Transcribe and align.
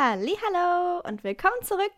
Hallo 0.00 1.00
und 1.08 1.24
willkommen 1.24 1.60
zurück. 1.64 1.90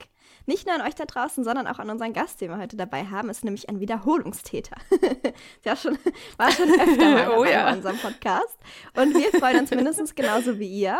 Nicht 0.46 0.64
nur 0.64 0.74
an 0.74 0.80
euch 0.80 0.94
da 0.94 1.04
draußen, 1.04 1.44
sondern 1.44 1.66
auch 1.66 1.78
an 1.78 1.90
unseren 1.90 2.14
Gast, 2.14 2.40
den 2.40 2.48
wir 2.48 2.56
heute 2.56 2.78
dabei 2.78 3.04
haben, 3.04 3.28
ist 3.28 3.44
nämlich 3.44 3.68
ein 3.68 3.78
Wiederholungstäter. 3.78 4.76
ja 5.66 5.76
schon, 5.76 5.98
war 6.38 6.50
schon 6.50 6.70
öfter 6.70 7.10
mal 7.10 7.30
oh, 7.36 7.44
ja. 7.44 7.68
in 7.68 7.76
unserem 7.76 7.98
Podcast. 7.98 8.56
Und 8.96 9.14
wir 9.14 9.38
freuen 9.38 9.60
uns 9.60 9.70
mindestens 9.70 10.14
genauso 10.14 10.58
wie 10.58 10.66
ihr, 10.66 10.98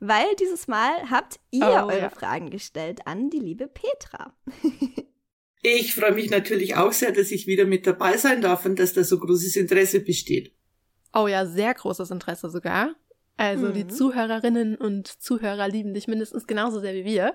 weil 0.00 0.26
dieses 0.38 0.68
Mal 0.68 0.92
habt 1.08 1.40
ihr 1.52 1.62
oh, 1.62 1.88
eure 1.88 2.00
ja. 2.00 2.10
Fragen 2.10 2.50
gestellt 2.50 3.06
an 3.06 3.30
die 3.30 3.40
liebe 3.40 3.66
Petra. 3.66 4.34
ich 5.62 5.94
freue 5.94 6.12
mich 6.12 6.28
natürlich 6.28 6.76
auch 6.76 6.92
sehr, 6.92 7.12
dass 7.12 7.30
ich 7.30 7.46
wieder 7.46 7.64
mit 7.64 7.86
dabei 7.86 8.18
sein 8.18 8.42
darf 8.42 8.66
und 8.66 8.78
dass 8.78 8.92
da 8.92 9.04
so 9.04 9.18
großes 9.18 9.56
Interesse 9.56 10.00
besteht. 10.00 10.54
Oh 11.14 11.28
ja, 11.28 11.46
sehr 11.46 11.72
großes 11.72 12.10
Interesse 12.10 12.50
sogar. 12.50 12.94
Also 13.42 13.66
mhm. 13.66 13.74
die 13.74 13.88
Zuhörerinnen 13.88 14.76
und 14.76 15.08
Zuhörer 15.08 15.66
lieben 15.66 15.94
dich 15.94 16.06
mindestens 16.06 16.46
genauso 16.46 16.78
sehr 16.78 16.94
wie 16.94 17.04
wir. 17.04 17.34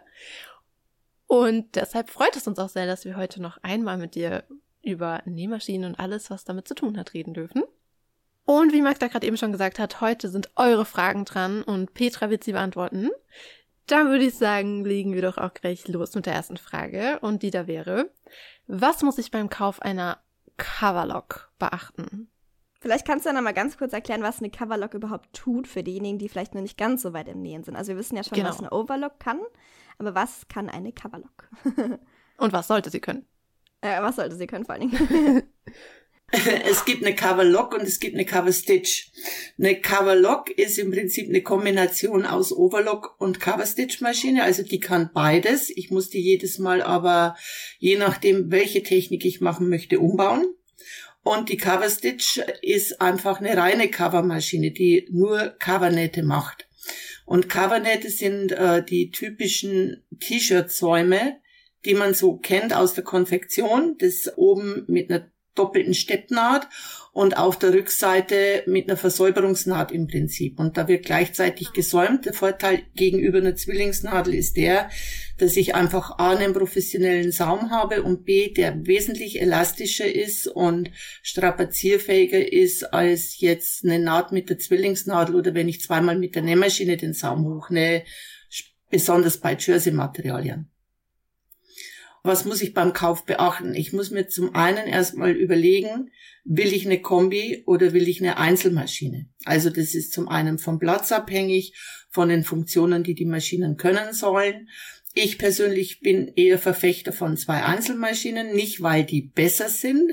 Und 1.26 1.76
deshalb 1.76 2.10
freut 2.10 2.34
es 2.38 2.48
uns 2.48 2.60
auch 2.60 2.70
sehr, 2.70 2.88
dass 2.88 3.04
wir 3.04 3.18
heute 3.18 3.42
noch 3.42 3.58
einmal 3.62 3.98
mit 3.98 4.16
dir 4.16 4.46
über 4.82 5.22
Nähmaschinen 5.26 5.92
und 5.92 6.00
alles, 6.00 6.32
was 6.32 6.46
damit 6.46 6.66
zu 6.66 6.76
tun 6.76 6.98
hat, 6.98 7.14
reden 7.14 7.34
dürfen. 7.34 7.62
Und 8.46 8.72
wie 8.72 8.82
Magda 8.82 9.08
gerade 9.08 9.28
eben 9.28 9.36
schon 9.36 9.52
gesagt 9.52 9.80
hat, 9.80 10.00
heute 10.00 10.30
sind 10.30 10.50
eure 10.56 10.86
Fragen 10.86 11.26
dran 11.26 11.62
und 11.62 11.94
Petra 11.94 12.30
wird 12.30 12.46
sie 12.46 12.54
beantworten. 12.54 13.10
Da 13.88 14.06
würde 14.06 14.24
ich 14.24 14.36
sagen, 14.36 14.86
legen 14.86 15.14
wir 15.14 15.22
doch 15.22 15.38
auch 15.38 15.54
gleich 15.54 15.90
los 15.90 16.16
mit 16.16 16.26
der 16.26 16.36
ersten 16.36 16.56
Frage. 16.56 17.20
Und 17.20 17.44
die 17.44 17.52
da 17.52 17.68
wäre, 17.68 18.12
was 18.66 19.04
muss 19.04 19.18
ich 19.18 19.30
beim 19.30 19.50
Kauf 19.50 19.82
einer 19.82 20.20
Coverlock 20.56 21.52
beachten? 21.60 22.30
Vielleicht 22.80 23.08
kannst 23.08 23.26
du 23.26 23.30
ja 23.30 23.34
noch 23.34 23.42
mal 23.42 23.54
ganz 23.54 23.78
kurz 23.78 23.94
erklären, 23.94 24.22
was 24.22 24.40
eine 24.40 24.50
Coverlock 24.52 24.94
überhaupt 24.94 25.34
tut 25.34 25.68
für 25.68 25.84
diejenigen, 25.84 26.20
die 26.20 26.30
vielleicht 26.30 26.54
noch 26.54 26.62
nicht 26.62 26.78
ganz 26.78 27.02
so 27.02 27.14
weit 27.14 27.28
im 27.28 27.42
Nähen 27.42 27.64
sind. 27.64 27.76
Also 27.76 27.90
wir 27.90 27.98
wissen 27.98 28.16
ja 28.16 28.24
schon, 28.24 28.36
genau. 28.38 28.50
was 28.50 28.60
eine 28.60 28.72
Overlock 28.72 29.20
kann, 29.20 29.40
aber 29.98 30.14
was 30.14 30.48
kann 30.48 30.70
eine 30.70 30.92
Coverlock? 30.92 31.50
Und 32.38 32.54
was 32.54 32.68
sollte 32.68 32.90
sie 32.90 33.00
können? 33.00 33.26
Äh, 33.82 34.02
was 34.02 34.18
sollte 34.18 34.36
sie 34.36 34.48
können 34.48 34.66
vor 34.66 34.76
allen 34.76 34.92
Dingen? 34.92 35.44
es 36.70 36.84
gibt 36.84 37.06
eine 37.06 37.16
Coverlock 37.16 37.74
und 37.74 37.84
es 37.84 38.02
gibt 38.02 38.16
eine 38.16 38.26
Coverstitch. 38.26 39.12
Eine 39.58 39.80
Coverlock 39.80 40.50
ist 40.50 40.78
im 40.78 40.92
Prinzip 40.92 41.30
eine 41.30 41.42
Kombination 41.42 42.26
aus 42.26 42.52
Overlock 42.52 43.16
und 43.20 43.40
Coverstitch 43.40 44.02
Maschine, 44.02 44.44
also 44.44 44.62
die 44.62 44.82
kann 44.82 45.10
beides. 45.14 45.70
Ich 45.70 45.90
muss 45.90 46.10
die 46.10 46.22
jedes 46.22 46.60
Mal 46.60 46.82
aber 46.82 47.38
je 47.80 47.98
nachdem, 47.98 48.52
welche 48.52 48.84
Technik 48.84 49.24
ich 49.24 49.40
machen 49.40 49.70
möchte, 49.70 50.00
umbauen. 50.00 50.54
Und 51.28 51.50
die 51.50 51.58
Coverstitch 51.58 52.40
ist 52.62 53.02
einfach 53.02 53.42
eine 53.42 53.58
reine 53.58 53.90
Covermaschine, 53.90 54.72
die 54.72 55.10
nur 55.12 55.56
Covernähte 55.60 56.24
macht. 56.24 56.70
Und 57.26 57.50
Covernähte 57.50 58.10
sind 58.10 58.54
äh, 58.54 58.82
die 58.82 59.12
typischen 59.12 60.06
T-Shirt-Säume, 60.22 61.42
die 61.84 61.96
man 61.96 62.14
so 62.14 62.38
kennt 62.38 62.74
aus 62.74 62.94
der 62.94 63.04
Konfektion. 63.04 63.98
Das 64.00 64.38
oben 64.38 64.86
mit 64.88 65.12
einer 65.12 65.30
doppelten 65.58 65.94
Steppnaht 65.94 66.68
und 67.18 67.36
auf 67.36 67.58
der 67.58 67.74
Rückseite 67.74 68.62
mit 68.68 68.88
einer 68.88 68.96
Versäuberungsnaht 68.96 69.92
im 69.92 70.08
Prinzip. 70.08 70.60
Und 70.60 70.78
da 70.78 70.88
wird 70.88 71.06
gleichzeitig 71.06 71.74
gesäumt. 71.74 72.26
Der 72.26 72.34
Vorteil 72.34 72.84
gegenüber 72.96 73.40
einer 73.40 73.56
Zwillingsnadel 73.56 74.36
ist 74.36 74.56
der, 74.56 74.90
dass 75.40 75.58
ich 75.58 75.74
einfach 75.74 76.20
A, 76.20 76.36
einen 76.36 76.54
professionellen 76.54 77.32
Saum 77.32 77.72
habe 77.72 78.04
und 78.04 78.24
B, 78.24 78.54
der 78.54 78.86
wesentlich 78.86 79.42
elastischer 79.42 80.14
ist 80.14 80.48
und 80.48 80.92
strapazierfähiger 81.24 82.54
ist 82.54 82.94
als 82.94 83.40
jetzt 83.40 83.84
eine 83.84 83.98
Naht 83.98 84.32
mit 84.32 84.52
der 84.52 84.60
Zwillingsnadel 84.60 85.36
oder 85.36 85.56
wenn 85.56 85.70
ich 85.70 85.82
zweimal 85.82 86.20
mit 86.20 86.36
der 86.36 86.44
Nähmaschine 86.44 86.98
den 86.98 87.14
Saum 87.14 87.46
hochnähe, 87.46 88.04
besonders 88.92 89.38
bei 89.38 89.56
Jersey-Materialien 89.56 90.70
was 92.24 92.46
muss 92.46 92.62
ich 92.62 92.74
beim 92.74 92.94
Kauf 92.94 93.26
beachten? 93.26 93.74
Ich 93.74 93.94
muss 93.94 94.12
mir 94.12 94.28
zum 94.28 94.54
einen 94.56 94.88
erstmal 94.88 95.32
überlegen, 95.32 96.12
will 96.44 96.74
ich 96.74 96.86
eine 96.86 97.02
Kombi 97.02 97.64
oder 97.66 97.94
will 97.94 98.08
ich 98.08 98.22
eine 98.22 98.38
Einzelmaschine? 98.38 99.28
Also 99.46 99.70
das 99.70 99.94
ist 99.96 100.14
zum 100.14 100.28
einen 100.28 100.58
vom 100.58 100.80
Platz 100.80 101.12
abhängig, 101.12 101.74
von 102.10 102.30
den 102.30 102.44
Funktionen, 102.44 103.04
die 103.04 103.16
die 103.16 103.26
Maschinen 103.26 103.78
können 103.78 104.14
sollen. 104.14 104.70
Ich 105.14 105.38
persönlich 105.38 106.00
bin 106.00 106.28
eher 106.36 106.60
Verfechter 106.60 107.12
von 107.12 107.38
zwei 107.38 107.64
Einzelmaschinen, 107.64 108.56
nicht 108.56 108.82
weil 108.82 109.04
die 109.04 109.22
besser 109.22 109.70
sind, 109.70 110.12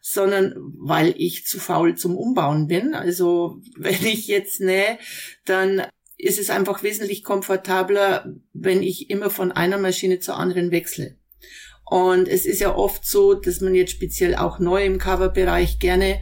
sondern 0.00 0.54
weil 0.78 1.14
ich 1.16 1.46
zu 1.46 1.58
faul 1.58 1.96
zum 1.96 2.16
Umbauen 2.16 2.66
bin. 2.66 2.94
Also 2.94 3.60
wenn 3.76 4.04
ich 4.04 4.26
jetzt 4.26 4.60
nähe, 4.60 4.98
dann 5.44 5.82
ist 6.16 6.38
es 6.38 6.50
einfach 6.50 6.82
wesentlich 6.82 7.24
komfortabler, 7.24 8.34
wenn 8.52 8.82
ich 8.82 9.10
immer 9.10 9.30
von 9.30 9.52
einer 9.52 9.78
Maschine 9.78 10.20
zur 10.20 10.36
anderen 10.36 10.70
wechsle. 10.70 11.16
Und 11.84 12.28
es 12.28 12.46
ist 12.46 12.60
ja 12.60 12.74
oft 12.74 13.06
so, 13.06 13.34
dass 13.34 13.60
man 13.60 13.74
jetzt 13.74 13.92
speziell 13.92 14.34
auch 14.34 14.58
neu 14.58 14.84
im 14.84 14.98
Coverbereich 14.98 15.78
gerne 15.78 16.20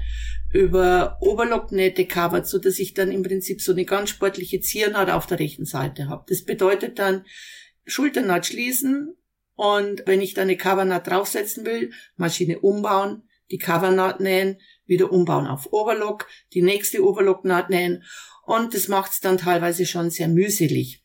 über 0.53 1.17
Oberlocknähte 1.21 2.06
covert, 2.06 2.47
so 2.47 2.59
dass 2.59 2.78
ich 2.78 2.95
dann 2.95 3.11
im 3.11 3.23
Prinzip 3.23 3.62
so 3.62 3.72
eine 3.72 3.84
ganz 3.84 4.11
sportliche 4.11 4.61
Ziernaht 4.61 5.11
auf 5.11 5.27
der 5.27 5.39
rechten 5.39 5.65
Seite 5.65 6.09
habe. 6.09 6.25
Das 6.28 6.45
bedeutet 6.45 6.99
dann 6.99 7.25
Schulternaht 7.87 8.47
schließen 8.47 9.17
und 9.55 10.03
wenn 10.06 10.21
ich 10.21 10.34
dann 10.34 10.45
eine 10.45 10.56
Covernaht 10.56 11.06
draufsetzen 11.06 11.65
will, 11.65 11.93
Maschine 12.17 12.61
umbauen, 12.61 13.22
die 13.51 13.59
Covernaht 13.59 14.21
nähen, 14.21 14.61
wieder 14.84 15.11
umbauen 15.11 15.47
auf 15.47 15.72
Overlock, 15.72 16.27
die 16.53 16.62
nächste 16.62 17.03
Overlocknaht 17.03 17.71
nähen 17.71 18.05
und 18.45 18.75
das 18.75 18.89
macht 18.89 19.12
es 19.12 19.21
dann 19.21 19.39
teilweise 19.39 19.87
schon 19.87 20.11
sehr 20.11 20.28
mühselig. 20.28 21.02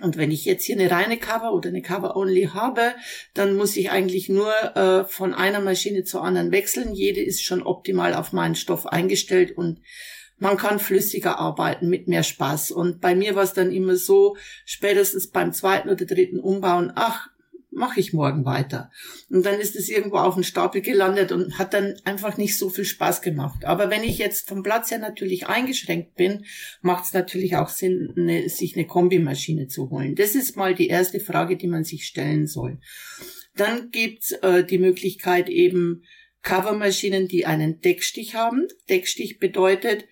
Und 0.00 0.16
wenn 0.16 0.30
ich 0.30 0.44
jetzt 0.44 0.64
hier 0.64 0.76
eine 0.76 0.90
reine 0.90 1.18
Cover 1.18 1.52
oder 1.52 1.68
eine 1.68 1.82
Cover 1.82 2.16
Only 2.16 2.50
habe, 2.54 2.94
dann 3.34 3.56
muss 3.56 3.76
ich 3.76 3.90
eigentlich 3.90 4.28
nur 4.28 4.52
äh, 4.76 5.04
von 5.04 5.34
einer 5.34 5.60
Maschine 5.60 6.04
zur 6.04 6.22
anderen 6.22 6.52
wechseln. 6.52 6.94
Jede 6.94 7.20
ist 7.20 7.42
schon 7.42 7.62
optimal 7.62 8.14
auf 8.14 8.32
meinen 8.32 8.54
Stoff 8.54 8.86
eingestellt 8.86 9.56
und 9.56 9.80
man 10.38 10.56
kann 10.56 10.78
flüssiger 10.78 11.38
arbeiten 11.38 11.88
mit 11.88 12.06
mehr 12.06 12.22
Spaß. 12.22 12.70
Und 12.70 13.00
bei 13.00 13.14
mir 13.14 13.34
war 13.34 13.42
es 13.42 13.54
dann 13.54 13.72
immer 13.72 13.96
so, 13.96 14.36
spätestens 14.64 15.30
beim 15.30 15.52
zweiten 15.52 15.88
oder 15.88 16.04
dritten 16.04 16.38
Umbauen, 16.38 16.92
ach, 16.94 17.28
mache 17.78 18.00
ich 18.00 18.12
morgen 18.12 18.44
weiter. 18.44 18.90
Und 19.30 19.46
dann 19.46 19.60
ist 19.60 19.76
es 19.76 19.88
irgendwo 19.88 20.16
auf 20.18 20.34
den 20.34 20.44
Stapel 20.44 20.82
gelandet 20.82 21.32
und 21.32 21.58
hat 21.58 21.72
dann 21.72 21.94
einfach 22.04 22.36
nicht 22.36 22.58
so 22.58 22.68
viel 22.68 22.84
Spaß 22.84 23.22
gemacht. 23.22 23.64
Aber 23.64 23.88
wenn 23.90 24.02
ich 24.02 24.18
jetzt 24.18 24.48
vom 24.48 24.62
Platz 24.62 24.90
her 24.90 24.98
natürlich 24.98 25.46
eingeschränkt 25.46 26.14
bin, 26.16 26.44
macht 26.82 27.04
es 27.04 27.12
natürlich 27.12 27.56
auch 27.56 27.68
Sinn, 27.68 28.12
eine, 28.16 28.48
sich 28.48 28.76
eine 28.76 28.86
Kombimaschine 28.86 29.68
zu 29.68 29.90
holen. 29.90 30.14
Das 30.14 30.34
ist 30.34 30.56
mal 30.56 30.74
die 30.74 30.88
erste 30.88 31.20
Frage, 31.20 31.56
die 31.56 31.68
man 31.68 31.84
sich 31.84 32.04
stellen 32.04 32.46
soll. 32.46 32.78
Dann 33.56 33.90
gibt's 33.90 34.32
äh, 34.32 34.64
die 34.64 34.78
Möglichkeit 34.78 35.48
eben 35.48 36.02
Covermaschinen, 36.42 37.28
die 37.28 37.46
einen 37.46 37.80
Deckstich 37.80 38.34
haben. 38.34 38.66
Deckstich 38.88 39.38
bedeutet, 39.38 40.04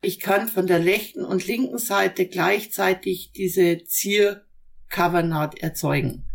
ich 0.00 0.20
kann 0.20 0.48
von 0.48 0.66
der 0.66 0.84
rechten 0.84 1.24
und 1.24 1.46
linken 1.46 1.78
Seite 1.78 2.26
gleichzeitig 2.26 3.32
diese 3.34 3.84
Zier-Covernaht 3.84 5.58
erzeugen. 5.60 6.26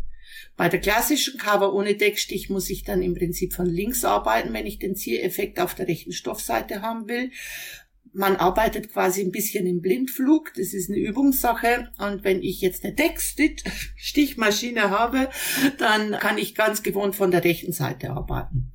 Bei 0.59 0.67
der 0.67 0.81
klassischen 0.81 1.37
Cover 1.37 1.73
ohne 1.73 1.95
Deckstich 1.95 2.49
muss 2.49 2.69
ich 2.69 2.83
dann 2.83 3.01
im 3.01 3.13
Prinzip 3.13 3.53
von 3.53 3.65
links 3.65 4.03
arbeiten, 4.03 4.51
wenn 4.51 4.65
ich 4.65 4.77
den 4.77 4.93
Zieleffekt 4.93 5.57
auf 5.57 5.73
der 5.73 5.87
rechten 5.87 6.11
Stoffseite 6.11 6.81
haben 6.81 7.07
will. 7.07 7.31
Man 8.11 8.35
arbeitet 8.35 8.91
quasi 8.91 9.21
ein 9.21 9.31
bisschen 9.31 9.65
im 9.65 9.79
Blindflug. 9.79 10.51
Das 10.57 10.73
ist 10.73 10.89
eine 10.89 10.99
Übungssache. 10.99 11.93
Und 11.97 12.25
wenn 12.25 12.43
ich 12.43 12.59
jetzt 12.59 12.83
eine 12.83 12.93
Deckstichmaschine 12.93 14.89
habe, 14.89 15.29
dann 15.77 16.11
kann 16.19 16.37
ich 16.37 16.55
ganz 16.55 16.83
gewohnt 16.83 17.15
von 17.15 17.31
der 17.31 17.45
rechten 17.45 17.71
Seite 17.71 18.09
arbeiten. 18.09 18.73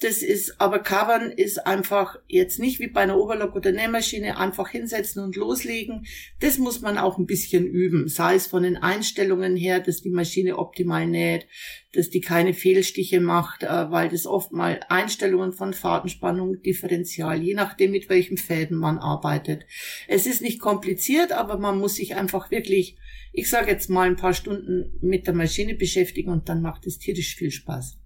Das 0.00 0.22
ist, 0.22 0.60
aber 0.60 0.78
Covern 0.78 1.32
ist 1.32 1.66
einfach 1.66 2.18
jetzt 2.28 2.60
nicht 2.60 2.78
wie 2.78 2.86
bei 2.86 3.00
einer 3.00 3.18
Oberlock 3.18 3.56
oder 3.56 3.72
Nähmaschine 3.72 4.38
einfach 4.38 4.68
hinsetzen 4.68 5.22
und 5.24 5.34
loslegen. 5.34 6.06
Das 6.40 6.58
muss 6.58 6.80
man 6.80 6.98
auch 6.98 7.18
ein 7.18 7.26
bisschen 7.26 7.66
üben. 7.66 8.06
Sei 8.08 8.36
es 8.36 8.46
von 8.46 8.62
den 8.62 8.76
Einstellungen 8.76 9.56
her, 9.56 9.80
dass 9.80 10.02
die 10.02 10.10
Maschine 10.10 10.56
optimal 10.56 11.06
näht, 11.06 11.48
dass 11.92 12.10
die 12.10 12.20
keine 12.20 12.54
Fehlstiche 12.54 13.20
macht, 13.20 13.64
äh, 13.64 13.90
weil 13.90 14.08
das 14.08 14.26
oft 14.26 14.52
mal 14.52 14.80
Einstellungen 14.88 15.52
von 15.52 15.72
Fadenspannung, 15.72 16.62
Differential, 16.62 17.42
je 17.42 17.54
nachdem 17.54 17.90
mit 17.90 18.08
welchen 18.08 18.36
Fäden 18.36 18.76
man 18.76 18.98
arbeitet. 18.98 19.64
Es 20.06 20.26
ist 20.26 20.42
nicht 20.42 20.60
kompliziert, 20.60 21.32
aber 21.32 21.58
man 21.58 21.78
muss 21.78 21.96
sich 21.96 22.14
einfach 22.14 22.52
wirklich, 22.52 22.98
ich 23.32 23.50
sage 23.50 23.70
jetzt 23.70 23.90
mal 23.90 24.06
ein 24.06 24.16
paar 24.16 24.34
Stunden 24.34 24.96
mit 25.00 25.26
der 25.26 25.34
Maschine 25.34 25.74
beschäftigen 25.74 26.30
und 26.30 26.48
dann 26.48 26.62
macht 26.62 26.86
es 26.86 26.98
tierisch 26.98 27.34
viel 27.34 27.50
Spaß. 27.50 27.98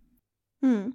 Hm. 0.63 0.95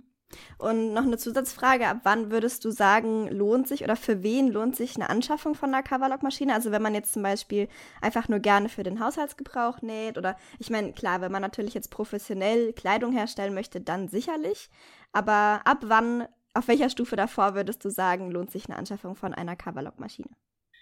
Und 0.57 0.94
noch 0.94 1.03
eine 1.03 1.18
Zusatzfrage, 1.18 1.88
ab 1.88 2.00
wann 2.03 2.31
würdest 2.31 2.65
du 2.65 2.71
sagen, 2.71 3.27
lohnt 3.29 3.68
sich 3.68 3.83
oder 3.83 3.95
für 3.95 4.24
wen 4.24 4.47
lohnt 4.47 4.75
sich 4.75 4.95
eine 4.95 5.09
Anschaffung 5.09 5.56
von 5.56 5.74
einer 5.74 5.83
Coverlock-Maschine? 5.83 6.53
Also 6.53 6.71
wenn 6.71 6.81
man 6.81 6.95
jetzt 6.95 7.13
zum 7.13 7.24
Beispiel 7.24 7.68
einfach 8.01 8.27
nur 8.27 8.39
gerne 8.39 8.69
für 8.69 8.83
den 8.83 9.00
Haushaltsgebrauch 9.00 9.81
näht 9.81 10.18
oder 10.18 10.35
ich 10.59 10.69
meine, 10.69 10.94
klar, 10.94 11.21
wenn 11.21 11.31
man 11.31 11.41
natürlich 11.41 11.74
jetzt 11.74 11.91
professionell 11.91 12.74
Kleidung 12.74 13.13
herstellen 13.13 13.53
möchte, 13.53 13.81
dann 13.81 14.07
sicherlich. 14.07 14.69
Aber 15.12 15.62
ab 15.63 15.79
wann, 15.83 16.27
auf 16.53 16.68
welcher 16.68 16.89
Stufe 16.89 17.15
davor 17.15 17.56
würdest 17.56 17.85
du 17.85 17.89
sagen, 17.89 18.31
lohnt 18.31 18.51
sich 18.51 18.68
eine 18.68 18.77
Anschaffung 18.77 19.15
von 19.15 19.33
einer 19.33 19.56
Coverlock-Maschine? 19.56 20.29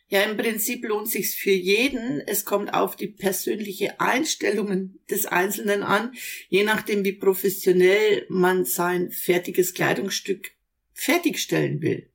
Ja, 0.08 0.22
im 0.22 0.38
Prinzip 0.38 0.86
lohnt 0.86 1.10
sich's 1.10 1.34
für 1.34 1.52
jeden. 1.52 2.22
Es 2.22 2.46
kommt 2.46 2.74
auf 2.74 2.96
die 2.96 3.08
persönliche 3.08 4.00
Einstellungen 4.00 5.00
des 5.10 5.26
Einzelnen 5.26 5.82
an, 5.82 6.14
je 6.48 6.64
nachdem, 6.64 7.04
wie 7.04 7.14
professionell 7.14 8.26
man 8.30 8.66
sein 8.66 9.10
fertiges 9.10 9.74
Kleidungsstück 9.74 10.52
fertigstellen 10.94 11.82
will. 11.82 12.12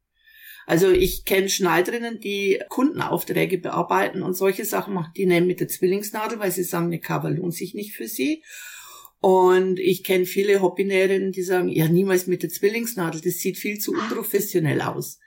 Also 0.66 0.88
ich 0.88 1.24
kenne 1.24 1.48
Schneiderinnen, 1.48 2.20
die 2.20 2.60
Kundenaufträge 2.68 3.58
bearbeiten 3.58 4.22
und 4.22 4.34
solche 4.34 4.64
Sachen 4.64 4.94
machen, 4.94 5.12
die 5.16 5.26
nehmen 5.26 5.48
mit 5.48 5.58
der 5.58 5.66
Zwillingsnadel, 5.66 6.38
weil 6.38 6.52
sie 6.52 6.62
sagen, 6.62 6.86
eine 6.86 7.00
Cover 7.00 7.30
lohnt 7.30 7.54
sich 7.54 7.74
nicht 7.74 7.96
für 7.96 8.06
sie. 8.06 8.44
Und 9.18 9.80
ich 9.80 10.04
kenne 10.04 10.26
viele 10.26 10.62
Hobbynäherinnen, 10.62 11.32
die 11.32 11.42
sagen, 11.42 11.68
ja, 11.68 11.88
niemals 11.88 12.28
mit 12.28 12.44
der 12.44 12.50
Zwillingsnadel, 12.50 13.20
das 13.20 13.38
sieht 13.38 13.58
viel 13.58 13.80
zu 13.80 13.92
unprofessionell 13.92 14.80
aus. 14.80 15.18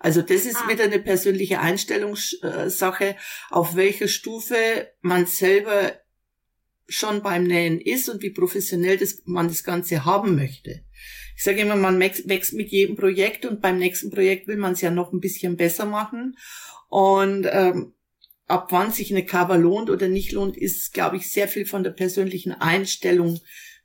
Also 0.00 0.22
das 0.22 0.46
ist 0.46 0.56
ah. 0.64 0.68
wieder 0.68 0.84
eine 0.84 1.00
persönliche 1.00 1.60
Einstellungssache, 1.60 3.16
auf 3.50 3.76
welcher 3.76 4.08
Stufe 4.08 4.56
man 5.00 5.26
selber 5.26 5.92
schon 6.88 7.22
beim 7.22 7.44
Nähen 7.44 7.80
ist 7.80 8.08
und 8.08 8.22
wie 8.22 8.30
professionell 8.30 8.96
das, 8.96 9.22
man 9.24 9.48
das 9.48 9.62
Ganze 9.62 10.04
haben 10.04 10.36
möchte. 10.36 10.82
Ich 11.36 11.44
sage 11.44 11.60
immer, 11.60 11.76
man 11.76 12.00
wächst 12.00 12.54
mit 12.54 12.70
jedem 12.70 12.96
Projekt 12.96 13.44
und 13.44 13.60
beim 13.60 13.78
nächsten 13.78 14.10
Projekt 14.10 14.48
will 14.48 14.56
man 14.56 14.72
es 14.72 14.80
ja 14.80 14.90
noch 14.90 15.12
ein 15.12 15.20
bisschen 15.20 15.56
besser 15.56 15.84
machen. 15.84 16.36
Und 16.88 17.46
ähm, 17.50 17.92
ab 18.46 18.68
wann 18.70 18.90
sich 18.90 19.12
eine 19.12 19.24
Cover 19.24 19.58
lohnt 19.58 19.90
oder 19.90 20.08
nicht 20.08 20.32
lohnt, 20.32 20.56
ist, 20.56 20.92
glaube 20.94 21.16
ich, 21.16 21.30
sehr 21.30 21.46
viel 21.46 21.66
von 21.66 21.84
der 21.84 21.90
persönlichen 21.90 22.52
Einstellung 22.52 23.38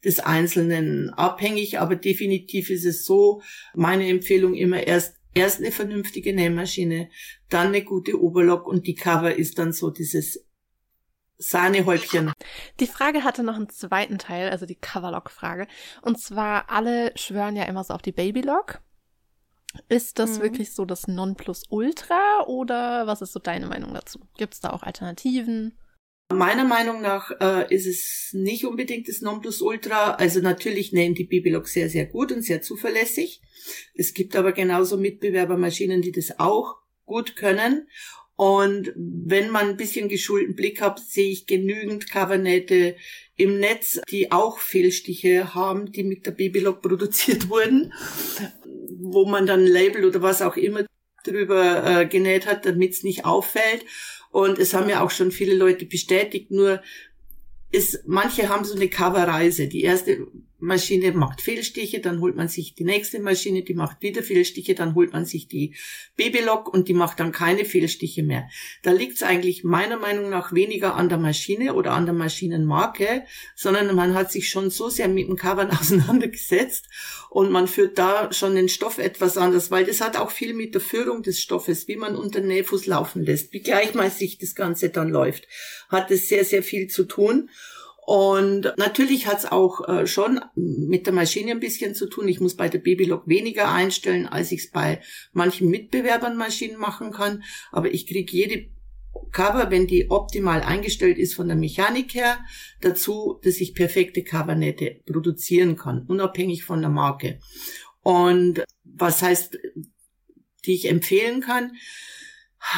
des 0.04 0.19
Einzelnen 0.19 1.12
abhängig. 1.12 1.80
Aber 1.80 1.95
definitiv 1.95 2.69
ist 2.69 2.86
es 2.86 3.06
so, 3.06 3.42
meine 3.75 4.07
Empfehlung 4.07 4.56
immer 4.56 4.88
erst 4.88 5.18
Erst 5.34 5.60
eine 5.60 5.72
vernünftige 5.72 6.34
Nähmaschine, 6.34 7.10
dann 7.50 7.68
eine 7.68 7.84
gute 7.84 8.22
Oberlock 8.22 8.68
und 8.68 8.88
die 8.88 8.96
Cover 8.96 9.36
ist 9.36 9.58
dann 9.58 9.74
so 9.74 9.90
dieses 9.90 10.46
Sahnehäubchen. 11.38 12.32
Die 12.80 12.88
Frage 12.88 13.24
hatte 13.24 13.44
noch 13.44 13.56
einen 13.56 13.70
zweiten 13.70 14.18
Teil, 14.18 14.50
also 14.50 14.66
die 14.66 14.76
Coverlock-Frage. 14.76 15.68
Und 16.02 16.20
zwar, 16.20 16.70
alle 16.70 17.12
schwören 17.18 17.56
ja 17.56 17.64
immer 17.64 17.84
so 17.84 17.94
auf 17.94 18.02
die 18.02 18.12
Babylock. 18.12 18.82
Ist 19.90 20.20
das 20.20 20.38
mhm. 20.38 20.44
wirklich 20.44 20.74
so 20.74 20.86
das 20.86 21.08
Nonplusultra 21.08 22.44
oder 22.46 23.08
was 23.08 23.22
ist 23.22 23.34
so 23.34 23.40
deine 23.40 23.66
Meinung 23.66 23.94
dazu? 23.94 24.20
Gibt 24.38 24.54
es 24.54 24.60
da 24.60 24.70
auch 24.70 24.84
Alternativen? 24.84 25.74
Meiner 26.34 26.66
Meinung 26.66 27.02
nach 27.02 27.32
äh, 27.40 27.74
ist 27.74 27.86
es 27.86 28.30
nicht 28.34 28.66
unbedingt 28.66 29.08
das 29.08 29.22
Nonplusultra. 29.22 30.16
Also 30.16 30.42
natürlich 30.42 30.92
nähen 30.92 31.16
die 31.16 31.26
Babylog 31.26 31.68
sehr, 31.68 31.90
sehr 31.90 32.06
gut 32.06 32.32
und 32.32 32.42
sehr 32.42 32.62
zuverlässig. 32.62 33.42
Es 33.96 34.14
gibt 34.14 34.36
aber 34.36 34.52
genauso 34.52 34.98
Mitbewerbermaschinen, 34.98 36.02
die 36.02 36.12
das 36.12 36.40
auch 36.40 36.78
gut 37.06 37.36
können. 37.36 37.88
Und 38.36 38.92
wenn 38.96 39.50
man 39.52 39.70
ein 39.70 39.78
bisschen 39.78 40.10
geschulten 40.10 40.56
Blick 40.56 40.82
hat, 40.82 41.00
sehe 41.00 41.30
ich 41.30 41.46
genügend 41.46 42.10
Covernähte 42.10 42.96
im 43.36 43.60
Netz, 43.60 44.02
die 44.10 44.32
auch 44.32 44.58
Fehlstiche 44.60 45.54
haben, 45.54 45.92
die 45.92 46.04
mit 46.04 46.26
der 46.26 46.32
Babylog 46.32 46.82
produziert 46.82 47.50
wurden, 47.50 47.94
wo 49.00 49.26
man 49.26 49.46
dann 49.46 49.66
Label 49.66 50.06
oder 50.06 50.22
was 50.22 50.42
auch 50.42 50.58
immer 50.58 50.86
drüber 51.24 52.02
äh, 52.02 52.06
genäht 52.06 52.48
hat, 52.48 52.66
damit 52.66 52.94
es 52.94 53.04
nicht 53.04 53.26
auffällt. 53.26 53.86
Und 54.34 54.58
es 54.58 54.74
haben 54.74 54.90
ja 54.90 55.04
auch 55.04 55.12
schon 55.12 55.32
viele 55.32 55.54
Leute 55.54 55.86
bestätigt, 55.86 56.50
nur 56.50 56.82
ist, 57.70 58.08
manche 58.08 58.50
haben 58.50 58.66
so 58.66 58.76
eine 58.76 58.90
Coverreise. 58.90 59.68
Die 59.68 59.84
erste 59.84 60.26
Maschine 60.63 61.12
macht 61.12 61.42
Fehlstiche, 61.42 62.00
dann 62.00 62.21
holt 62.21 62.36
man 62.38 62.48
sich 62.48 62.74
die 62.74 62.86
nächste 62.86 63.19
Maschine, 63.19 63.63
die 63.63 63.74
macht 63.74 64.01
wieder 64.01 64.24
Fehlstiche, 64.24 64.75
dann 64.75 64.95
holt 64.95 65.12
man 65.12 65.25
sich 65.25 65.50
die 65.50 65.75
Babylok 66.15 66.74
und 66.74 66.88
die 66.88 66.94
macht 66.94 67.19
dann 67.19 67.33
keine 67.33 67.65
Fehlstiche 67.65 68.24
mehr. 68.24 68.48
Da 68.81 68.92
liegt 68.92 69.18
es 69.18 69.24
eigentlich 69.24 69.65
meiner 69.65 69.98
Meinung 69.98 70.30
nach 70.30 70.54
weniger 70.54 70.95
an 70.95 71.10
der 71.10 71.18
Maschine 71.18 71.74
oder 71.74 71.92
an 71.92 72.06
der 72.06 72.15
Maschinenmarke, 72.15 73.24
sondern 73.56 73.94
man 73.94 74.13
hat 74.13 74.31
sich 74.31 74.50
schon 74.50 74.69
so 74.69 74.88
sehr 74.88 75.10
mit 75.10 75.27
dem 75.27 75.36
Covern 75.36 75.69
auseinandergesetzt 75.80 76.86
und 77.30 77.51
man 77.51 77.68
führt 77.68 77.98
da 77.98 78.31
schon 78.31 78.56
den 78.56 78.69
Stoff 78.69 79.00
etwas 79.00 79.38
anders, 79.38 79.69
weil 79.69 79.86
das 79.86 80.00
hat 80.00 80.15
auch 80.15 80.31
viel 80.31 80.54
mit 80.54 80.74
der 80.75 80.81
Führung 80.81 81.24
des 81.24 81.42
Stoffes, 81.42 81.89
wie 81.89 81.98
man 81.98 82.15
unter 82.15 82.39
Nähfuß 82.39 82.86
laufen 82.86 83.24
lässt, 83.24 83.51
wie 83.51 83.62
gleichmäßig 83.62 84.38
das 84.38 84.56
Ganze 84.56 84.89
dann 84.89 85.10
läuft, 85.10 85.45
hat 85.89 86.10
es 86.10 86.30
sehr, 86.30 86.45
sehr 86.45 86.63
viel 86.63 86.88
zu 86.88 87.04
tun. 87.04 87.50
Und 88.06 88.74
natürlich 88.78 89.28
hat's 89.28 89.46
auch 89.46 89.88
äh, 89.88 90.08
schon 90.08 90.42
mit 90.56 91.06
der 91.06 91.14
Maschine 91.14 91.52
ein 91.52 91.62
bisschen 91.62 91.96
zu 91.96 92.08
tun. 92.08 92.28
Ich 92.28 92.42
muss 92.42 92.56
bei 92.56 92.68
der 92.68 92.80
Babylog 92.80 93.28
weniger 93.28 93.72
einstellen, 93.72 94.28
als 94.28 94.52
ich 94.52 94.66
es 94.66 94.72
bei 94.72 95.02
manchen 95.32 95.70
Mitbewerbern 95.70 96.36
Maschinen 96.36 96.78
machen 96.78 97.12
kann. 97.12 97.44
Aber 97.72 97.94
ich 97.94 98.06
kriege 98.06 98.32
jede 98.32 98.68
Cover, 99.32 99.72
wenn 99.72 99.88
die 99.88 100.12
optimal 100.12 100.62
eingestellt 100.62 101.18
ist 101.18 101.34
von 101.34 101.48
der 101.48 101.56
Mechanik 101.56 102.14
her, 102.14 102.40
dazu, 102.82 103.40
dass 103.44 103.62
ich 103.62 103.74
perfekte 103.74 104.24
Covernette 104.24 105.02
produzieren 105.06 105.78
kann, 105.78 106.06
unabhängig 106.06 106.66
von 106.66 106.82
der 106.82 106.90
Marke. 106.90 107.40
Und 108.02 108.64
was 108.84 109.22
heißt, 109.22 109.58
die 110.66 110.74
ich 110.74 110.90
empfehlen 110.90 111.42
kann, 111.42 111.74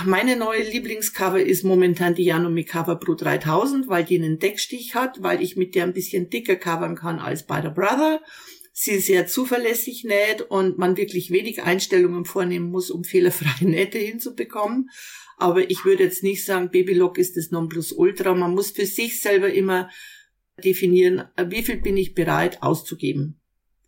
meine 0.06 0.36
neue 0.36 0.64
Lieblingscover 0.64 1.42
ist 1.42 1.64
momentan 1.64 2.16
die 2.16 2.26
Yanome 2.26 2.64
Cover 2.64 2.96
Pro 2.96 3.14
3000, 3.14 3.88
weil 3.88 4.04
die 4.04 4.18
einen 4.18 4.40
Deckstich 4.40 4.96
hat, 4.96 5.22
weil 5.22 5.42
ich 5.42 5.56
mit 5.56 5.76
der 5.76 5.84
ein 5.84 5.94
bisschen 5.94 6.30
dicker 6.30 6.56
covern 6.56 6.96
kann 6.96 7.20
als 7.20 7.46
bei 7.46 7.62
der 7.62 7.70
Brother. 7.70 8.22
Sie 8.74 9.00
sehr 9.00 9.28
zuverlässig 9.28 10.04
näht 10.04 10.42
und 10.42 10.78
man 10.78 10.98
wirklich 10.98 11.32
wenig 11.32 11.64
Einstellungen 11.64 12.26
vornehmen 12.26 12.72
muss, 12.72 12.92
um 12.92 13.04
fehlerfreie 13.04 13.70
Nähte 13.70 14.00
hinzubekommen. 14.00 14.90
Aber 15.38 15.70
ich 15.70 15.86
würde 15.86 16.04
jetzt 16.04 16.24
nicht 16.24 16.44
sagen, 16.44 16.72
Babylock 16.72 17.18
ist 17.18 17.38
das 17.38 17.52
Nonplusultra. 17.52 18.34
Man 18.34 18.54
muss 18.54 18.72
für 18.72 18.86
sich 18.86 19.22
selber 19.22 19.54
immer 19.54 19.90
definieren, 20.64 21.26
wie 21.48 21.64
viel 21.64 21.78
bin 21.78 21.98
ich 21.98 22.16
bereit 22.16 22.64
auszugeben, 22.64 23.40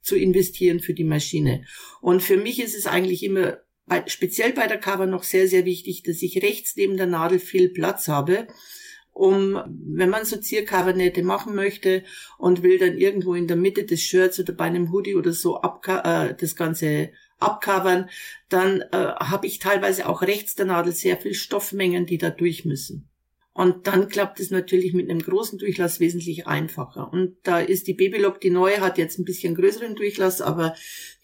zu 0.02 0.16
investieren 0.16 0.80
für 0.80 0.94
die 0.94 1.06
Maschine. 1.06 1.66
Und 2.02 2.22
für 2.22 2.38
mich 2.38 2.62
ist 2.62 2.76
es 2.76 2.86
eigentlich 2.86 3.24
immer 3.24 3.58
speziell 4.08 4.54
bei 4.54 4.68
der 4.68 4.80
Cover 4.80 5.06
noch 5.06 5.24
sehr, 5.24 5.48
sehr 5.48 5.66
wichtig, 5.66 6.04
dass 6.04 6.22
ich 6.22 6.42
rechts 6.42 6.76
neben 6.76 6.98
der 6.98 7.06
Nadel 7.06 7.40
viel 7.40 7.70
Platz 7.70 8.08
habe, 8.08 8.48
um, 9.14 9.60
wenn 9.68 10.10
man 10.10 10.26
so 10.26 10.38
Ziercovernähte 10.38 11.24
machen 11.24 11.56
möchte 11.56 12.04
und 12.38 12.64
will 12.64 12.78
dann 12.78 12.98
irgendwo 12.98 13.34
in 13.34 13.48
der 13.48 13.58
Mitte 13.58 13.84
des 13.84 14.02
Shirts 14.02 14.40
oder 14.40 14.54
bei 14.54 14.66
einem 14.66 14.92
Hoodie 14.92 15.16
oder 15.16 15.34
so 15.34 15.60
äh, 15.62 16.36
das 16.36 16.56
Ganze 16.56 17.12
abcovern, 17.40 18.10
dann 18.50 18.82
äh, 18.92 19.14
habe 19.20 19.48
ich 19.48 19.60
teilweise 19.60 20.08
auch 20.08 20.22
rechts 20.22 20.56
der 20.56 20.66
Nadel 20.66 20.94
sehr 20.94 21.18
viel 21.18 21.34
Stoffmengen, 21.34 22.06
die 22.06 22.18
da 22.18 22.30
durch 22.30 22.66
müssen. 22.66 23.10
Und 23.58 23.88
dann 23.88 24.08
klappt 24.08 24.40
es 24.40 24.52
natürlich 24.52 24.94
mit 24.94 25.10
einem 25.10 25.20
großen 25.20 25.58
Durchlass 25.58 26.00
wesentlich 26.00 26.46
einfacher. 26.46 27.12
Und 27.12 27.38
da 27.42 27.60
ist 27.60 27.88
die 27.88 27.96
Babylog, 27.96 28.40
die 28.40 28.52
neue, 28.52 28.82
hat 28.82 29.00
jetzt 29.00 29.18
ein 29.18 29.26
bisschen 29.26 29.56
größeren 29.56 29.96
Durchlass, 29.96 30.42
aber 30.42 30.76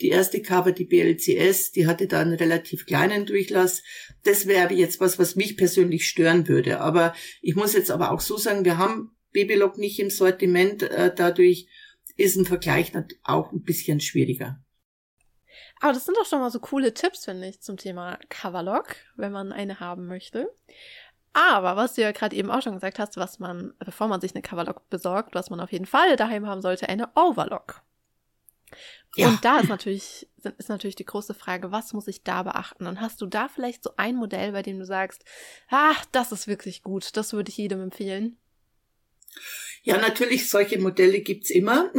die 0.02 0.10
erste 0.10 0.42
Cover, 0.42 0.72
die 0.72 0.86
BLCS, 0.86 1.74
die 1.74 1.86
hatte 1.86 2.08
da 2.08 2.22
einen 2.22 2.34
relativ 2.34 2.88
kleinen 2.88 3.28
Durchlass. 3.28 3.84
Das 4.24 4.48
wäre 4.48 4.74
jetzt 4.74 5.00
was, 5.00 5.20
was 5.20 5.36
mich 5.36 5.58
persönlich 5.58 6.08
stören 6.10 6.48
würde. 6.48 6.80
Aber 6.82 7.13
ich 7.44 7.56
muss 7.56 7.74
jetzt 7.74 7.92
aber 7.92 8.12
auch 8.12 8.20
so 8.20 8.36
sagen, 8.36 8.66
wir 8.66 8.80
haben 8.80 9.12
Babylog 9.32 9.78
nicht 9.78 10.00
im 10.00 10.10
Sortiment, 10.10 10.82
äh, 10.82 11.13
dadurch 11.16 11.68
ist 12.18 12.36
ein 12.36 12.46
Vergleich 12.46 12.94
auch 13.22 13.52
ein 13.52 13.62
bisschen 13.62 14.00
schwieriger. 14.00 14.60
Aber 15.82 15.94
das 15.94 16.06
sind 16.06 16.18
doch 16.18 16.25
schon 16.25 16.40
mal 16.40 16.50
so 16.50 16.60
coole 16.60 16.96
Tipps, 16.96 17.25
finde 17.25 17.48
ich, 17.48 17.62
zum 17.62 17.78
Thema 17.78 18.18
Coverlock, 18.30 18.96
wenn 19.18 19.32
man 19.32 19.52
eine 19.52 19.80
haben 19.80 20.08
möchte. 20.08 20.50
Aber 21.34 21.75
was 21.75 21.96
du 21.96 22.02
ja 22.02 22.12
gerade 22.12 22.36
eben 22.36 22.52
auch 22.52 22.62
schon 22.62 22.75
gesagt 22.75 23.00
hast, 23.00 23.18
was 23.18 23.40
man, 23.40 23.74
bevor 23.80 24.08
man 24.08 24.22
sich 24.22 24.36
eine 24.36 24.44
Coverlock 24.44 24.90
besorgt, 24.90 25.34
was 25.34 25.50
man 25.50 25.60
auf 25.60 25.72
jeden 25.72 25.88
Fall 25.88 26.16
daheim 26.16 26.48
haben 26.48 26.62
sollte, 26.62 26.88
eine 26.88 27.10
Overlock. 27.16 27.82
Ja. 29.16 29.28
Und 29.28 29.44
da 29.46 29.60
ist 29.60 29.70
natürlich, 29.70 30.28
ist 30.58 30.70
natürlich 30.70 30.96
die 30.96 31.06
große 31.06 31.34
Frage, 31.34 31.72
was 31.72 31.94
muss 31.94 32.08
ich 32.08 32.24
da 32.24 32.44
beachten? 32.44 32.88
Und 32.88 33.02
hast 33.02 33.22
du 33.22 33.25
da 33.25 33.48
vielleicht 33.48 33.84
so 33.84 33.92
ein 33.98 34.16
Modell, 34.16 34.52
bei 34.52 34.62
dem 34.62 34.80
du 34.80 34.86
sagst, 34.86 35.24
ah, 35.70 35.96
das 36.12 36.32
ist 36.32 36.48
wirklich 36.48 36.84
gut, 36.84 37.16
das 37.18 37.34
würde 37.34 37.50
ich 37.50 37.58
jedem 37.58 37.82
empfehlen? 37.82 38.38
Ja, 39.86 39.98
natürlich, 39.98 40.50
solche 40.50 40.80
Modelle 40.80 41.20
gibt's 41.20 41.50
immer. 41.50 41.92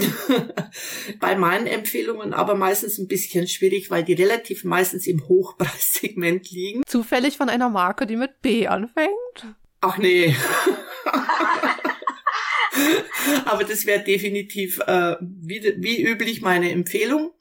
Bei 1.21 1.37
meinen 1.37 1.67
Empfehlungen 1.67 2.33
aber 2.33 2.55
meistens 2.55 2.99
ein 2.99 3.09
bisschen 3.09 3.47
schwierig, 3.47 3.91
weil 3.91 4.03
die 4.03 4.15
relativ 4.15 4.65
meistens 4.65 5.07
im 5.07 5.29
Hochpreissegment 5.29 6.51
liegen. 6.51 6.83
Zufällig 6.87 7.37
von 7.37 7.51
einer 7.51 7.69
Marke, 7.69 8.07
die 8.07 8.17
mit 8.17 8.41
B 8.41 8.67
anfängt? 8.67 9.55
Ach 9.83 9.99
nee. 9.99 10.35
aber 13.45 13.65
das 13.65 13.85
wäre 13.85 14.03
definitiv 14.03 14.81
äh, 14.87 15.17
wie, 15.21 15.75
wie 15.79 16.03
üblich 16.03 16.41
meine 16.41 16.71
Empfehlung. 16.71 17.33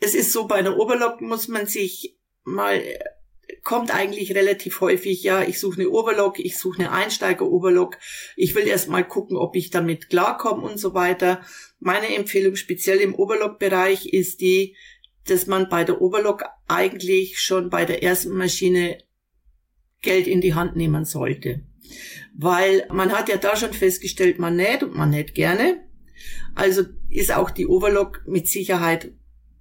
Es 0.00 0.14
ist 0.14 0.32
so, 0.32 0.46
bei 0.46 0.56
einer 0.56 0.78
Oberlock 0.78 1.20
muss 1.20 1.48
man 1.48 1.66
sich 1.66 2.16
mal 2.44 2.82
kommt 3.64 3.92
eigentlich 3.94 4.34
relativ 4.34 4.80
häufig, 4.80 5.22
ja, 5.22 5.42
ich 5.42 5.58
suche 5.58 5.80
eine 5.80 5.90
Overlock, 5.90 6.38
ich 6.38 6.58
suche 6.58 6.80
eine 6.80 6.92
Einsteiger-Overlock, 6.92 7.98
ich 8.36 8.54
will 8.54 8.66
erst 8.66 8.88
mal 8.88 9.02
gucken, 9.02 9.36
ob 9.36 9.56
ich 9.56 9.70
damit 9.70 10.10
klarkomme 10.10 10.62
und 10.62 10.78
so 10.78 10.94
weiter. 10.94 11.40
Meine 11.80 12.14
Empfehlung 12.14 12.56
speziell 12.56 12.98
im 12.98 13.14
Overlock-Bereich 13.14 14.06
ist 14.06 14.42
die, 14.42 14.76
dass 15.26 15.46
man 15.46 15.70
bei 15.70 15.84
der 15.84 16.02
Overlock 16.02 16.44
eigentlich 16.68 17.40
schon 17.40 17.70
bei 17.70 17.86
der 17.86 18.02
ersten 18.02 18.36
Maschine 18.36 18.98
Geld 20.02 20.26
in 20.26 20.42
die 20.42 20.54
Hand 20.54 20.76
nehmen 20.76 21.06
sollte. 21.06 21.62
Weil 22.36 22.86
man 22.92 23.12
hat 23.12 23.30
ja 23.30 23.38
da 23.38 23.56
schon 23.56 23.72
festgestellt, 23.72 24.38
man 24.38 24.56
näht 24.56 24.82
und 24.82 24.94
man 24.94 25.10
näht 25.10 25.34
gerne. 25.34 25.82
Also 26.54 26.82
ist 27.08 27.34
auch 27.34 27.50
die 27.50 27.66
Overlock 27.66 28.22
mit 28.26 28.46
Sicherheit 28.46 29.12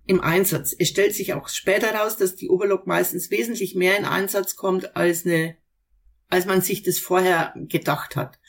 im 0.05 0.22
Einsatz. 0.22 0.75
Es 0.77 0.89
stellt 0.89 1.13
sich 1.15 1.33
auch 1.33 1.48
später 1.48 1.88
heraus, 1.88 2.17
dass 2.17 2.36
die 2.36 2.50
Overlock 2.50 2.88
meistens 2.88 3.31
wesentlich 3.31 3.75
mehr 3.75 3.98
in 3.98 4.05
Einsatz 4.05 4.55
kommt, 4.55 4.95
als 4.95 5.25
eine, 5.25 5.55
als 6.29 6.45
man 6.45 6.62
sich 6.62 6.83
das 6.83 7.00
vorher 7.00 7.53
gedacht 7.55 8.15
hat. 8.15 8.39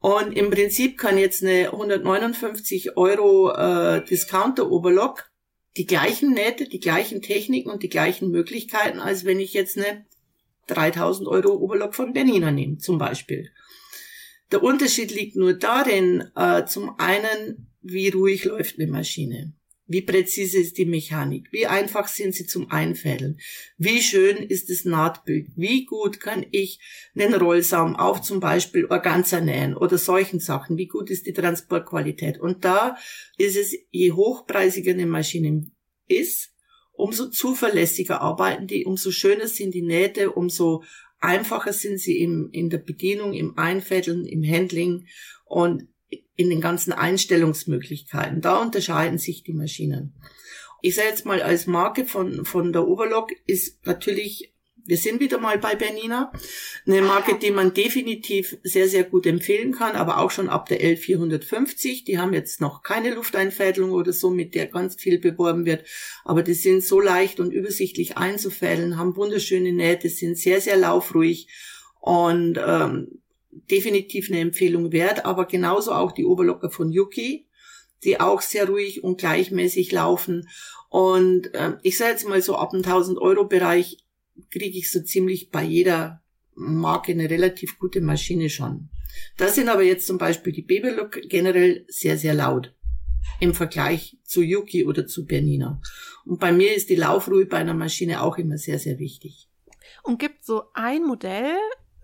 Und 0.00 0.36
im 0.36 0.50
Prinzip 0.50 0.98
kann 0.98 1.18
jetzt 1.18 1.42
eine 1.42 1.72
159 1.72 2.96
Euro 2.96 3.52
äh, 3.52 4.04
Discounter 4.04 4.70
Overlock 4.70 5.30
die 5.76 5.86
gleichen 5.86 6.32
Nähte, 6.32 6.68
die 6.68 6.80
gleichen 6.80 7.20
Techniken 7.22 7.70
und 7.70 7.82
die 7.82 7.88
gleichen 7.88 8.30
Möglichkeiten, 8.30 8.98
als 9.00 9.24
wenn 9.24 9.40
ich 9.40 9.52
jetzt 9.52 9.76
eine 9.76 10.06
3000 10.68 11.28
Euro 11.28 11.54
Oberlock 11.54 11.94
von 11.94 12.12
Bernina 12.12 12.50
nehme, 12.50 12.78
zum 12.78 12.98
Beispiel. 12.98 13.50
Der 14.52 14.62
Unterschied 14.62 15.10
liegt 15.10 15.36
nur 15.36 15.54
darin, 15.54 16.30
äh, 16.34 16.64
zum 16.66 16.98
einen, 16.98 17.70
wie 17.82 18.08
ruhig 18.08 18.44
läuft 18.44 18.78
eine 18.78 18.90
Maschine. 18.90 19.52
Wie 19.88 20.02
präzise 20.02 20.58
ist 20.58 20.78
die 20.78 20.84
Mechanik? 20.84 21.48
Wie 21.52 21.66
einfach 21.66 22.08
sind 22.08 22.34
sie 22.34 22.46
zum 22.46 22.70
Einfädeln? 22.70 23.38
Wie 23.78 24.02
schön 24.02 24.36
ist 24.38 24.68
das 24.68 24.84
Nahtbild? 24.84 25.48
Wie 25.54 25.84
gut 25.84 26.18
kann 26.18 26.44
ich 26.50 26.80
einen 27.14 27.34
Rollsaum 27.34 27.94
auf 27.94 28.20
zum 28.20 28.40
Beispiel 28.40 28.86
Organza 28.86 29.40
nähen 29.40 29.76
oder 29.76 29.96
solchen 29.96 30.40
Sachen? 30.40 30.76
Wie 30.76 30.88
gut 30.88 31.08
ist 31.08 31.26
die 31.26 31.32
Transportqualität? 31.32 32.40
Und 32.40 32.64
da 32.64 32.96
ist 33.38 33.56
es, 33.56 33.76
je 33.90 34.12
hochpreisiger 34.12 34.90
eine 34.90 35.06
Maschine 35.06 35.70
ist, 36.08 36.52
umso 36.92 37.28
zuverlässiger 37.28 38.20
arbeiten 38.20 38.66
die, 38.66 38.86
umso 38.86 39.12
schöner 39.12 39.46
sind 39.46 39.72
die 39.74 39.82
Nähte, 39.82 40.32
umso 40.32 40.82
einfacher 41.20 41.72
sind 41.72 41.98
sie 41.98 42.20
im, 42.20 42.48
in 42.52 42.70
der 42.70 42.78
Bedienung, 42.78 43.34
im 43.34 43.56
Einfädeln, 43.56 44.26
im 44.26 44.42
Handling 44.42 45.06
und 45.44 45.88
in 46.36 46.50
den 46.50 46.60
ganzen 46.60 46.92
Einstellungsmöglichkeiten. 46.92 48.40
Da 48.40 48.60
unterscheiden 48.60 49.18
sich 49.18 49.42
die 49.42 49.54
Maschinen. 49.54 50.14
Ich 50.82 50.94
sage 50.94 51.08
jetzt 51.08 51.24
mal 51.24 51.42
als 51.42 51.66
Marke 51.66 52.04
von, 52.04 52.44
von 52.44 52.72
der 52.72 52.86
Overlock 52.86 53.32
ist 53.46 53.84
natürlich 53.86 54.52
wir 54.86 54.96
sind 54.96 55.20
wieder 55.20 55.38
mal 55.38 55.58
bei 55.58 55.74
Bernina. 55.74 56.32
Eine 56.86 57.02
Marke, 57.02 57.38
die 57.38 57.50
man 57.50 57.74
definitiv 57.74 58.56
sehr, 58.62 58.88
sehr 58.88 59.02
gut 59.04 59.26
empfehlen 59.26 59.72
kann, 59.72 59.96
aber 59.96 60.18
auch 60.18 60.30
schon 60.30 60.48
ab 60.48 60.68
der 60.68 60.80
L450. 60.80 62.04
Die 62.04 62.18
haben 62.18 62.32
jetzt 62.32 62.60
noch 62.60 62.82
keine 62.82 63.14
Lufteinfädelung 63.14 63.90
oder 63.90 64.12
so, 64.12 64.30
mit 64.30 64.54
der 64.54 64.66
ganz 64.66 64.94
viel 64.94 65.18
beworben 65.18 65.66
wird. 65.66 65.84
Aber 66.24 66.42
die 66.42 66.54
sind 66.54 66.84
so 66.84 67.00
leicht 67.00 67.40
und 67.40 67.52
übersichtlich 67.52 68.16
einzufädeln, 68.16 68.96
haben 68.96 69.16
wunderschöne 69.16 69.72
Nähte, 69.72 70.08
sind 70.08 70.38
sehr, 70.38 70.60
sehr 70.60 70.76
laufruhig 70.76 71.48
und 72.00 72.58
ähm, 72.64 73.20
definitiv 73.70 74.30
eine 74.30 74.40
Empfehlung 74.40 74.92
wert. 74.92 75.24
Aber 75.24 75.46
genauso 75.46 75.92
auch 75.92 76.12
die 76.12 76.24
Oberlocker 76.24 76.70
von 76.70 76.90
Yuki, 76.90 77.46
die 78.04 78.20
auch 78.20 78.40
sehr 78.40 78.68
ruhig 78.68 79.02
und 79.04 79.18
gleichmäßig 79.18 79.92
laufen. 79.92 80.48
Und 80.88 81.54
äh, 81.54 81.74
ich 81.82 81.98
sage 81.98 82.12
jetzt 82.12 82.28
mal 82.28 82.40
so 82.42 82.56
ab 82.56 82.70
dem 82.70 82.78
1000 82.78 83.18
Euro 83.18 83.46
Bereich 83.46 83.98
kriege 84.50 84.78
ich 84.78 84.90
so 84.90 85.00
ziemlich 85.00 85.50
bei 85.50 85.62
jeder 85.62 86.22
Marke 86.54 87.12
eine 87.12 87.28
relativ 87.30 87.78
gute 87.78 88.00
Maschine 88.00 88.50
schon. 88.50 88.88
Da 89.36 89.48
sind 89.48 89.68
aber 89.68 89.82
jetzt 89.82 90.06
zum 90.06 90.18
Beispiel 90.18 90.52
die 90.52 90.62
Babylook 90.62 91.20
generell 91.28 91.84
sehr, 91.88 92.18
sehr 92.18 92.34
laut 92.34 92.74
im 93.40 93.54
Vergleich 93.54 94.18
zu 94.24 94.42
Yuki 94.42 94.84
oder 94.84 95.06
zu 95.06 95.26
Bernina. 95.26 95.80
Und 96.24 96.40
bei 96.40 96.52
mir 96.52 96.74
ist 96.74 96.90
die 96.90 96.96
Laufruhe 96.96 97.46
bei 97.46 97.58
einer 97.58 97.74
Maschine 97.74 98.22
auch 98.22 98.38
immer 98.38 98.58
sehr, 98.58 98.78
sehr 98.78 98.98
wichtig. 98.98 99.48
Und 100.02 100.18
gibt 100.18 100.44
so 100.44 100.64
ein 100.74 101.04
Modell, 101.04 101.56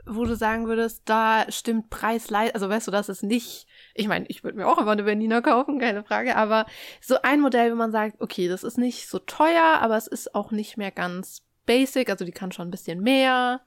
wo 0.06 0.24
du 0.24 0.36
sagen 0.36 0.66
würdest, 0.66 1.02
da 1.04 1.46
stimmt 1.50 1.90
Preis 1.90 2.30
leid, 2.30 2.54
also 2.54 2.68
weißt 2.68 2.88
du, 2.88 2.90
das 2.90 3.08
ist 3.08 3.22
nicht, 3.22 3.66
ich 3.94 4.08
meine, 4.08 4.26
ich 4.28 4.42
würde 4.42 4.56
mir 4.56 4.66
auch 4.66 4.78
immer 4.78 4.92
eine 4.92 5.04
Bernina 5.04 5.40
kaufen, 5.40 5.78
keine 5.78 6.04
Frage, 6.04 6.36
aber 6.36 6.66
so 7.00 7.16
ein 7.22 7.40
Modell, 7.40 7.72
wo 7.72 7.76
man 7.76 7.92
sagt, 7.92 8.20
okay, 8.20 8.48
das 8.48 8.64
ist 8.64 8.78
nicht 8.78 9.08
so 9.08 9.18
teuer, 9.18 9.78
aber 9.80 9.96
es 9.96 10.06
ist 10.06 10.34
auch 10.34 10.50
nicht 10.50 10.76
mehr 10.76 10.90
ganz 10.90 11.42
basic, 11.66 12.10
also 12.10 12.24
die 12.24 12.32
kann 12.32 12.52
schon 12.52 12.68
ein 12.68 12.72
bisschen 12.72 13.00
mehr. 13.00 13.60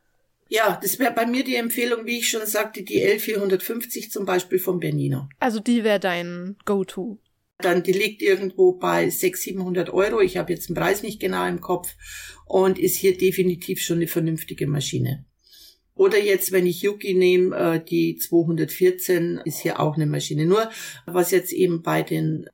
Ja, 0.47 0.79
das 0.81 0.99
wäre 0.99 1.13
bei 1.13 1.25
mir 1.25 1.43
die 1.43 1.55
Empfehlung, 1.55 2.05
wie 2.05 2.19
ich 2.19 2.29
schon 2.29 2.45
sagte, 2.45 2.83
die 2.83 3.03
L450 3.03 4.11
zum 4.11 4.25
Beispiel 4.25 4.59
von 4.59 4.79
Bernino. 4.79 5.27
Also 5.39 5.59
die 5.59 5.83
wäre 5.83 5.99
dein 5.99 6.57
Go-To. 6.65 7.19
Dann, 7.59 7.83
die 7.83 7.93
liegt 7.93 8.21
irgendwo 8.21 8.73
bei 8.73 9.09
600, 9.09 9.87
700 9.87 9.89
Euro. 9.91 10.19
Ich 10.19 10.37
habe 10.37 10.51
jetzt 10.51 10.67
den 10.69 10.75
Preis 10.75 11.03
nicht 11.03 11.19
genau 11.19 11.47
im 11.47 11.61
Kopf 11.61 11.95
und 12.45 12.77
ist 12.77 12.97
hier 12.97 13.17
definitiv 13.17 13.81
schon 13.81 13.97
eine 13.97 14.07
vernünftige 14.07 14.67
Maschine. 14.67 15.25
Oder 15.95 16.19
jetzt, 16.19 16.51
wenn 16.51 16.67
ich 16.67 16.81
Yuki 16.81 17.13
nehme, 17.13 17.55
äh, 17.55 17.83
die 17.83 18.17
214 18.17 19.41
ist 19.45 19.59
hier 19.59 19.79
auch 19.79 19.95
eine 19.95 20.05
Maschine. 20.05 20.45
Nur 20.45 20.69
was 21.05 21.31
jetzt 21.31 21.53
eben 21.53 21.81
bei 21.81 22.03
den 22.03 22.47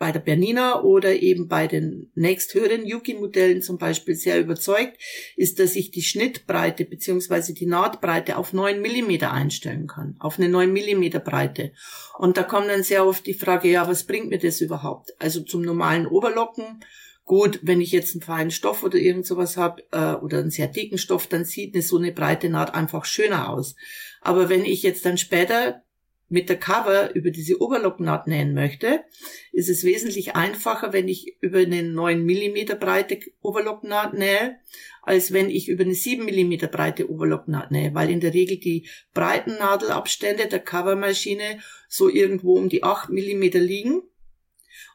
bei 0.00 0.12
der 0.12 0.20
Bernina 0.20 0.82
oder 0.82 1.20
eben 1.20 1.46
bei 1.46 1.66
den 1.66 2.10
nächsthöheren 2.14 2.86
Yuki-Modellen 2.86 3.60
zum 3.60 3.76
Beispiel 3.76 4.14
sehr 4.14 4.40
überzeugt, 4.40 4.98
ist, 5.36 5.58
dass 5.58 5.76
ich 5.76 5.90
die 5.90 6.00
Schnittbreite 6.00 6.86
beziehungsweise 6.86 7.52
die 7.52 7.66
Nahtbreite 7.66 8.38
auf 8.38 8.54
neun 8.54 8.80
Millimeter 8.80 9.30
einstellen 9.30 9.86
kann, 9.86 10.16
auf 10.18 10.38
eine 10.38 10.48
neun 10.48 10.72
Millimeter 10.72 11.20
Breite. 11.20 11.72
Und 12.16 12.38
da 12.38 12.44
kommt 12.44 12.68
dann 12.68 12.82
sehr 12.82 13.04
oft 13.04 13.26
die 13.26 13.34
Frage, 13.34 13.68
ja, 13.68 13.86
was 13.86 14.06
bringt 14.06 14.30
mir 14.30 14.38
das 14.38 14.62
überhaupt? 14.62 15.14
Also 15.18 15.42
zum 15.42 15.60
normalen 15.60 16.06
Oberlocken, 16.06 16.82
gut, 17.30 17.60
wenn 17.62 17.80
ich 17.80 17.92
jetzt 17.92 18.16
einen 18.16 18.22
feinen 18.22 18.50
Stoff 18.50 18.82
oder 18.82 18.98
irgend 18.98 19.24
sowas 19.24 19.56
habe 19.56 19.84
äh, 19.92 20.14
oder 20.14 20.40
einen 20.40 20.50
sehr 20.50 20.66
dicken 20.66 20.98
Stoff, 20.98 21.28
dann 21.28 21.44
sieht 21.44 21.74
eine 21.74 21.82
so 21.84 21.96
eine 21.96 22.10
breite 22.10 22.48
Naht 22.48 22.74
einfach 22.74 23.04
schöner 23.04 23.50
aus. 23.50 23.76
Aber 24.20 24.48
wenn 24.48 24.64
ich 24.64 24.82
jetzt 24.82 25.06
dann 25.06 25.16
später 25.16 25.84
mit 26.28 26.48
der 26.48 26.58
Cover 26.58 27.14
über 27.14 27.30
diese 27.30 27.62
Oberlocknaht 27.62 28.26
nähen 28.26 28.52
möchte, 28.52 29.04
ist 29.52 29.68
es 29.68 29.84
wesentlich 29.84 30.34
einfacher, 30.34 30.92
wenn 30.92 31.06
ich 31.06 31.36
über 31.40 31.60
eine 31.60 31.84
9 31.84 32.20
mm 32.24 32.76
breite 32.80 33.20
Oberlocknaht 33.42 34.14
nähe, 34.14 34.56
als 35.04 35.32
wenn 35.32 35.50
ich 35.50 35.68
über 35.68 35.84
eine 35.84 35.94
7 35.94 36.24
mm 36.24 36.68
breite 36.72 37.08
Oberlocknaht 37.08 37.70
nähe, 37.70 37.94
weil 37.94 38.10
in 38.10 38.18
der 38.18 38.34
Regel 38.34 38.56
die 38.56 38.88
breiten 39.14 39.52
Nadelabstände 39.52 40.48
der 40.48 40.58
Covermaschine 40.58 41.60
so 41.88 42.08
irgendwo 42.08 42.56
um 42.56 42.68
die 42.68 42.82
8 42.82 43.10
mm 43.10 43.42
liegen. 43.52 44.02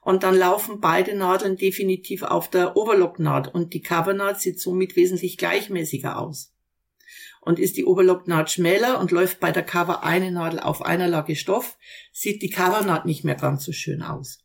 Und 0.06 0.22
dann 0.22 0.38
laufen 0.38 0.80
beide 0.80 1.16
Nadeln 1.16 1.58
definitiv 1.58 2.22
auf 2.22 2.48
der 2.48 2.78
Oberlocknaht 2.78 3.54
und 3.54 3.74
die 3.74 3.82
Covernaht 3.82 4.40
sieht 4.40 4.62
somit 4.62 4.96
wesentlich 4.96 5.36
gleichmäßiger 5.38 6.20
aus 6.20 6.54
und 7.42 7.58
ist 7.58 7.76
die 7.76 7.86
Oberlocknaht 7.86 8.52
schmäler 8.52 9.00
und 9.00 9.10
läuft 9.10 9.40
bei 9.40 9.52
der 9.52 9.64
Cover 9.64 10.04
eine 10.04 10.32
Nadel 10.32 10.60
auf 10.60 10.84
einer 10.84 11.08
Lage 11.08 11.36
Stoff, 11.36 11.78
sieht 12.14 12.44
die 12.44 12.52
Covernaht 12.52 13.08
nicht 13.08 13.24
mehr 13.24 13.34
ganz 13.34 13.66
so 13.66 13.72
schön 13.72 14.04
aus. 14.04 14.40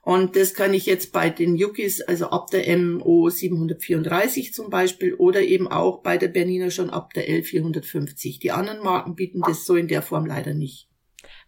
Und 0.00 0.36
das 0.36 0.54
kann 0.54 0.72
ich 0.72 0.86
jetzt 0.86 1.12
bei 1.12 1.28
den 1.28 1.54
Yukis, 1.54 2.00
also 2.00 2.30
ab 2.30 2.50
der 2.50 2.74
MO 2.78 3.28
734 3.28 4.54
zum 4.54 4.70
Beispiel 4.70 5.12
oder 5.12 5.42
eben 5.42 5.68
auch 5.68 6.02
bei 6.02 6.16
der 6.16 6.28
Bernina 6.28 6.70
schon 6.70 6.88
ab 6.88 7.12
der 7.12 7.28
L450. 7.28 8.40
Die 8.40 8.52
anderen 8.52 8.82
Marken 8.82 9.14
bieten 9.14 9.42
das 9.46 9.66
so 9.66 9.76
in 9.76 9.88
der 9.88 10.00
Form 10.00 10.24
leider 10.24 10.54
nicht. 10.54 10.88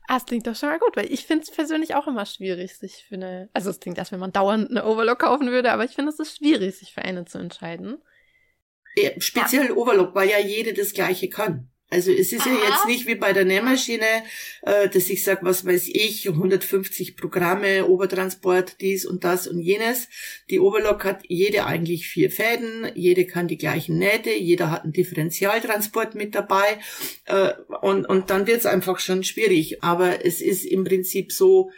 Ah, 0.09 0.15
das 0.15 0.27
klingt 0.27 0.47
doch 0.47 0.55
schon 0.55 0.69
mal 0.69 0.79
gut, 0.79 0.97
weil 0.97 1.13
ich 1.13 1.27
finde 1.27 1.43
es 1.43 1.51
persönlich 1.51 1.95
auch 1.95 2.07
immer 2.07 2.27
schwierig, 2.27 2.77
sich 2.77 3.05
für 3.09 3.17
eine, 3.17 3.49
also 3.53 3.71
es 3.71 3.81
klingt, 3.81 3.99
als 3.99 4.13
wenn 4.13 4.21
man 4.21 4.33
dauernd 4.33 4.71
eine 4.71 4.85
Overlock 4.85 5.19
kaufen 5.19 5.51
würde, 5.51 5.73
aber 5.73 5.85
ich 5.85 5.93
finde 5.93 6.13
es 6.13 6.21
ist 6.21 6.37
schwierig, 6.37 6.77
sich 6.77 6.95
für 6.95 7.03
eine 7.03 7.25
zu 7.25 7.39
entscheiden. 7.39 7.99
Speziell 9.19 9.73
Overlock, 9.73 10.15
weil 10.15 10.31
ja 10.31 10.39
jede 10.39 10.75
das 10.75 10.93
Gleiche 10.93 11.29
kann. 11.29 11.71
Also 11.89 12.11
es 12.11 12.33
ist 12.33 12.43
Aha. 12.43 12.51
ja 12.51 12.69
jetzt 12.69 12.87
nicht 12.87 13.07
wie 13.07 13.15
bei 13.15 13.33
der 13.33 13.45
Nähmaschine, 13.45 14.05
äh, 14.63 14.89
dass 14.89 15.09
ich 15.09 15.23
sage, 15.23 15.41
was 15.45 15.65
weiß 15.65 15.89
ich, 15.89 16.29
150 16.29 17.17
Programme, 17.17 17.87
Obertransport, 17.87 18.81
dies 18.81 19.07
und 19.07 19.23
das 19.23 19.47
und 19.47 19.61
jenes. 19.61 20.09
Die 20.51 20.59
Overlock 20.59 21.05
hat 21.05 21.21
jede 21.29 21.65
eigentlich 21.65 22.09
vier 22.09 22.31
Fäden, 22.31 22.91
jede 22.95 23.25
kann 23.25 23.47
die 23.47 23.57
gleichen 23.57 23.99
Nähte, 23.99 24.31
jeder 24.31 24.73
hat 24.73 24.83
einen 24.83 24.93
Differentialtransport 24.93 26.17
mit 26.17 26.35
dabei 26.35 26.81
äh, 27.27 27.53
und, 27.81 28.05
und 28.07 28.31
dann 28.31 28.49
wird's 28.49 28.67
einfach 28.67 28.99
schon 28.99 29.23
schwierig. 29.23 29.85
Aber 29.85 30.25
es 30.25 30.41
ist 30.41 30.65
im 30.65 30.83
Prinzip 30.83 31.31
so, 31.31 31.71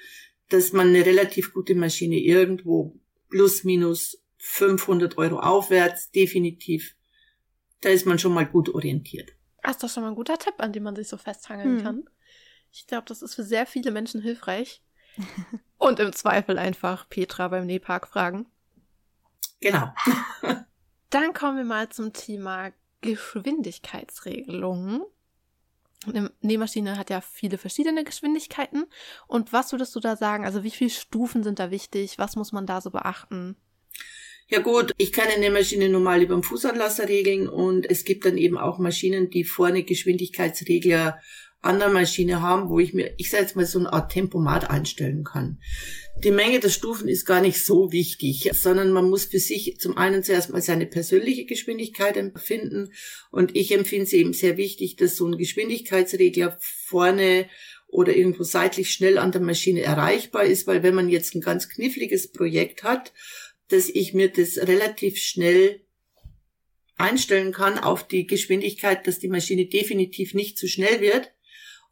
dass 0.49 0.73
man 0.73 0.89
eine 0.89 1.05
relativ 1.05 1.53
gute 1.53 1.75
Maschine 1.75 2.19
irgendwo 2.19 2.95
plus 3.29 3.63
minus 3.65 4.19
500 4.39 5.19
Euro 5.19 5.41
aufwärts 5.41 6.11
definitiv 6.11 6.95
da 7.81 7.91
ist 7.91 8.07
man 8.07 8.19
schon 8.19 8.35
mal 8.35 8.47
gut 8.47 8.69
orientiert. 8.71 9.33
Das 9.63 9.73
ist 9.73 9.83
doch 9.83 9.89
schon 9.89 10.03
mal 10.03 10.11
ein 10.11 10.15
guter 10.15 10.39
Tipp, 10.39 10.55
an 10.59 10.73
dem 10.73 10.83
man 10.83 10.97
sich 10.97 11.09
so 11.09 11.17
festhangeln 11.17 11.79
hm. 11.79 11.85
kann. 11.85 12.05
Ich 12.71 12.87
glaube, 12.87 13.05
das 13.07 13.23
ist 13.23 13.35
für 13.35 13.45
sehr 13.45 13.67
viele 13.67 13.91
Menschen 13.91 14.21
hilfreich. 14.21 14.83
Und 15.79 16.01
im 16.01 16.13
Zweifel 16.13 16.59
einfach 16.59 17.09
Petra 17.09 17.49
beim 17.49 17.67
Nähpark 17.67 18.09
fragen. 18.09 18.47
Genau. 19.61 19.93
Dann 21.11 21.33
kommen 21.33 21.57
wir 21.57 21.65
mal 21.65 21.89
zum 21.89 22.13
Thema 22.13 22.73
Geschwindigkeitsregelungen. 23.01 25.03
Eine 26.07 26.31
Nähmaschine 26.41 26.97
hat 26.97 27.11
ja 27.11 27.21
viele 27.21 27.59
verschiedene 27.59 28.05
Geschwindigkeiten. 28.05 28.87
Und 29.27 29.53
was 29.53 29.73
würdest 29.73 29.97
du 29.97 30.01
da 30.01 30.17
sagen? 30.17 30.45
Also 30.45 30.63
wie 30.63 30.71
viele 30.71 30.91
Stufen 30.91 31.43
sind 31.43 31.59
da 31.59 31.71
wichtig? 31.71 32.19
Was 32.19 32.37
muss 32.37 32.53
man 32.53 32.67
da 32.67 32.81
so 32.81 32.91
beachten? 32.91 33.57
Ja 34.51 34.61
gut, 34.61 34.93
ich 34.97 35.13
kann 35.13 35.29
eine 35.29 35.51
Maschine 35.51 35.91
normal 35.91 36.23
über 36.23 36.35
den 36.35 36.43
Fußanlasser 36.43 37.07
regeln 37.07 37.49
und 37.49 37.89
es 37.91 38.05
gibt 38.05 38.25
dann 38.25 38.39
eben 38.39 38.57
auch 38.57 38.79
Maschinen, 38.79 39.29
die 39.29 39.45
vorne 39.45 39.83
Geschwindigkeitsregler 39.83 41.19
an 41.61 41.79
der 41.79 41.91
Maschine 41.91 42.41
haben, 42.41 42.71
wo 42.71 42.79
ich 42.79 42.95
mir, 42.95 43.13
ich 43.19 43.29
sage 43.29 43.43
jetzt 43.43 43.57
mal 43.57 43.67
so 43.67 43.79
eine 43.79 43.93
Art 43.93 44.11
Tempomat 44.11 44.71
einstellen 44.71 45.23
kann. 45.23 45.59
Die 46.25 46.31
Menge 46.31 46.61
der 46.61 46.71
Stufen 46.71 47.09
ist 47.09 47.27
gar 47.27 47.43
nicht 47.43 47.63
so 47.63 47.93
wichtig, 47.93 48.51
sondern 48.55 48.91
man 48.91 49.11
muss 49.11 49.27
für 49.27 49.39
sich 49.39 49.77
zum 49.79 49.99
einen 49.99 50.23
zuerst 50.23 50.51
mal 50.51 50.63
seine 50.63 50.87
persönliche 50.87 51.45
Geschwindigkeit 51.45 52.17
empfinden 52.17 52.93
und 53.31 53.55
ich 53.55 53.75
empfinde 53.75 54.05
es 54.05 54.15
eben 54.15 54.33
sehr 54.33 54.57
wichtig, 54.57 54.97
dass 54.97 55.17
so 55.17 55.27
ein 55.27 55.37
Geschwindigkeitsregler 55.37 56.57
vorne 56.61 57.49
oder 57.89 58.15
irgendwo 58.15 58.45
seitlich 58.45 58.91
schnell 58.91 59.19
an 59.19 59.33
der 59.33 59.41
Maschine 59.41 59.83
erreichbar 59.83 60.45
ist, 60.45 60.67
weil 60.67 60.83
wenn 60.83 60.95
man 60.95 61.09
jetzt 61.09 61.35
ein 61.35 61.41
ganz 61.41 61.69
kniffliges 61.69 62.31
Projekt 62.31 62.83
hat, 62.83 63.13
dass 63.69 63.89
ich 63.89 64.15
mir 64.15 64.29
das 64.31 64.59
relativ 64.59 65.19
schnell 65.19 65.83
einstellen 66.97 67.53
kann 67.53 67.79
auf 67.79 68.07
die 68.07 68.27
Geschwindigkeit, 68.27 69.07
dass 69.07 69.19
die 69.19 69.29
Maschine 69.29 69.67
definitiv 69.67 70.35
nicht 70.35 70.59
zu 70.59 70.67
schnell 70.69 71.01
wird. 71.01 71.33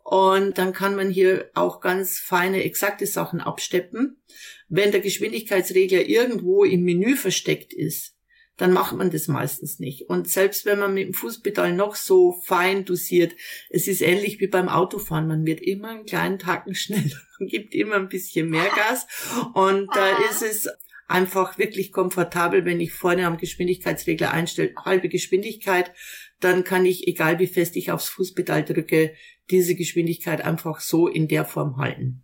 Und 0.02 0.59
dann 0.59 0.73
kann 0.73 0.95
man 0.95 1.11
hier 1.11 1.50
auch 1.54 1.80
ganz 1.80 2.18
feine, 2.18 2.62
exakte 2.64 3.06
Sachen 3.06 3.40
absteppen. 3.40 4.21
Wenn 4.68 4.92
der 4.92 5.00
Geschwindigkeitsregler 5.00 6.06
irgendwo 6.06 6.64
im 6.64 6.83
Menü 6.83 7.16
versteckt 7.16 7.73
ist, 7.73 8.16
dann 8.56 8.73
macht 8.73 8.97
man 8.97 9.11
das 9.11 9.28
meistens 9.28 9.78
nicht. 9.80 10.09
Und 10.09 10.30
selbst 10.30 10.64
wenn 10.64 10.78
man 10.78 10.95
mit 10.95 11.09
dem 11.09 11.14
Fußpedal 11.14 11.73
noch 11.75 11.95
so 11.95 12.40
fein 12.45 12.85
dosiert, 12.85 13.35
es 13.68 13.87
ist 13.87 14.00
ähnlich 14.00 14.40
wie 14.40 14.47
beim 14.47 14.68
Autofahren. 14.68 15.26
Man 15.26 15.45
wird 15.45 15.61
immer 15.61 15.90
einen 15.90 16.06
kleinen 16.06 16.38
Tacken 16.38 16.75
schneller. 16.76 17.21
Man 17.38 17.49
gibt 17.49 17.75
immer 17.75 17.97
ein 17.97 18.09
bisschen 18.09 18.49
mehr 18.49 18.71
Gas. 18.75 19.06
Und 19.54 19.88
da 19.95 20.16
ist 20.30 20.42
es 20.42 20.68
einfach 21.08 21.58
wirklich 21.58 21.92
komfortabel, 21.92 22.64
wenn 22.64 22.80
ich 22.80 22.92
vorne 22.92 23.26
am 23.26 23.36
Geschwindigkeitsregler 23.36 24.30
einstelle, 24.32 24.75
halbe 24.84 25.08
Geschwindigkeit, 25.08 25.92
dann 26.40 26.64
kann 26.64 26.84
ich, 26.84 27.06
egal 27.06 27.38
wie 27.38 27.46
fest 27.46 27.76
ich 27.76 27.90
aufs 27.92 28.08
Fußpedal 28.08 28.64
drücke, 28.64 29.14
diese 29.50 29.75
Geschwindigkeit 29.75 30.42
einfach 30.42 30.80
so 30.80 31.08
in 31.08 31.28
der 31.28 31.44
Form 31.44 31.76
halten. 31.76 32.22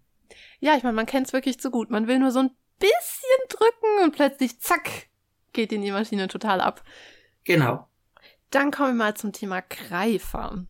Ja, 0.60 0.76
ich 0.76 0.82
meine, 0.82 0.96
man 0.96 1.06
kennt 1.06 1.26
es 1.26 1.32
wirklich 1.32 1.58
zu 1.58 1.70
gut. 1.70 1.90
Man 1.90 2.06
will 2.06 2.18
nur 2.18 2.30
so 2.30 2.40
ein 2.40 2.50
bisschen 2.78 3.48
drücken 3.48 4.04
und 4.04 4.14
plötzlich 4.14 4.60
zack, 4.60 5.08
geht 5.52 5.72
in 5.72 5.82
die 5.82 5.90
Maschine 5.90 6.28
total 6.28 6.60
ab. 6.60 6.82
Genau. 7.44 7.88
Dann 8.50 8.70
kommen 8.70 8.90
wir 8.90 9.04
mal 9.04 9.16
zum 9.16 9.32
Thema 9.32 9.62
Greifer. 9.62 10.66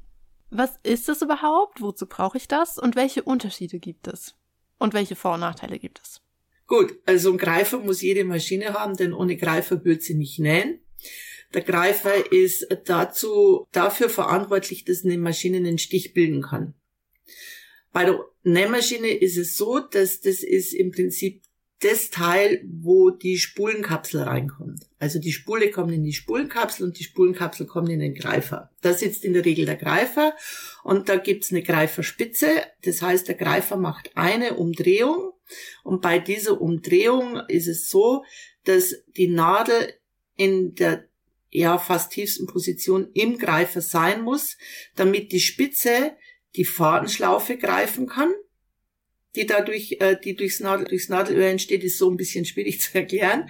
Was 0.50 0.78
ist 0.82 1.08
das 1.08 1.22
überhaupt? 1.22 1.80
Wozu 1.80 2.06
brauche 2.06 2.36
ich 2.36 2.46
das? 2.46 2.78
Und 2.78 2.94
welche 2.94 3.22
Unterschiede 3.22 3.78
gibt 3.78 4.06
es? 4.06 4.36
Und 4.78 4.94
welche 4.94 5.16
Vor- 5.16 5.34
und 5.34 5.40
Nachteile 5.40 5.78
gibt 5.78 6.00
es? 6.02 6.20
Gut, 6.66 6.98
also 7.04 7.32
ein 7.32 7.38
Greifer 7.38 7.78
muss 7.78 8.02
jede 8.02 8.24
Maschine 8.24 8.74
haben, 8.74 8.96
denn 8.96 9.12
ohne 9.12 9.36
Greifer 9.36 9.84
wird 9.84 10.02
sie 10.02 10.14
nicht 10.14 10.38
nähen. 10.38 10.80
Der 11.54 11.62
Greifer 11.62 12.32
ist 12.32 12.66
dazu, 12.84 13.66
dafür 13.72 14.08
verantwortlich, 14.08 14.84
dass 14.84 15.04
eine 15.04 15.18
Maschine 15.18 15.58
einen 15.58 15.78
Stich 15.78 16.14
bilden 16.14 16.42
kann. 16.42 16.74
Bei 17.92 18.06
der 18.06 18.24
Nähmaschine 18.42 19.10
ist 19.10 19.36
es 19.36 19.56
so, 19.56 19.78
dass 19.80 20.20
das 20.20 20.42
ist 20.42 20.72
im 20.72 20.92
Prinzip 20.92 21.42
das 21.82 22.10
Teil, 22.10 22.62
wo 22.64 23.10
die 23.10 23.38
Spulenkapsel 23.38 24.22
reinkommt. 24.22 24.86
Also 24.98 25.18
die 25.18 25.32
Spule 25.32 25.70
kommt 25.70 25.92
in 25.92 26.04
die 26.04 26.12
Spulenkapsel 26.12 26.86
und 26.86 26.98
die 26.98 27.04
Spulenkapsel 27.04 27.66
kommt 27.66 27.88
in 27.88 27.98
den 27.98 28.14
Greifer. 28.14 28.70
Da 28.82 28.94
sitzt 28.94 29.24
in 29.24 29.32
der 29.32 29.44
Regel 29.44 29.66
der 29.66 29.76
Greifer 29.76 30.34
und 30.84 31.08
da 31.08 31.16
gibt's 31.16 31.50
eine 31.50 31.62
Greiferspitze. 31.62 32.48
Das 32.84 33.02
heißt, 33.02 33.26
der 33.26 33.34
Greifer 33.34 33.76
macht 33.76 34.10
eine 34.14 34.54
Umdrehung 34.54 35.32
und 35.82 36.02
bei 36.02 36.18
dieser 36.18 36.60
Umdrehung 36.60 37.40
ist 37.48 37.66
es 37.66 37.88
so, 37.88 38.24
dass 38.64 38.94
die 39.16 39.28
Nadel 39.28 39.92
in 40.36 40.74
der 40.76 41.08
ja 41.50 41.78
fast 41.78 42.12
tiefsten 42.12 42.46
Position 42.46 43.10
im 43.12 43.38
Greifer 43.38 43.80
sein 43.80 44.22
muss, 44.22 44.56
damit 44.94 45.32
die 45.32 45.40
Spitze 45.40 46.12
die 46.54 46.64
Fadenschlaufe 46.64 47.56
greifen 47.56 48.06
kann 48.06 48.32
die 49.34 49.46
dadurch, 49.46 49.96
äh, 50.00 50.16
die 50.22 50.36
durchs, 50.36 50.60
Nadel, 50.60 50.86
durchs 50.86 51.08
Nadelöhr 51.08 51.48
entsteht, 51.48 51.84
ist 51.84 51.98
so 51.98 52.10
ein 52.10 52.16
bisschen 52.16 52.44
schwierig 52.44 52.80
zu 52.82 52.94
erklären. 52.94 53.48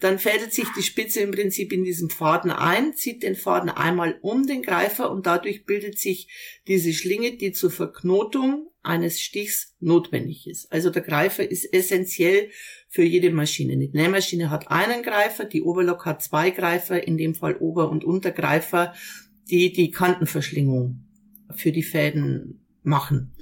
Dann 0.00 0.18
fädelt 0.18 0.52
sich 0.52 0.66
die 0.76 0.82
Spitze 0.82 1.20
im 1.20 1.32
Prinzip 1.32 1.72
in 1.72 1.84
diesem 1.84 2.10
Faden 2.10 2.50
ein, 2.50 2.94
zieht 2.94 3.22
den 3.22 3.34
Faden 3.34 3.70
einmal 3.70 4.18
um 4.22 4.46
den 4.46 4.62
Greifer 4.62 5.10
und 5.10 5.26
dadurch 5.26 5.64
bildet 5.64 5.98
sich 5.98 6.28
diese 6.68 6.92
Schlinge, 6.92 7.36
die 7.36 7.52
zur 7.52 7.70
Verknotung 7.70 8.68
eines 8.82 9.20
Stichs 9.20 9.74
notwendig 9.80 10.46
ist. 10.46 10.70
Also 10.70 10.90
der 10.90 11.02
Greifer 11.02 11.50
ist 11.50 11.72
essentiell 11.72 12.50
für 12.88 13.02
jede 13.02 13.30
Maschine. 13.30 13.78
Die 13.78 13.88
Nähmaschine 13.88 14.50
hat 14.50 14.70
einen 14.70 15.02
Greifer, 15.02 15.46
die 15.46 15.62
Oberlok 15.62 16.04
hat 16.04 16.22
zwei 16.22 16.50
Greifer, 16.50 17.06
in 17.06 17.16
dem 17.16 17.34
Fall 17.34 17.56
Ober- 17.56 17.90
und 17.90 18.04
Untergreifer, 18.04 18.94
die 19.50 19.72
die 19.72 19.90
Kantenverschlingung 19.90 21.04
für 21.56 21.72
die 21.72 21.82
Fäden 21.82 22.60
machen. 22.82 23.34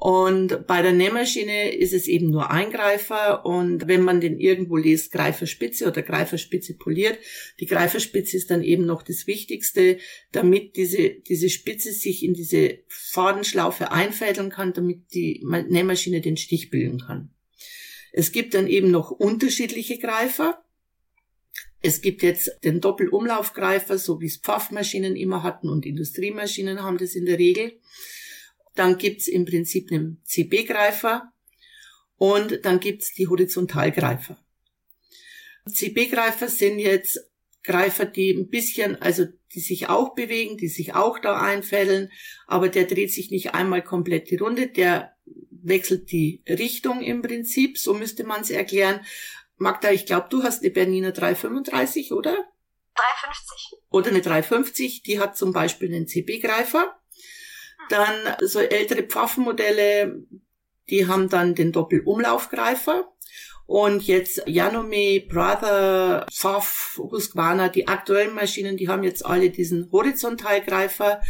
Und 0.00 0.66
bei 0.66 0.80
der 0.80 0.92
Nähmaschine 0.92 1.74
ist 1.74 1.92
es 1.92 2.08
eben 2.08 2.30
nur 2.30 2.50
ein 2.50 2.70
Greifer 2.70 3.44
und 3.44 3.86
wenn 3.86 4.00
man 4.00 4.22
den 4.22 4.40
irgendwo 4.40 4.78
liest, 4.78 5.12
Greiferspitze 5.12 5.86
oder 5.86 6.00
Greiferspitze 6.00 6.72
poliert, 6.72 7.18
die 7.60 7.66
Greiferspitze 7.66 8.38
ist 8.38 8.50
dann 8.50 8.62
eben 8.62 8.86
noch 8.86 9.02
das 9.02 9.26
Wichtigste, 9.26 9.98
damit 10.32 10.76
diese, 10.76 11.10
diese 11.10 11.50
Spitze 11.50 11.92
sich 11.92 12.24
in 12.24 12.32
diese 12.32 12.78
Fadenschlaufe 12.88 13.92
einfädeln 13.92 14.48
kann, 14.48 14.72
damit 14.72 15.12
die 15.12 15.44
Nähmaschine 15.44 16.22
den 16.22 16.38
Stich 16.38 16.70
bilden 16.70 17.00
kann. 17.00 17.28
Es 18.10 18.32
gibt 18.32 18.54
dann 18.54 18.68
eben 18.68 18.90
noch 18.90 19.10
unterschiedliche 19.10 19.98
Greifer. 19.98 20.64
Es 21.82 22.00
gibt 22.00 22.22
jetzt 22.22 22.50
den 22.64 22.80
Doppelumlaufgreifer, 22.80 23.98
so 23.98 24.18
wie 24.22 24.28
es 24.28 24.38
Pfaffmaschinen 24.38 25.14
immer 25.14 25.42
hatten 25.42 25.68
und 25.68 25.84
Industriemaschinen 25.84 26.82
haben 26.82 26.96
das 26.96 27.14
in 27.14 27.26
der 27.26 27.38
Regel. 27.38 27.78
Dann 28.74 28.98
gibt's 28.98 29.28
im 29.28 29.44
Prinzip 29.44 29.90
einen 29.90 30.20
CB-Greifer 30.24 31.32
und 32.16 32.64
dann 32.64 32.80
gibt's 32.80 33.12
die 33.14 33.28
Horizontalgreifer. 33.28 34.38
CB-Greifer 35.66 36.48
sind 36.48 36.78
jetzt 36.78 37.20
Greifer, 37.62 38.06
die 38.06 38.30
ein 38.32 38.48
bisschen, 38.48 39.00
also 39.02 39.26
die 39.54 39.60
sich 39.60 39.88
auch 39.88 40.14
bewegen, 40.14 40.56
die 40.56 40.68
sich 40.68 40.94
auch 40.94 41.18
da 41.18 41.40
einfädeln, 41.40 42.10
aber 42.46 42.68
der 42.68 42.84
dreht 42.84 43.12
sich 43.12 43.30
nicht 43.30 43.54
einmal 43.54 43.82
komplett 43.82 44.30
die 44.30 44.36
Runde, 44.36 44.68
der 44.68 45.14
wechselt 45.50 46.10
die 46.10 46.42
Richtung 46.48 47.02
im 47.02 47.22
Prinzip, 47.22 47.78
so 47.78 47.92
müsste 47.92 48.24
man 48.24 48.42
es 48.42 48.50
erklären. 48.50 49.04
Magda, 49.56 49.90
ich 49.90 50.06
glaube, 50.06 50.28
du 50.30 50.42
hast 50.42 50.62
eine 50.62 50.70
Bernina 50.70 51.10
335, 51.10 52.12
oder? 52.12 52.34
350. 52.94 53.78
Oder 53.90 54.10
eine 54.10 54.20
350, 54.22 55.02
die 55.02 55.20
hat 55.20 55.36
zum 55.36 55.52
Beispiel 55.52 55.94
einen 55.94 56.06
CB-Greifer. 56.06 56.99
Dann 57.90 58.14
so 58.40 58.60
ältere 58.60 59.02
Pfaffenmodelle, 59.02 60.22
die 60.88 61.08
haben 61.08 61.28
dann 61.28 61.54
den 61.54 61.72
Doppelumlaufgreifer. 61.72 63.12
Und 63.66 64.02
jetzt 64.04 64.42
Janome, 64.46 65.20
Brother, 65.28 66.26
Pfaff, 66.32 66.98
Husqvarna, 66.98 67.68
die 67.68 67.86
aktuellen 67.86 68.34
Maschinen, 68.34 68.76
die 68.76 68.88
haben 68.88 69.04
jetzt 69.04 69.24
alle 69.24 69.50
diesen 69.50 69.90
Horizontalgreifer, 69.92 71.20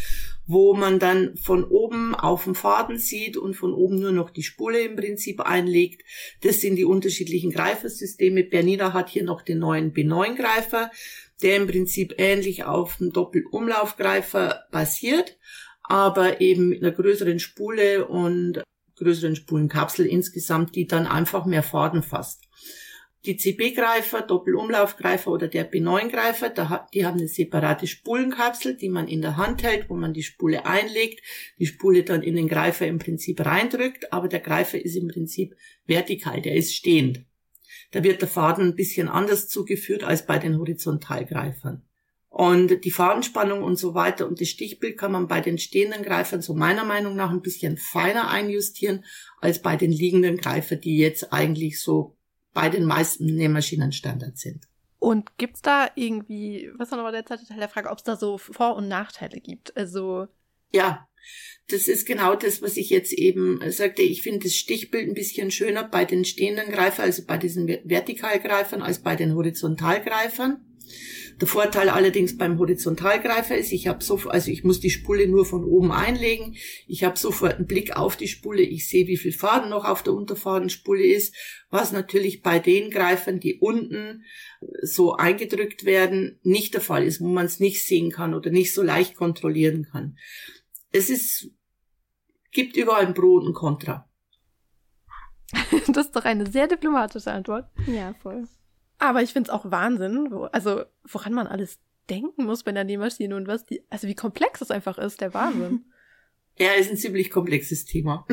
wo 0.47 0.75
man 0.75 0.99
dann 0.99 1.37
von 1.37 1.65
oben 1.65 2.15
auf 2.15 2.45
dem 2.45 2.55
Faden 2.55 2.99
sieht 2.99 3.37
und 3.37 3.55
von 3.55 3.73
oben 3.73 4.01
nur 4.01 4.13
noch 4.13 4.31
die 4.31 4.43
Spule 4.43 4.81
im 4.81 4.97
Prinzip 4.97 5.41
einlegt. 5.41 6.03
Das 6.43 6.61
sind 6.61 6.77
die 6.77 6.85
unterschiedlichen 6.85 7.53
Greifersysteme. 7.53 8.45
Bernina 8.45 8.93
hat 8.93 9.11
hier 9.11 9.25
noch 9.25 9.43
den 9.43 9.61
neuen 9.61 9.93
B9-Greifer, 9.93 10.91
der 11.43 11.57
im 11.57 11.67
Prinzip 11.67 12.15
ähnlich 12.19 12.65
auf 12.65 12.97
dem 12.97 13.13
Doppelumlaufgreifer 13.13 14.65
basiert 14.71 15.39
aber 15.91 16.41
eben 16.41 16.69
mit 16.69 16.85
einer 16.85 16.93
größeren 16.93 17.41
Spule 17.41 18.07
und 18.07 18.63
größeren 18.95 19.35
Spulenkapsel 19.35 20.07
insgesamt, 20.07 20.77
die 20.77 20.87
dann 20.87 21.09
einfach 21.09 21.47
mehr 21.47 21.65
Faden 21.65 22.05
fasst. 22.05 22.45
Die 23.25 23.37
CB-Greifer, 23.37 24.23
Doppelumlaufgreifer 24.23 25.33
oder 25.33 25.49
der 25.49 25.71
B9-Greifer, 25.71 26.51
die 26.95 27.05
haben 27.05 27.19
eine 27.19 27.27
separate 27.27 27.89
Spulenkapsel, 27.89 28.77
die 28.77 28.89
man 28.89 29.09
in 29.09 29.21
der 29.21 29.37
Hand 29.37 29.65
hält, 29.65 29.91
wo 29.91 29.97
man 29.97 30.15
die 30.15 30.23
Spule 30.23 30.65
einlegt, 30.65 31.23
die 31.59 31.67
Spule 31.67 32.05
dann 32.05 32.23
in 32.23 32.37
den 32.37 32.47
Greifer 32.47 32.87
im 32.87 33.01
Prinzip 33.01 33.45
reindrückt, 33.45 34.13
aber 34.13 34.29
der 34.29 34.41
Greifer 34.41 34.83
ist 34.83 34.95
im 34.95 35.09
Prinzip 35.09 35.57
vertikal, 35.87 36.41
der 36.41 36.55
ist 36.55 36.73
stehend. 36.73 37.25
Da 37.91 38.05
wird 38.05 38.21
der 38.21 38.29
Faden 38.29 38.69
ein 38.69 38.77
bisschen 38.77 39.09
anders 39.09 39.49
zugeführt 39.49 40.05
als 40.05 40.25
bei 40.25 40.39
den 40.39 40.57
Horizontalgreifern. 40.57 41.83
Und 42.31 42.85
die 42.85 42.93
Fadenspannung 42.93 43.65
und 43.65 43.77
so 43.77 43.95
weiter 43.95 44.29
und 44.29 44.41
das 44.41 44.49
Stichbild 44.49 44.97
kann 44.97 45.11
man 45.11 45.27
bei 45.27 45.41
den 45.41 45.59
stehenden 45.59 46.05
Greifern 46.05 46.41
so 46.41 46.55
meiner 46.55 46.85
Meinung 46.85 47.17
nach 47.17 47.31
ein 47.31 47.43
bisschen 47.43 47.77
feiner 47.77 48.31
einjustieren 48.31 49.05
als 49.41 49.61
bei 49.61 49.75
den 49.75 49.91
liegenden 49.91 50.37
Greifern, 50.37 50.81
die 50.81 50.97
jetzt 50.97 51.33
eigentlich 51.33 51.83
so 51.83 52.17
bei 52.55 52.69
den 52.69 52.85
meisten 52.85 53.27
Nähmaschinen 53.27 53.91
Standard 53.91 54.39
sind. 54.39 54.69
Und 55.01 55.37
gibt's 55.39 55.61
da 55.61 55.91
irgendwie, 55.97 56.71
was 56.77 56.93
war 56.93 56.99
nochmal 56.99 57.13
der 57.13 57.27
zweite 57.27 57.47
Teil 57.47 57.59
der 57.59 57.69
Frage, 57.69 57.91
ob 57.91 57.99
es 57.99 58.05
da 58.05 58.17
so 58.17 58.39
Vor- 58.39 58.77
und 58.77 58.87
Nachteile 58.87 59.41
gibt? 59.41 59.77
Also 59.77 60.29
Ja, 60.71 61.09
das 61.69 61.89
ist 61.89 62.07
genau 62.07 62.37
das, 62.37 62.63
was 62.63 62.77
ich 62.77 62.91
jetzt 62.91 63.13
eben 63.13 63.61
sagte. 63.73 64.03
Ich 64.03 64.23
finde 64.23 64.45
das 64.45 64.55
Stichbild 64.55 65.09
ein 65.09 65.15
bisschen 65.15 65.51
schöner 65.51 65.85
bei 65.85 66.05
den 66.05 66.25
stehenden 66.25 66.71
Greifern, 66.71 67.07
also 67.07 67.25
bei 67.27 67.39
diesen 67.39 67.67
Vertikalgreifern, 67.67 68.83
als 68.83 69.01
bei 69.01 69.17
den 69.17 69.35
Horizontalgreifern. 69.35 70.65
Der 71.41 71.49
Vorteil 71.49 71.89
allerdings 71.89 72.37
beim 72.37 72.59
Horizontalgreifer 72.59 73.57
ist, 73.57 73.73
ich 73.73 73.89
habe 73.89 74.05
so, 74.05 74.17
also 74.29 74.51
ich 74.51 74.63
muss 74.63 74.79
die 74.79 74.91
Spule 74.91 75.27
nur 75.27 75.47
von 75.47 75.65
oben 75.65 75.91
einlegen. 75.91 76.57
Ich 76.87 77.03
habe 77.03 77.19
sofort 77.19 77.55
einen 77.55 77.67
Blick 77.67 77.97
auf 77.97 78.17
die 78.17 78.29
Spule. 78.29 78.61
Ich 78.61 78.89
sehe, 78.89 79.07
wie 79.07 79.17
viel 79.17 79.33
Faden 79.33 79.71
noch 79.71 79.87
auf 79.87 80.03
der 80.03 80.13
Unterfadenspule 80.13 81.03
ist, 81.03 81.35
was 81.71 81.93
natürlich 81.93 82.43
bei 82.43 82.59
den 82.59 82.91
Greifern, 82.91 83.41
die 83.41 83.59
unten 83.59 84.25
so 84.83 85.15
eingedrückt 85.15 85.87
werden, 85.87 86.39
nicht 86.43 86.75
der 86.75 86.83
Fall 86.83 87.05
ist, 87.05 87.23
wo 87.23 87.29
man 87.29 87.47
es 87.47 87.59
nicht 87.59 87.87
sehen 87.87 88.11
kann 88.11 88.35
oder 88.35 88.51
nicht 88.51 88.75
so 88.75 88.83
leicht 88.83 89.17
kontrollieren 89.17 89.89
kann. 89.91 90.19
Es 90.93 91.09
ist, 91.09 91.51
gibt 92.53 92.77
überall 92.77 93.07
ein 93.07 93.15
Pro 93.15 93.37
und 93.37 93.49
ein 93.49 93.55
Contra. 93.55 94.07
das 95.89 96.07
ist 96.07 96.17
doch 96.17 96.25
eine 96.25 96.51
sehr 96.51 96.69
diplomatische 96.69 97.33
Antwort. 97.33 97.71
Ja, 97.87 98.15
voll. 98.23 98.47
Aber 99.01 99.23
ich 99.23 99.33
finde 99.33 99.49
es 99.49 99.51
auch 99.51 99.71
Wahnsinn, 99.71 100.29
wo, 100.31 100.45
also 100.45 100.85
woran 101.05 101.33
man 101.33 101.47
alles 101.47 101.81
denken 102.11 102.45
muss 102.45 102.63
bei 102.63 102.73
der 102.73 102.85
Nähmaschine 102.85 103.35
und 103.35 103.49
was 103.49 103.65
die, 103.65 103.83
also 103.89 104.07
wie 104.07 104.15
komplex 104.15 104.61
es 104.61 104.71
einfach 104.71 104.99
ist, 104.99 105.21
der 105.21 105.35
Wahnsinn. 105.35 105.85
Ja, 106.59 106.73
ist 106.73 106.91
ein 106.91 106.99
ziemlich 106.99 107.31
komplexes 107.31 107.87
Thema. 107.87 108.27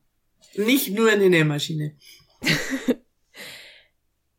Nicht 0.56 0.94
nur 0.94 1.10
eine 1.10 1.28
Nähmaschine. 1.28 1.96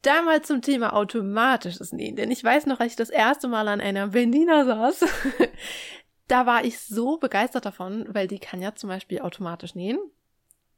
Damals 0.01 0.47
zum 0.47 0.63
Thema 0.63 0.93
automatisches 0.93 1.91
Nähen, 1.91 2.15
denn 2.15 2.31
ich 2.31 2.43
weiß 2.43 2.65
noch, 2.65 2.79
als 2.79 2.93
ich 2.93 2.95
das 2.95 3.11
erste 3.11 3.47
Mal 3.47 3.67
an 3.67 3.81
einer 3.81 4.07
Bendina 4.07 4.65
saß, 4.65 5.05
da 6.27 6.47
war 6.47 6.65
ich 6.65 6.79
so 6.79 7.17
begeistert 7.17 7.65
davon, 7.65 8.07
weil 8.09 8.27
die 8.27 8.39
kann 8.39 8.63
ja 8.63 8.73
zum 8.73 8.89
Beispiel 8.89 9.19
automatisch 9.19 9.75
nähen. 9.75 9.99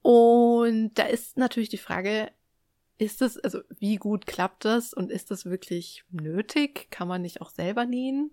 Und 0.01 0.95
da 0.95 1.03
ist 1.03 1.37
natürlich 1.37 1.69
die 1.69 1.77
Frage, 1.77 2.31
ist 2.97 3.21
es, 3.21 3.37
also 3.37 3.61
wie 3.79 3.97
gut 3.97 4.25
klappt 4.25 4.65
das 4.65 4.93
und 4.93 5.11
ist 5.11 5.31
das 5.31 5.45
wirklich 5.45 6.03
nötig? 6.11 6.87
Kann 6.89 7.07
man 7.07 7.21
nicht 7.21 7.41
auch 7.41 7.49
selber 7.49 7.85
nähen? 7.85 8.31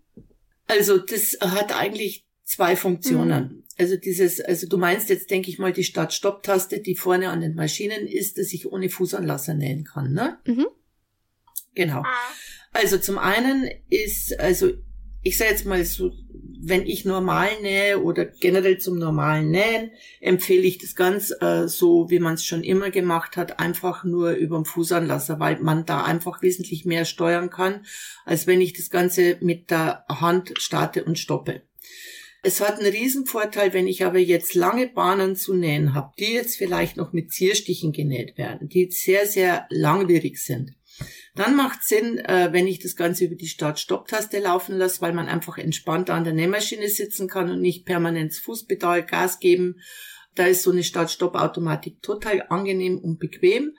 Also 0.66 0.98
das 0.98 1.36
hat 1.40 1.76
eigentlich 1.76 2.26
zwei 2.44 2.76
Funktionen. 2.76 3.42
Mhm. 3.44 3.64
Also 3.78 3.96
dieses, 3.96 4.40
also 4.40 4.66
du 4.68 4.78
meinst 4.78 5.08
jetzt, 5.08 5.30
denke 5.30 5.50
ich 5.50 5.58
mal, 5.58 5.72
die 5.72 5.84
Start-Stopp-Taste, 5.84 6.80
die 6.80 6.94
vorne 6.94 7.30
an 7.30 7.40
den 7.40 7.54
Maschinen 7.54 8.06
ist, 8.06 8.38
dass 8.38 8.52
ich 8.52 8.70
ohne 8.70 8.88
Fußanlasser 8.88 9.54
nähen 9.54 9.84
kann, 9.84 10.12
ne? 10.12 10.38
Mhm. 10.46 10.66
Genau. 11.74 12.02
Ah. 12.02 12.14
Also 12.72 12.98
zum 12.98 13.18
einen 13.18 13.68
ist, 13.88 14.38
also 14.38 14.72
ich 15.24 15.38
sage 15.38 15.50
jetzt 15.50 15.64
mal 15.64 15.84
so, 15.84 16.12
wenn 16.66 16.86
ich 16.86 17.04
normal 17.04 17.48
nähe 17.60 18.00
oder 18.00 18.24
generell 18.24 18.78
zum 18.78 18.98
normalen 18.98 19.50
Nähen, 19.50 19.90
empfehle 20.20 20.62
ich 20.62 20.78
das 20.78 20.94
ganz 20.94 21.34
äh, 21.40 21.66
so, 21.66 22.10
wie 22.10 22.20
man 22.20 22.34
es 22.34 22.44
schon 22.44 22.62
immer 22.62 22.90
gemacht 22.90 23.36
hat, 23.36 23.58
einfach 23.58 24.04
nur 24.04 24.32
über 24.32 24.56
den 24.56 24.64
Fußanlasser, 24.64 25.40
weil 25.40 25.60
man 25.60 25.84
da 25.84 26.04
einfach 26.04 26.42
wesentlich 26.42 26.84
mehr 26.84 27.04
steuern 27.04 27.50
kann, 27.50 27.84
als 28.24 28.46
wenn 28.46 28.60
ich 28.60 28.72
das 28.72 28.90
Ganze 28.90 29.36
mit 29.40 29.70
der 29.70 30.04
Hand 30.08 30.52
starte 30.58 31.04
und 31.04 31.18
stoppe. 31.18 31.62
Es 32.42 32.60
hat 32.60 32.78
einen 32.78 32.92
Riesenvorteil, 32.92 33.72
wenn 33.72 33.86
ich 33.86 34.04
aber 34.04 34.18
jetzt 34.18 34.54
lange 34.54 34.86
Bahnen 34.86 35.36
zu 35.36 35.54
nähen 35.54 35.94
habe, 35.94 36.12
die 36.18 36.32
jetzt 36.32 36.56
vielleicht 36.56 36.98
noch 36.98 37.14
mit 37.14 37.32
Zierstichen 37.32 37.92
genäht 37.92 38.36
werden, 38.36 38.68
die 38.68 38.90
sehr, 38.90 39.26
sehr 39.26 39.66
langwierig 39.70 40.38
sind 40.38 40.74
dann 41.34 41.56
macht 41.56 41.82
Sinn, 41.82 42.18
äh, 42.18 42.52
wenn 42.52 42.68
ich 42.68 42.78
das 42.78 42.94
Ganze 42.94 43.24
über 43.24 43.34
die 43.34 43.48
Start-Stopp-Taste 43.48 44.38
laufen 44.38 44.76
lasse, 44.76 45.00
weil 45.00 45.12
man 45.12 45.28
einfach 45.28 45.58
entspannter 45.58 46.14
an 46.14 46.22
der 46.22 46.32
Nähmaschine 46.32 46.88
sitzen 46.88 47.28
kann 47.28 47.50
und 47.50 47.60
nicht 47.60 47.86
permanent 47.86 48.34
Fußpedal 48.34 49.04
Gas 49.04 49.40
geben. 49.40 49.80
Da 50.36 50.46
ist 50.46 50.62
so 50.62 50.70
eine 50.70 50.84
Start-Stopp-Automatik 50.84 52.02
total 52.02 52.44
angenehm 52.48 52.98
und 52.98 53.18
bequem. 53.18 53.72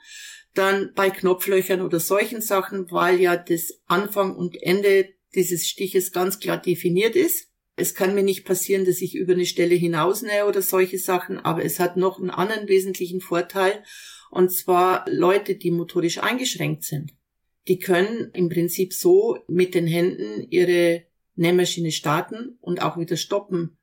Dann 0.52 0.92
bei 0.94 1.08
Knopflöchern 1.08 1.80
oder 1.80 1.98
solchen 1.98 2.42
Sachen, 2.42 2.90
weil 2.90 3.20
ja 3.20 3.36
das 3.36 3.80
Anfang 3.86 4.36
und 4.36 4.62
Ende 4.62 5.08
dieses 5.34 5.66
Stiches 5.66 6.12
ganz 6.12 6.40
klar 6.40 6.58
definiert 6.58 7.16
ist. 7.16 7.48
Es 7.74 7.94
kann 7.94 8.14
mir 8.14 8.22
nicht 8.22 8.44
passieren, 8.44 8.86
dass 8.86 9.02
ich 9.02 9.14
über 9.14 9.34
eine 9.34 9.44
Stelle 9.44 9.74
hinausnähe 9.74 10.46
oder 10.46 10.62
solche 10.62 10.98
Sachen, 10.98 11.38
aber 11.38 11.62
es 11.64 11.78
hat 11.78 11.96
noch 11.96 12.18
einen 12.18 12.30
anderen 12.30 12.68
wesentlichen 12.68 13.20
Vorteil. 13.20 13.82
Und 14.30 14.50
zwar 14.50 15.04
Leute, 15.08 15.56
die 15.56 15.70
motorisch 15.70 16.18
eingeschränkt 16.22 16.84
sind. 16.84 17.12
Die 17.68 17.78
können 17.78 18.30
im 18.32 18.48
Prinzip 18.48 18.92
so 18.92 19.38
mit 19.48 19.74
den 19.74 19.86
Händen 19.86 20.46
ihre 20.50 21.04
Nähmaschine 21.34 21.90
starten 21.90 22.58
und 22.60 22.82
auch 22.82 22.96
wieder 22.96 23.16
stoppen, 23.16 23.76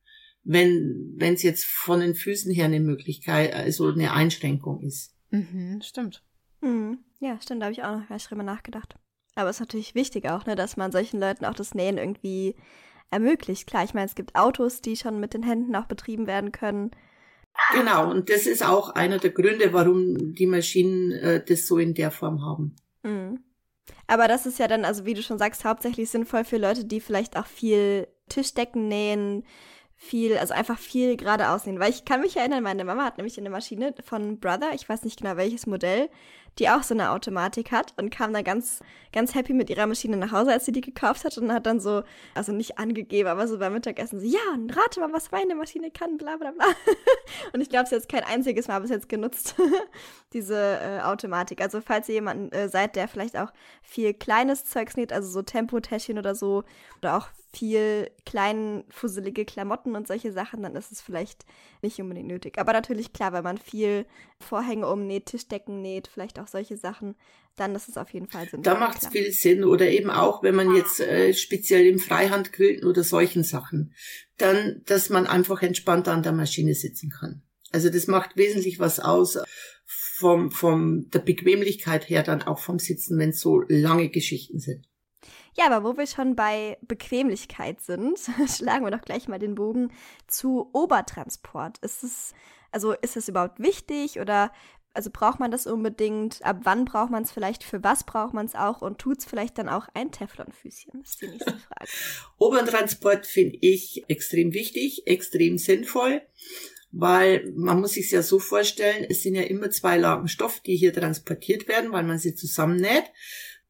wenn 0.44 1.14
wenn 1.18 1.36
es 1.36 1.44
jetzt 1.44 1.66
von 1.66 2.00
den 2.00 2.16
Füßen 2.16 2.52
her 2.52 2.66
eine 2.66 2.80
Möglichkeit, 2.80 3.54
also 3.54 3.90
eine 3.90 4.14
Einschränkung 4.14 4.82
ist. 4.82 5.16
Mhm, 5.30 5.82
stimmt. 5.82 6.24
Mhm. 6.62 7.00
Ja, 7.20 7.40
stimmt, 7.42 7.62
da 7.62 7.66
habe 7.66 7.74
ich 7.74 7.84
auch 7.84 7.98
noch 7.98 8.08
gar 8.08 8.16
nicht 8.16 8.30
drüber 8.30 8.44
nachgedacht. 8.44 8.96
Aber 9.36 9.50
es 9.50 9.58
ist 9.58 9.62
natürlich 9.62 9.96
wichtig 9.96 10.30
auch, 10.30 10.46
ne, 10.46 10.56
dass 10.56 10.78
man 10.78 10.92
solchen 10.92 11.20
Leuten 11.20 11.46
auch 11.46 11.56
das 11.56 11.74
Nähen 11.74 11.98
irgendwie 11.98 12.56
ermöglicht. 13.10 13.68
Klar, 13.68 13.84
ich 13.84 13.94
meine, 13.94 14.06
es 14.06 14.16
gibt 14.16 14.36
Autos, 14.36 14.82
die 14.82 14.96
schon 14.96 15.20
mit 15.20 15.34
den 15.34 15.44
Händen 15.44 15.76
auch 15.76 15.86
betrieben 15.86 16.28
werden 16.28 16.52
können. 16.52 16.92
Genau, 17.74 18.10
und 18.10 18.30
das 18.30 18.48
ist 18.48 18.64
auch 18.64 18.90
einer 18.90 19.20
der 19.20 19.30
Gründe, 19.30 19.74
warum 19.74 20.34
die 20.34 20.48
Maschinen 20.48 21.12
äh, 21.12 21.44
das 21.44 21.68
so 21.68 21.78
in 21.78 21.94
der 21.94 22.12
Form 22.12 22.42
haben. 22.44 22.76
Mhm. 23.04 23.40
Aber 24.08 24.28
das 24.28 24.46
ist 24.46 24.60
ja 24.60 24.68
dann, 24.68 24.86
also 24.86 25.06
wie 25.06 25.14
du 25.14 25.24
schon 25.24 25.38
sagst, 25.38 25.66
hauptsächlich 25.66 26.10
sinnvoll 26.10 26.44
für 26.44 26.58
Leute, 26.58 26.86
die 26.86 27.00
vielleicht 27.00 27.38
auch 27.38 27.46
viel 27.46 28.08
Tischdecken 28.30 28.88
nähen, 28.88 29.44
viel, 29.96 30.38
also 30.38 30.54
einfach 30.54 30.78
viel 30.78 31.16
gerade 31.16 31.50
aussehen. 31.50 31.80
Weil 31.80 31.92
ich 31.92 32.06
kann 32.06 32.22
mich 32.22 32.36
erinnern, 32.36 32.64
meine 32.64 32.84
Mama 32.84 33.06
hat 33.06 33.18
nämlich 33.18 33.38
eine 33.38 33.50
Maschine 33.50 33.94
von 34.04 34.40
Brother, 34.40 34.74
ich 34.74 34.88
weiß 34.88 35.04
nicht 35.04 35.20
genau 35.20 35.38
welches 35.38 35.66
Modell, 35.66 36.10
die 36.60 36.70
auch 36.70 36.84
so 36.84 36.94
eine 36.94 37.12
Automatik 37.12 37.72
hat 37.72 37.94
und 37.98 38.10
kam 38.12 38.34
dann 38.34 38.44
ganz, 38.44 38.82
ganz 39.12 39.34
happy 39.34 39.54
mit 39.54 39.70
ihrer 39.70 39.88
Maschine 39.88 40.18
nach 40.18 40.32
Hause, 40.32 40.52
als 40.52 40.66
sie 40.66 40.72
die 40.72 40.82
gekauft 40.82 41.26
hat 41.26 41.38
und 41.38 41.52
hat 41.52 41.66
dann 41.66 41.80
so, 41.80 42.04
also 42.36 42.52
nicht 42.52 42.78
angegeben, 42.78 43.30
aber 43.30 43.48
so 43.48 43.58
beim 43.58 43.74
Mittagessen 43.74 44.20
so, 44.20 44.26
ja, 44.26 44.40
und 44.54 44.76
rate 44.76 45.00
mal, 45.00 45.12
was 45.12 45.32
meine 45.32 45.56
Maschine 45.56 45.90
kann, 45.90 46.18
bla 46.18 46.38
bla 46.38 46.52
bla. 46.52 46.66
und 47.54 47.62
ich 47.62 47.70
glaube, 47.70 47.90
sie 47.90 47.96
hat 47.96 48.08
kein 48.08 48.24
einziges 48.24 48.68
Mal 48.68 48.80
bis 48.80 48.92
jetzt 48.92 49.10
genutzt, 49.10 49.56
diese 50.34 50.56
äh, 50.58 51.02
Automatik. 51.02 51.62
Also 51.62 51.82
falls 51.82 52.08
ihr 52.10 52.16
jemanden 52.16 52.52
äh, 52.52 52.70
seid, 52.70 52.96
der 52.96 53.08
vielleicht 53.08 53.38
auch 53.38 53.52
viel 53.82 54.14
kleines 54.14 54.66
Zeugs 54.66 54.96
näht, 54.96 55.12
also 55.12 55.30
so 55.30 55.42
Tempotäschchen 55.42 56.20
oder 56.20 56.36
so, 56.36 56.64
oder 57.00 57.18
auch 57.18 57.28
viel 57.54 58.10
klein 58.26 58.84
fusselige 58.90 59.46
Klamotten 59.46 59.96
und 59.96 60.08
solche 60.08 60.32
Sachen, 60.32 60.64
dann 60.64 60.76
ist 60.76 60.92
es 60.92 61.02
vielleicht 61.02 61.46
nicht 61.84 62.00
unbedingt 62.02 62.28
nötig. 62.28 62.58
Aber 62.58 62.74
natürlich 62.74 63.14
klar, 63.14 63.32
wenn 63.32 63.44
man 63.44 63.58
viel 63.60 64.08
Vorhänge 64.44 64.88
umnäht, 64.88 65.28
Tischdecken 65.28 65.82
näht, 65.82 66.08
vielleicht 66.08 66.40
auch 66.40 66.48
solche 66.48 66.78
Sachen, 66.78 67.16
dann 67.56 67.74
ist 67.76 67.90
es 67.90 67.98
auf 67.98 68.14
jeden 68.14 68.28
Fall 68.28 68.44
sinnvoll. 68.44 68.62
Da 68.62 68.80
macht 68.80 69.02
es 69.02 69.10
viel 69.10 69.32
Sinn. 69.32 69.64
Oder 69.64 69.90
eben 69.90 70.10
auch, 70.10 70.44
wenn 70.44 70.56
man 70.56 70.76
jetzt 70.76 71.00
äh, 71.00 71.34
speziell 71.34 71.86
im 71.88 72.00
Freihandquilten 72.00 72.88
oder 72.88 73.04
solchen 73.04 73.44
Sachen, 73.44 73.94
dann, 74.38 74.82
dass 74.86 75.10
man 75.10 75.28
einfach 75.28 75.62
entspannt 75.62 76.08
an 76.08 76.24
der 76.24 76.32
Maschine 76.32 76.76
sitzen 76.76 77.10
kann. 77.10 77.44
Also 77.72 77.90
das 77.90 78.08
macht 78.08 78.38
wesentlich 78.38 78.80
was 78.80 79.00
aus 79.00 79.40
vom, 79.86 80.52
vom 80.52 81.10
der 81.10 81.20
Bequemlichkeit 81.20 82.10
her 82.10 82.24
dann 82.24 82.44
auch 82.44 82.60
vom 82.60 82.80
Sitzen, 82.80 83.18
wenn 83.18 83.32
es 83.32 83.40
so 83.40 83.62
lange 83.68 84.10
Geschichten 84.10 84.60
sind. 84.60 84.88
Ja, 85.56 85.70
aber 85.70 85.88
wo 85.88 85.98
wir 85.98 86.08
schon 86.08 86.36
bei 86.36 86.78
Bequemlichkeit 86.82 87.82
sind, 87.82 88.20
schlagen 88.50 88.86
wir 88.86 88.92
doch 88.92 89.02
gleich 89.02 89.28
mal 89.28 89.40
den 89.40 89.56
Bogen 89.56 89.92
zu 90.28 90.70
Obertransport. 90.74 91.78
Ist 91.80 92.04
es, 92.04 92.34
also 92.74 92.94
ist 92.94 93.16
es 93.16 93.28
überhaupt 93.28 93.60
wichtig 93.60 94.20
oder 94.20 94.52
also 94.94 95.10
braucht 95.12 95.40
man 95.40 95.52
das 95.52 95.66
unbedingt? 95.66 96.44
Ab 96.44 96.62
wann 96.64 96.86
braucht 96.86 97.10
man 97.10 97.24
es 97.24 97.32
vielleicht? 97.32 97.64
Für 97.64 97.84
was 97.84 98.04
braucht 98.04 98.34
man 98.34 98.46
es 98.46 98.56
auch? 98.56 98.82
Und 98.82 99.00
tut 99.00 99.20
es 99.20 99.26
vielleicht 99.26 99.58
dann 99.58 99.68
auch 99.68 99.88
ein 99.94 100.12
Teflonfüßchen? 100.12 101.02
Das 101.02 101.12
ist 101.12 101.22
die 101.22 101.28
nächste 101.28 101.52
Frage. 101.52 101.90
Obertransport 102.38 103.26
finde 103.26 103.58
ich 103.62 104.04
extrem 104.08 104.54
wichtig, 104.54 105.08
extrem 105.08 105.58
sinnvoll, 105.58 106.22
weil 106.92 107.52
man 107.56 107.80
muss 107.80 107.94
sich 107.94 108.12
ja 108.12 108.22
so 108.22 108.38
vorstellen, 108.38 109.06
es 109.10 109.24
sind 109.24 109.36
ja 109.36 109.44
immer 109.44 109.72
zwei 109.72 109.98
Lagen 109.98 110.28
Stoff, 110.28 110.60
die 110.60 110.76
hier 110.76 110.94
transportiert 110.94 111.68
werden, 111.68 111.92
weil 111.92 112.04
man 112.04 112.20
sie 112.20 112.36
zusammennäht. 112.36 113.06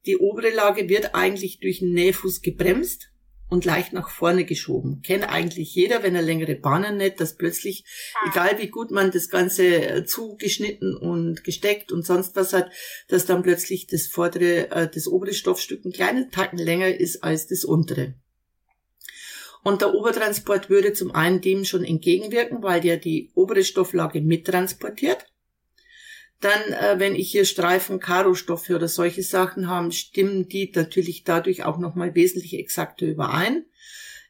Die 0.06 0.18
obere 0.18 0.50
Lage 0.50 0.90
wird 0.90 1.16
eigentlich 1.16 1.62
durch 1.62 1.80
den 1.80 1.94
Nähfuß 1.94 2.42
gebremst 2.42 3.13
und 3.54 3.66
leicht 3.66 3.94
nach 3.94 4.10
vorne 4.10 4.46
geschoben. 4.46 5.04
Kennt 5.04 5.30
eigentlich 5.30 5.76
jeder, 5.76 6.02
wenn 6.02 6.16
er 6.16 6.24
längere 6.24 6.56
Bahnen 6.56 6.98
näht, 6.98 7.20
dass 7.20 7.38
plötzlich, 7.38 7.86
egal 8.28 8.58
wie 8.58 8.68
gut 8.68 8.90
man 8.90 9.12
das 9.12 9.30
Ganze 9.30 9.64
äh, 9.64 10.06
zugeschnitten 10.06 10.98
und 10.98 11.44
gesteckt 11.44 11.92
und 11.92 12.04
sonst 12.04 12.36
was 12.36 12.52
hat, 12.52 12.72
dass 13.10 13.28
dann 13.28 13.44
plötzlich 13.44 13.86
das 13.86 14.08
vordere, 14.08 14.72
äh, 14.72 14.90
das 14.92 15.08
obere 15.08 15.34
Stoffstück 15.34 15.86
einen 15.86 15.94
kleinen 15.94 16.32
Tacken 16.32 16.58
länger 16.58 17.00
ist 17.00 17.24
als 17.24 17.46
das 17.46 17.64
untere. 17.64 18.16
Und 19.64 19.82
der 19.82 19.94
Obertransport 19.94 20.72
würde 20.72 20.94
zum 20.94 21.14
einen 21.14 21.40
dem 21.40 21.64
schon 21.64 21.84
entgegenwirken, 21.84 22.64
weil 22.64 22.82
der 22.82 22.98
die 22.98 23.32
obere 23.36 23.64
Stofflage 23.64 24.22
mittransportiert. 24.22 25.28
Dann, 26.40 26.74
äh, 26.74 27.00
wenn 27.00 27.16
ich 27.16 27.32
hier 27.32 27.46
Streifen, 27.46 28.00
Karostoffe 28.00 28.76
oder 28.76 28.88
solche 28.88 29.24
Sachen 29.24 29.70
habe, 29.70 29.92
stimmen 29.92 30.48
die 30.50 30.72
natürlich 30.76 31.24
dadurch 31.24 31.64
auch 31.64 31.78
nochmal 31.78 32.16
wesentlich 32.16 32.58
exakter 32.58 33.06
überein. 33.06 33.66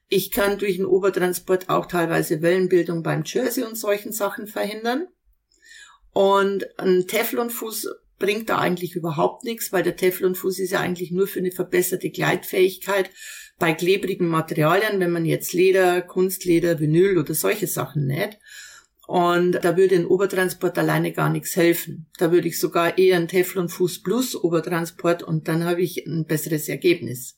Ich 0.09 0.29
kann 0.29 0.59
durch 0.59 0.77
den 0.77 0.85
Obertransport 0.85 1.69
auch 1.69 1.87
teilweise 1.87 2.41
Wellenbildung 2.41 3.01
beim 3.01 3.23
Jersey 3.25 3.63
und 3.63 3.75
solchen 3.75 4.11
Sachen 4.11 4.45
verhindern. 4.45 5.07
Und 6.11 6.67
ein 6.79 7.07
Teflonfuß 7.07 7.87
bringt 8.19 8.49
da 8.49 8.59
eigentlich 8.59 8.95
überhaupt 8.95 9.43
nichts, 9.43 9.73
weil 9.73 9.83
der 9.83 9.95
Teflonfuß 9.95 10.59
ist 10.59 10.71
ja 10.71 10.79
eigentlich 10.79 11.11
nur 11.11 11.27
für 11.27 11.39
eine 11.39 11.51
verbesserte 11.51 12.11
Gleitfähigkeit 12.11 13.09
bei 13.57 13.73
klebrigen 13.73 14.27
Materialien, 14.27 14.99
wenn 14.99 15.11
man 15.11 15.25
jetzt 15.25 15.53
Leder, 15.53 16.01
Kunstleder, 16.01 16.79
Vinyl 16.79 17.17
oder 17.17 17.33
solche 17.33 17.67
Sachen 17.67 18.05
näht. 18.05 18.37
Und 19.05 19.53
da 19.63 19.75
würde 19.75 19.95
ein 19.95 20.05
Obertransport 20.05 20.77
alleine 20.77 21.11
gar 21.11 21.29
nichts 21.29 21.55
helfen. 21.55 22.09
Da 22.17 22.31
würde 22.31 22.47
ich 22.47 22.59
sogar 22.59 22.97
eher 22.97 23.17
einen 23.17 23.27
Teflonfuß 23.27 24.01
plus 24.01 24.35
Obertransport 24.35 25.23
und 25.23 25.47
dann 25.47 25.65
habe 25.65 25.81
ich 25.81 26.05
ein 26.07 26.25
besseres 26.25 26.69
Ergebnis. 26.69 27.37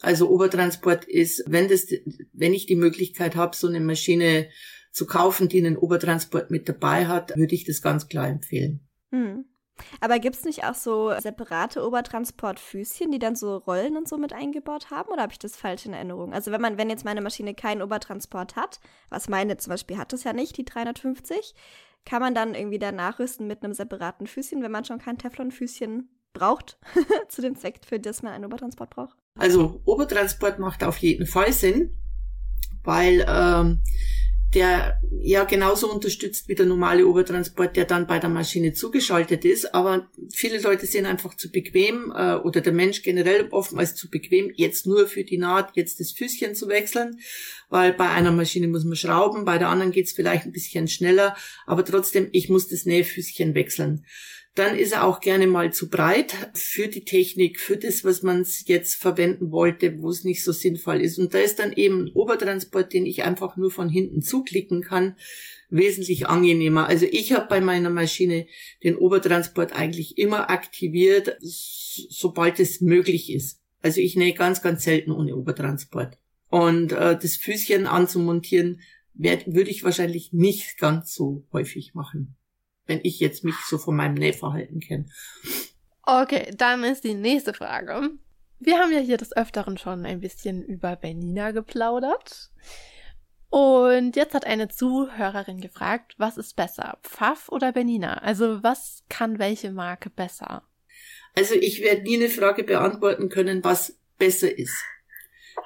Also 0.00 0.28
Obertransport 0.28 1.04
ist, 1.04 1.44
wenn 1.46 1.68
das, 1.68 1.86
wenn 2.32 2.54
ich 2.54 2.66
die 2.66 2.76
Möglichkeit 2.76 3.36
habe, 3.36 3.56
so 3.56 3.68
eine 3.68 3.80
Maschine 3.80 4.48
zu 4.90 5.06
kaufen, 5.06 5.48
die 5.48 5.58
einen 5.58 5.76
Obertransport 5.76 6.50
mit 6.50 6.68
dabei 6.68 7.06
hat, 7.06 7.36
würde 7.36 7.54
ich 7.54 7.64
das 7.64 7.80
ganz 7.80 8.08
klar 8.08 8.28
empfehlen. 8.28 8.86
Hm. 9.10 9.44
Aber 10.00 10.18
gibt 10.18 10.36
es 10.36 10.44
nicht 10.44 10.64
auch 10.64 10.74
so 10.74 11.12
separate 11.18 11.86
Obertransportfüßchen, 11.86 13.10
die 13.10 13.18
dann 13.18 13.36
so 13.36 13.56
Rollen 13.56 13.96
und 13.96 14.08
so 14.08 14.18
mit 14.18 14.32
eingebaut 14.32 14.90
haben? 14.90 15.10
Oder 15.10 15.22
habe 15.22 15.32
ich 15.32 15.38
das 15.38 15.56
falsch 15.56 15.86
in 15.86 15.92
Erinnerung? 15.92 16.32
Also 16.32 16.52
wenn 16.52 16.60
man, 16.60 16.78
wenn 16.78 16.90
jetzt 16.90 17.04
meine 17.04 17.20
Maschine 17.20 17.54
keinen 17.54 17.82
Obertransport 17.82 18.56
hat, 18.56 18.80
was 19.08 19.28
meine 19.28 19.56
zum 19.56 19.70
Beispiel 19.70 19.98
hat 19.98 20.12
es 20.12 20.24
ja 20.24 20.32
nicht, 20.32 20.56
die 20.56 20.64
350, 20.64 21.54
kann 22.04 22.20
man 22.20 22.34
dann 22.34 22.54
irgendwie 22.54 22.78
da 22.78 22.92
nachrüsten 22.92 23.46
mit 23.46 23.62
einem 23.62 23.74
separaten 23.74 24.26
Füßchen, 24.26 24.62
wenn 24.62 24.72
man 24.72 24.84
schon 24.84 24.98
kein 24.98 25.18
Teflonfüßchen 25.18 26.08
braucht, 26.32 26.78
zu 27.28 27.42
dem 27.42 27.56
Zweck, 27.56 27.80
für 27.86 28.00
das 28.00 28.22
man 28.22 28.32
einen 28.32 28.44
Obertransport 28.44 28.90
braucht? 28.90 29.16
Also 29.38 29.80
Obertransport 29.84 30.58
macht 30.58 30.84
auf 30.84 30.98
jeden 30.98 31.26
Fall 31.26 31.52
Sinn, 31.52 31.96
weil 32.82 33.24
ähm, 33.28 33.80
der 34.54 35.00
ja 35.20 35.44
genauso 35.44 35.90
unterstützt 35.90 36.48
wie 36.48 36.54
der 36.54 36.66
normale 36.66 37.06
Obertransport, 37.06 37.76
der 37.76 37.84
dann 37.84 38.06
bei 38.06 38.18
der 38.18 38.28
Maschine 38.28 38.72
zugeschaltet 38.72 39.44
ist. 39.44 39.74
Aber 39.74 40.08
viele 40.34 40.60
Leute 40.60 40.86
sind 40.86 41.06
einfach 41.06 41.36
zu 41.36 41.50
bequem 41.50 42.12
äh, 42.14 42.34
oder 42.34 42.60
der 42.60 42.72
Mensch 42.72 43.02
generell 43.02 43.48
oftmals 43.50 43.94
zu 43.94 44.10
bequem, 44.10 44.52
jetzt 44.56 44.86
nur 44.86 45.06
für 45.06 45.24
die 45.24 45.38
Naht 45.38 45.70
jetzt 45.74 46.00
das 46.00 46.12
Füßchen 46.12 46.54
zu 46.54 46.68
wechseln, 46.68 47.20
weil 47.70 47.92
bei 47.92 48.08
einer 48.08 48.32
Maschine 48.32 48.68
muss 48.68 48.84
man 48.84 48.96
schrauben, 48.96 49.44
bei 49.44 49.58
der 49.58 49.68
anderen 49.68 49.92
geht's 49.92 50.12
vielleicht 50.12 50.44
ein 50.44 50.52
bisschen 50.52 50.88
schneller, 50.88 51.36
aber 51.66 51.84
trotzdem, 51.84 52.28
ich 52.32 52.48
muss 52.48 52.68
das 52.68 52.84
Nähfüßchen 52.84 53.54
wechseln 53.54 54.04
dann 54.54 54.76
ist 54.76 54.92
er 54.92 55.04
auch 55.04 55.20
gerne 55.20 55.46
mal 55.46 55.72
zu 55.72 55.88
breit 55.88 56.34
für 56.54 56.88
die 56.88 57.04
Technik, 57.04 57.58
für 57.58 57.78
das, 57.78 58.04
was 58.04 58.22
man 58.22 58.46
jetzt 58.66 58.96
verwenden 58.96 59.50
wollte, 59.50 59.98
wo 60.02 60.10
es 60.10 60.24
nicht 60.24 60.44
so 60.44 60.52
sinnvoll 60.52 61.00
ist. 61.00 61.18
Und 61.18 61.32
da 61.32 61.38
ist 61.38 61.58
dann 61.58 61.72
eben 61.72 62.04
ein 62.04 62.12
Obertransport, 62.12 62.92
den 62.92 63.06
ich 63.06 63.22
einfach 63.22 63.56
nur 63.56 63.70
von 63.70 63.88
hinten 63.88 64.20
zuklicken 64.20 64.82
kann, 64.82 65.16
wesentlich 65.70 66.26
angenehmer. 66.26 66.86
Also 66.86 67.06
ich 67.10 67.32
habe 67.32 67.46
bei 67.48 67.62
meiner 67.62 67.88
Maschine 67.88 68.46
den 68.84 68.96
Obertransport 68.96 69.72
eigentlich 69.72 70.18
immer 70.18 70.50
aktiviert, 70.50 71.38
sobald 71.40 72.60
es 72.60 72.82
möglich 72.82 73.32
ist. 73.32 73.58
Also 73.80 74.00
ich 74.00 74.16
nähe 74.16 74.34
ganz, 74.34 74.60
ganz 74.60 74.84
selten 74.84 75.12
ohne 75.12 75.34
Obertransport. 75.34 76.18
Und 76.50 76.92
äh, 76.92 77.18
das 77.18 77.36
Füßchen 77.36 77.86
anzumontieren, 77.86 78.80
würde 79.14 79.70
ich 79.70 79.82
wahrscheinlich 79.82 80.34
nicht 80.34 80.78
ganz 80.78 81.14
so 81.14 81.46
häufig 81.52 81.94
machen 81.94 82.36
wenn 82.86 83.00
ich 83.02 83.20
jetzt 83.20 83.44
mich 83.44 83.56
so 83.68 83.78
von 83.78 83.96
meinem 83.96 84.14
Nähverhalten 84.14 84.80
kenne. 84.80 85.06
Okay, 86.02 86.52
dann 86.56 86.84
ist 86.84 87.04
die 87.04 87.14
nächste 87.14 87.54
Frage. 87.54 88.10
Wir 88.58 88.78
haben 88.78 88.92
ja 88.92 88.98
hier 88.98 89.16
des 89.16 89.36
Öfteren 89.36 89.78
schon 89.78 90.04
ein 90.06 90.20
bisschen 90.20 90.62
über 90.62 90.96
Bernina 90.96 91.50
geplaudert. 91.50 92.50
Und 93.50 94.16
jetzt 94.16 94.34
hat 94.34 94.46
eine 94.46 94.68
Zuhörerin 94.68 95.60
gefragt, 95.60 96.14
was 96.16 96.38
ist 96.38 96.56
besser, 96.56 96.98
Pfaff 97.02 97.48
oder 97.50 97.72
Bernina? 97.72 98.14
Also 98.14 98.62
was 98.62 99.04
kann 99.08 99.38
welche 99.38 99.72
Marke 99.72 100.08
besser? 100.08 100.62
Also 101.36 101.54
ich 101.54 101.82
werde 101.82 102.02
nie 102.02 102.16
eine 102.16 102.28
Frage 102.28 102.64
beantworten 102.64 103.28
können, 103.28 103.62
was 103.62 103.98
besser 104.18 104.56
ist. 104.56 104.82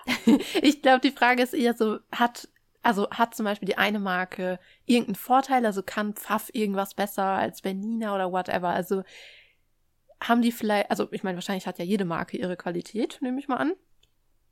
ich 0.62 0.82
glaube, 0.82 1.00
die 1.00 1.16
Frage 1.16 1.42
ist 1.42 1.54
eher 1.54 1.74
so, 1.74 1.98
hat 2.10 2.48
also 2.86 3.10
hat 3.10 3.34
zum 3.34 3.44
Beispiel 3.44 3.66
die 3.66 3.78
eine 3.78 3.98
Marke 3.98 4.60
irgendeinen 4.84 5.16
Vorteil, 5.16 5.66
also 5.66 5.82
kann 5.82 6.14
Pfaff 6.14 6.50
irgendwas 6.52 6.94
besser 6.94 7.24
als 7.24 7.60
Bernina 7.60 8.14
oder 8.14 8.30
whatever. 8.30 8.68
Also 8.68 9.02
haben 10.22 10.40
die 10.40 10.52
vielleicht, 10.52 10.88
also 10.88 11.08
ich 11.10 11.24
meine, 11.24 11.36
wahrscheinlich 11.36 11.66
hat 11.66 11.80
ja 11.80 11.84
jede 11.84 12.04
Marke 12.04 12.36
ihre 12.36 12.56
Qualität, 12.56 13.18
nehme 13.22 13.40
ich 13.40 13.48
mal 13.48 13.56
an. 13.56 13.72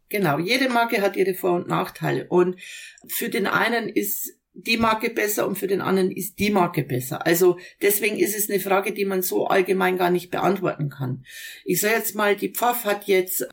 Genau, 0.08 0.40
jede 0.40 0.68
Marke 0.68 1.00
hat 1.00 1.16
ihre 1.16 1.34
Vor- 1.34 1.54
und 1.54 1.68
Nachteile. 1.68 2.26
Und 2.28 2.60
für 3.06 3.28
den 3.28 3.46
einen 3.46 3.88
ist 3.88 4.36
die 4.52 4.78
Marke 4.78 5.10
besser 5.10 5.46
und 5.46 5.56
für 5.56 5.68
den 5.68 5.80
anderen 5.80 6.10
ist 6.10 6.40
die 6.40 6.50
Marke 6.50 6.82
besser. 6.82 7.24
Also 7.24 7.58
deswegen 7.82 8.16
ist 8.16 8.36
es 8.36 8.50
eine 8.50 8.58
Frage, 8.58 8.92
die 8.92 9.04
man 9.04 9.22
so 9.22 9.46
allgemein 9.46 9.96
gar 9.96 10.10
nicht 10.10 10.32
beantworten 10.32 10.90
kann. 10.90 11.24
Ich 11.64 11.80
sage 11.80 11.94
jetzt 11.94 12.16
mal, 12.16 12.34
die 12.34 12.52
Pfaff 12.52 12.84
hat 12.84 13.06
jetzt 13.06 13.46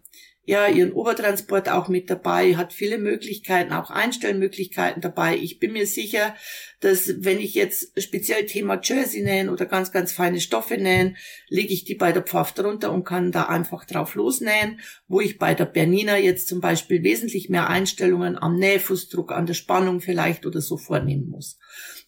ja 0.43 0.67
ihren 0.67 0.91
Obertransport 0.91 1.69
auch 1.69 1.88
mit 1.88 2.10
dabei, 2.10 2.56
hat 2.56 2.73
viele 2.73 2.97
Möglichkeiten, 2.97 3.73
auch 3.73 3.91
Einstellmöglichkeiten 3.91 5.01
dabei. 5.01 5.38
Ich 5.38 5.60
bin 5.60 5.73
mir 5.73 5.86
sicher, 5.86 6.36
dass 6.80 7.23
wenn 7.23 7.39
ich 7.39 7.54
jetzt 7.54 8.01
speziell 8.01 8.45
Thema 8.47 8.80
Jersey 8.82 9.21
nähen 9.21 9.49
oder 9.49 9.65
ganz, 9.65 9.91
ganz 9.91 10.12
feine 10.12 10.41
Stoffe 10.41 10.77
nähen, 10.77 11.15
lege 11.47 11.73
ich 11.73 11.84
die 11.84 11.95
bei 11.95 12.12
der 12.12 12.23
Pfaff 12.23 12.54
drunter 12.54 12.91
und 12.91 13.04
kann 13.04 13.32
da 13.32 13.43
einfach 13.43 13.86
drauf 13.86 14.15
losnähen, 14.15 14.80
wo 15.08 15.21
ich 15.21 15.38
bei 15.38 15.54
der 15.54 15.65
Bernina 15.65 16.17
jetzt 16.17 16.47
zum 16.47 16.60
Beispiel 16.60 17.04
wesentlich 17.04 17.49
mehr 17.49 17.69
Einstellungen 17.69 18.38
am 18.38 18.58
Nähfußdruck, 18.58 19.32
an 19.32 19.45
der 19.45 19.54
Spannung 19.54 20.01
vielleicht 20.01 20.45
oder 20.47 20.62
so 20.62 20.77
vornehmen 20.77 21.30
muss. 21.30 21.60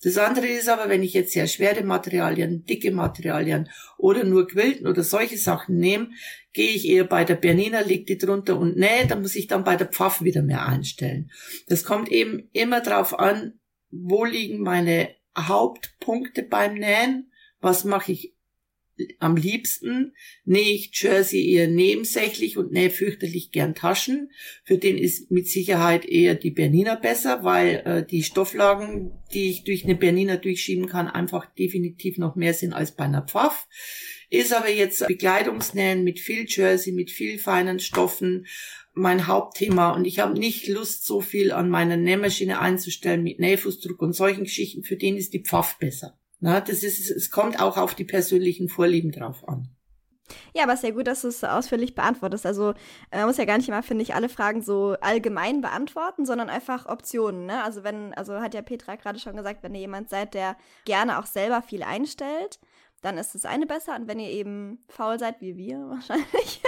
Das 0.03 0.17
andere 0.17 0.47
ist 0.47 0.67
aber, 0.67 0.89
wenn 0.89 1.03
ich 1.03 1.13
jetzt 1.13 1.33
sehr 1.33 1.47
schwere 1.47 1.83
Materialien, 1.83 2.65
dicke 2.65 2.91
Materialien 2.91 3.69
oder 3.97 4.23
nur 4.23 4.47
Quilten 4.47 4.87
oder 4.87 5.03
solche 5.03 5.37
Sachen 5.37 5.77
nehme, 5.77 6.09
gehe 6.51 6.71
ich 6.71 6.87
eher 6.87 7.05
bei 7.05 7.23
der 7.23 7.35
Bernina, 7.35 7.81
leg 7.81 8.05
die 8.05 8.17
drunter 8.17 8.57
und 8.57 8.77
nähe, 8.77 9.07
da 9.07 9.15
muss 9.15 9.35
ich 9.35 9.47
dann 9.47 9.63
bei 9.63 9.75
der 9.75 9.87
Pfaff 9.87 10.21
wieder 10.21 10.41
mehr 10.41 10.65
einstellen. 10.65 11.31
Das 11.67 11.83
kommt 11.83 12.09
eben 12.09 12.49
immer 12.51 12.81
drauf 12.81 13.17
an, 13.17 13.59
wo 13.91 14.25
liegen 14.25 14.61
meine 14.61 15.09
Hauptpunkte 15.37 16.43
beim 16.43 16.75
Nähen, 16.75 17.31
was 17.59 17.85
mache 17.85 18.11
ich 18.11 18.35
am 19.19 19.35
liebsten 19.35 20.13
nähe 20.45 20.73
ich 20.73 20.91
Jersey 20.93 21.51
eher 21.51 21.67
nebensächlich 21.67 22.57
und 22.57 22.71
nähe 22.71 22.89
fürchterlich 22.89 23.51
gern 23.51 23.75
Taschen. 23.75 24.31
Für 24.63 24.77
den 24.77 24.97
ist 24.97 25.31
mit 25.31 25.47
Sicherheit 25.47 26.05
eher 26.05 26.35
die 26.35 26.51
Bernina 26.51 26.95
besser, 26.95 27.43
weil 27.43 27.81
äh, 27.85 28.05
die 28.05 28.23
Stofflagen, 28.23 29.11
die 29.33 29.49
ich 29.49 29.63
durch 29.63 29.83
eine 29.83 29.95
Bernina 29.95 30.37
durchschieben 30.37 30.87
kann, 30.87 31.07
einfach 31.07 31.45
definitiv 31.55 32.17
noch 32.17 32.35
mehr 32.35 32.53
sind 32.53 32.73
als 32.73 32.95
bei 32.95 33.05
einer 33.05 33.23
Pfaff. 33.23 33.67
Ist 34.29 34.53
aber 34.53 34.69
jetzt 34.69 35.07
Bekleidungsnähen 35.07 36.03
mit 36.03 36.19
viel 36.19 36.45
Jersey, 36.47 36.91
mit 36.91 37.11
viel 37.11 37.37
feinen 37.37 37.79
Stoffen 37.79 38.45
mein 38.93 39.27
Hauptthema 39.27 39.91
und 39.91 40.05
ich 40.05 40.19
habe 40.19 40.37
nicht 40.37 40.67
Lust, 40.67 41.05
so 41.05 41.19
viel 41.19 41.51
an 41.51 41.69
meiner 41.69 41.97
Nähmaschine 41.97 42.59
einzustellen 42.59 43.23
mit 43.23 43.39
Nähfußdruck 43.39 44.01
und 44.01 44.13
solchen 44.13 44.43
Geschichten. 44.43 44.83
Für 44.83 44.97
den 44.97 45.17
ist 45.17 45.33
die 45.33 45.43
Pfaff 45.43 45.79
besser. 45.79 46.19
Na, 46.43 46.59
das 46.59 46.83
ist, 46.83 47.09
es 47.09 47.31
kommt 47.31 47.61
auch 47.61 47.77
auf 47.77 47.95
die 47.95 48.03
persönlichen 48.03 48.67
Vorlieben 48.67 49.13
drauf 49.13 49.47
an. 49.47 49.69
Ja, 50.53 50.63
aber 50.63 50.75
sehr 50.75 50.91
gut, 50.91 51.07
dass 51.07 51.21
du 51.21 51.29
es 51.29 51.41
ausführlich 51.41 51.95
beantwortest. 51.95 52.45
Also 52.45 52.71
äh, 53.11 53.19
man 53.19 53.27
muss 53.27 53.37
ja 53.37 53.45
gar 53.45 53.57
nicht 53.57 53.69
immer, 53.69 53.81
finde 53.81 54.03
ich, 54.03 54.13
alle 54.13 54.27
Fragen 54.27 54.61
so 54.61 54.97
allgemein 54.99 55.61
beantworten, 55.61 56.25
sondern 56.25 56.49
einfach 56.49 56.85
Optionen. 56.87 57.45
Ne? 57.45 57.63
Also 57.63 57.85
wenn, 57.85 58.13
also 58.15 58.41
hat 58.41 58.53
ja 58.53 58.61
Petra 58.61 58.97
gerade 58.97 59.19
schon 59.19 59.37
gesagt, 59.37 59.63
wenn 59.63 59.73
ihr 59.73 59.79
jemand 59.79 60.09
seid, 60.09 60.33
der 60.33 60.57
gerne 60.83 61.17
auch 61.17 61.27
selber 61.27 61.61
viel 61.61 61.81
einstellt, 61.81 62.59
dann 63.01 63.17
ist 63.17 63.35
das 63.35 63.45
eine 63.45 63.65
besser. 63.65 63.95
Und 63.95 64.09
wenn 64.09 64.19
ihr 64.19 64.29
eben 64.29 64.83
faul 64.89 65.19
seid, 65.19 65.39
wie 65.39 65.55
wir 65.55 65.77
wahrscheinlich, 65.89 66.61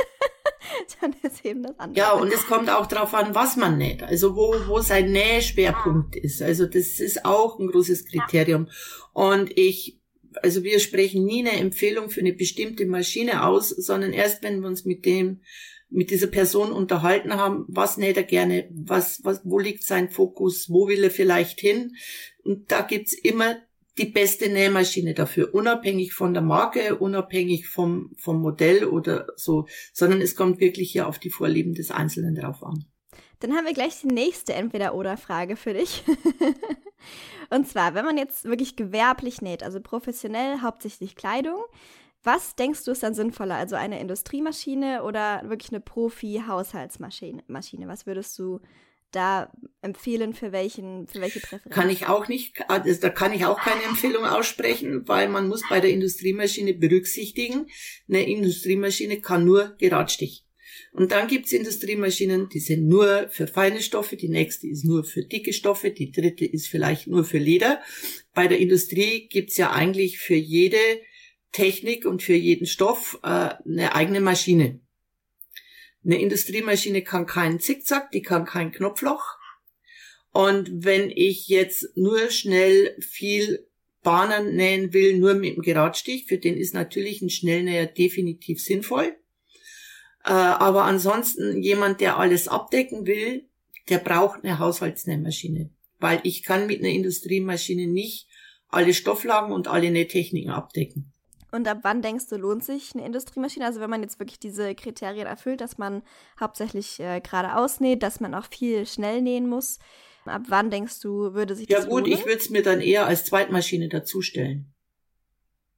dann 1.02 1.16
ist 1.22 1.46
eben 1.46 1.64
das 1.64 1.78
andere. 1.80 1.98
Ja, 1.98 2.14
und 2.14 2.32
es 2.32 2.46
kommt 2.46 2.70
auch 2.70 2.86
darauf 2.86 3.14
an, 3.14 3.36
was 3.36 3.56
man 3.56 3.78
näht. 3.78 4.04
Also 4.04 4.36
wo, 4.36 4.56
wo 4.68 4.80
sein 4.80 5.12
Nähschwerpunkt 5.12 6.16
ist. 6.16 6.42
Also 6.42 6.66
das 6.66 7.00
ist 7.00 7.26
auch 7.26 7.60
ein 7.60 7.68
großes 7.68 8.06
Kriterium. 8.06 8.70
Und 9.14 9.58
ich, 9.58 10.00
also 10.42 10.64
wir 10.64 10.80
sprechen 10.80 11.26
nie 11.26 11.48
eine 11.48 11.60
Empfehlung 11.60 12.10
für 12.10 12.22
eine 12.22 12.34
bestimmte 12.34 12.86
Maschine 12.86 13.46
aus, 13.46 13.70
sondern 13.70 14.14
erst 14.14 14.44
wenn 14.44 14.62
wir 14.62 14.68
uns 14.68 14.86
mit 14.86 15.06
dem 15.06 15.42
mit 15.90 16.10
dieser 16.10 16.28
Person 16.28 16.72
unterhalten 16.72 17.36
haben, 17.36 17.66
was 17.68 17.98
näht 17.98 18.18
er 18.18 18.24
gerne, 18.24 18.68
was, 18.72 19.24
was, 19.24 19.42
wo 19.44 19.60
liegt 19.60 19.84
sein 19.84 20.10
Fokus, 20.10 20.70
wo 20.70 20.88
will 20.88 21.04
er 21.04 21.12
vielleicht 21.12 21.60
hin. 21.60 21.96
Und 22.44 22.72
da 22.72 22.82
gibt's 22.82 23.14
immer 23.14 23.56
die 23.98 24.06
beste 24.06 24.50
Nähmaschine 24.50 25.14
dafür, 25.14 25.54
unabhängig 25.54 26.14
von 26.14 26.34
der 26.34 26.44
Marke, 26.44 26.96
unabhängig 26.96 27.68
vom, 27.68 28.12
vom 28.18 28.42
Modell 28.42 28.86
oder 28.86 29.28
so, 29.36 29.68
sondern 29.94 30.22
es 30.22 30.36
kommt 30.36 30.60
wirklich 30.60 30.92
hier 30.92 31.08
auf 31.08 31.20
die 31.20 31.30
Vorlieben 31.30 31.74
des 31.74 31.92
Einzelnen 31.92 32.36
drauf 32.36 32.64
an. 32.64 32.86
Dann 33.40 33.54
haben 33.54 33.66
wir 33.66 33.74
gleich 33.74 34.02
die 34.02 34.08
nächste 34.08 34.54
Entweder-Oder-Frage 34.54 35.56
für 35.56 35.74
dich. 35.74 36.04
Und 37.50 37.68
zwar, 37.68 37.94
wenn 37.94 38.06
man 38.06 38.18
jetzt 38.18 38.46
wirklich 38.46 38.76
gewerblich 38.76 39.42
näht, 39.42 39.62
also 39.62 39.80
professionell, 39.80 40.62
hauptsächlich 40.62 41.16
Kleidung, 41.16 41.62
was 42.24 42.56
denkst 42.56 42.84
du 42.86 42.92
ist 42.92 43.04
dann 43.04 43.14
sinnvoller? 43.14 43.56
Also 43.56 43.76
eine 43.76 44.00
Industriemaschine 44.00 45.04
oder 45.04 45.44
wirklich 45.46 45.72
eine 45.72 45.80
Profi-Haushaltsmaschine? 45.80 47.44
Was 47.48 48.08
würdest 48.08 48.40
du 48.40 48.62
da 49.16 49.52
empfehlen 49.82 50.34
für 50.34 50.52
welchen, 50.52 51.08
für 51.08 51.22
welche 51.22 51.40
Präferenz? 51.40 51.74
Kann 51.74 51.90
ich 51.90 52.08
auch 52.08 52.28
nicht, 52.28 52.70
also 52.70 52.92
da 53.00 53.10
kann 53.10 53.34
ich 53.34 53.46
auch 53.46 53.60
keine 53.60 53.84
Empfehlung 53.84 54.26
aussprechen, 54.26 55.08
weil 55.08 55.30
man 55.30 55.48
muss 55.48 55.62
bei 55.70 55.80
der 55.80 55.92
Industriemaschine 55.92 56.74
berücksichtigen, 56.74 57.68
eine 58.10 58.28
Industriemaschine 58.28 59.22
kann 59.22 59.46
nur 59.46 59.76
Geradstich. 59.78 60.46
Und 60.92 61.12
dann 61.12 61.28
gibt's 61.28 61.52
Industriemaschinen, 61.52 62.50
die 62.50 62.60
sind 62.60 62.88
nur 62.88 63.28
für 63.30 63.48
feine 63.48 63.82
Stoffe, 63.82 64.16
die 64.16 64.30
nächste 64.30 64.68
ist 64.68 64.86
nur 64.86 65.04
für 65.04 65.24
dicke 65.24 65.54
Stoffe, 65.54 65.92
die 65.92 66.12
dritte 66.12 66.46
ist 66.46 66.68
vielleicht 66.68 67.08
nur 67.08 67.24
für 67.24 67.38
Leder. 67.38 67.82
Bei 68.34 68.48
der 68.48 68.60
Industrie 68.60 69.28
gibt's 69.28 69.58
ja 69.58 69.72
eigentlich 69.72 70.20
für 70.20 70.36
jede 70.36 70.78
Technik 71.52 72.06
und 72.06 72.24
für 72.24 72.34
jeden 72.34 72.66
Stoff 72.66 73.20
äh, 73.24 73.28
eine 73.28 73.96
eigene 73.96 74.22
Maschine. 74.22 74.82
Eine 76.06 76.22
Industriemaschine 76.22 77.02
kann 77.02 77.26
keinen 77.26 77.60
Zickzack, 77.60 78.12
die 78.12 78.22
kann 78.22 78.46
kein 78.46 78.72
Knopfloch. 78.72 79.24
Und 80.32 80.84
wenn 80.86 81.10
ich 81.10 81.48
jetzt 81.48 81.98
nur 81.98 82.30
schnell 82.30 82.96
viel 83.00 83.68
Bahnen 84.04 84.56
nähen 84.56 84.94
will, 84.94 85.18
nur 85.18 85.34
mit 85.34 85.56
dem 85.56 85.64
Geradstich, 85.64 86.26
für 86.28 86.38
den 86.38 86.58
ist 86.58 86.76
natürlich 86.76 87.22
ein 87.22 87.32
Schnellnäher 87.32 87.88
definitiv 87.88 88.62
sinnvoll. 88.62 89.16
Äh, 90.24 90.30
aber 90.30 90.84
ansonsten 90.84 91.62
jemand, 91.64 92.02
der 92.02 92.20
alles 92.20 92.48
abdecken 92.48 93.08
will, 93.08 93.46
der 93.90 93.98
braucht 93.98 94.44
eine 94.44 94.60
Haushaltsnähmaschine. 94.60 95.72
Weil 96.00 96.20
ich 96.24 96.44
kann 96.44 96.68
mit 96.68 96.82
einer 96.82 96.90
Industriemaschine 96.90 97.88
nicht 97.88 98.28
alle 98.68 98.94
Stofflagen 98.94 99.52
und 99.52 99.68
alle 99.68 99.90
Nähtechniken 99.90 100.52
abdecken. 100.52 101.14
Und 101.52 101.68
ab 101.68 101.80
wann 101.84 102.02
denkst 102.02 102.28
du, 102.28 102.38
lohnt 102.38 102.64
sich 102.64 102.92
eine 102.94 103.06
Industriemaschine? 103.06 103.66
Also 103.66 103.80
wenn 103.80 103.90
man 103.90 104.02
jetzt 104.02 104.20
wirklich 104.20 104.40
diese 104.40 104.76
Kriterien 104.76 105.28
erfüllt, 105.28 105.62
dass 105.62 105.78
man 105.78 106.02
hauptsächlich 106.40 107.00
äh, 107.00 107.22
geradeaus 107.22 107.80
näht, 107.80 108.04
dass 108.04 108.20
man 108.20 108.34
auch 108.34 108.46
viel 108.50 108.86
schnell 108.86 109.22
nähen 109.22 109.48
muss. 109.48 109.80
Ab 110.26 110.44
wann 110.48 110.72
denkst 110.72 111.00
du, 111.02 111.34
würde 111.34 111.56
sich 111.56 111.70
ja, 111.70 111.78
das 111.78 111.88
lohnen? 111.88 112.06
Ja 112.06 112.12
gut, 112.12 112.20
ich 112.20 112.26
würde 112.26 112.40
es 112.40 112.50
mir 112.50 112.64
dann 112.64 112.82
eher 112.82 113.06
als 113.06 113.26
Zweitmaschine 113.26 113.90
dazustellen. 113.90 114.74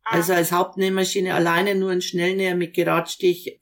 Also 0.03 0.33
als 0.33 0.53
Hauptnähmaschine 0.53 1.33
alleine 1.33 1.75
nur 1.75 1.91
ein 1.91 2.01
Schnellnäher 2.01 2.55
mit 2.55 2.73
Geradstich 2.73 3.59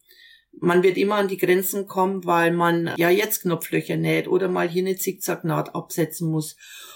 man 0.60 0.84
wird 0.84 0.98
immer 0.98 1.16
an 1.16 1.28
die 1.28 1.38
Grenzen 1.38 1.88
kommen, 1.88 2.26
weil 2.26 2.52
man 2.52 2.92
ja 2.98 3.10
jetzt 3.10 3.42
Knopflöcher 3.42 3.98
näht 3.98 4.28
oder 4.28 4.48
mal 4.48 4.70
hier 4.70 4.84
eine 4.84 4.96
Zickzacknaht 4.96 5.76
absetzen 5.76 6.30
muss. 6.30 6.56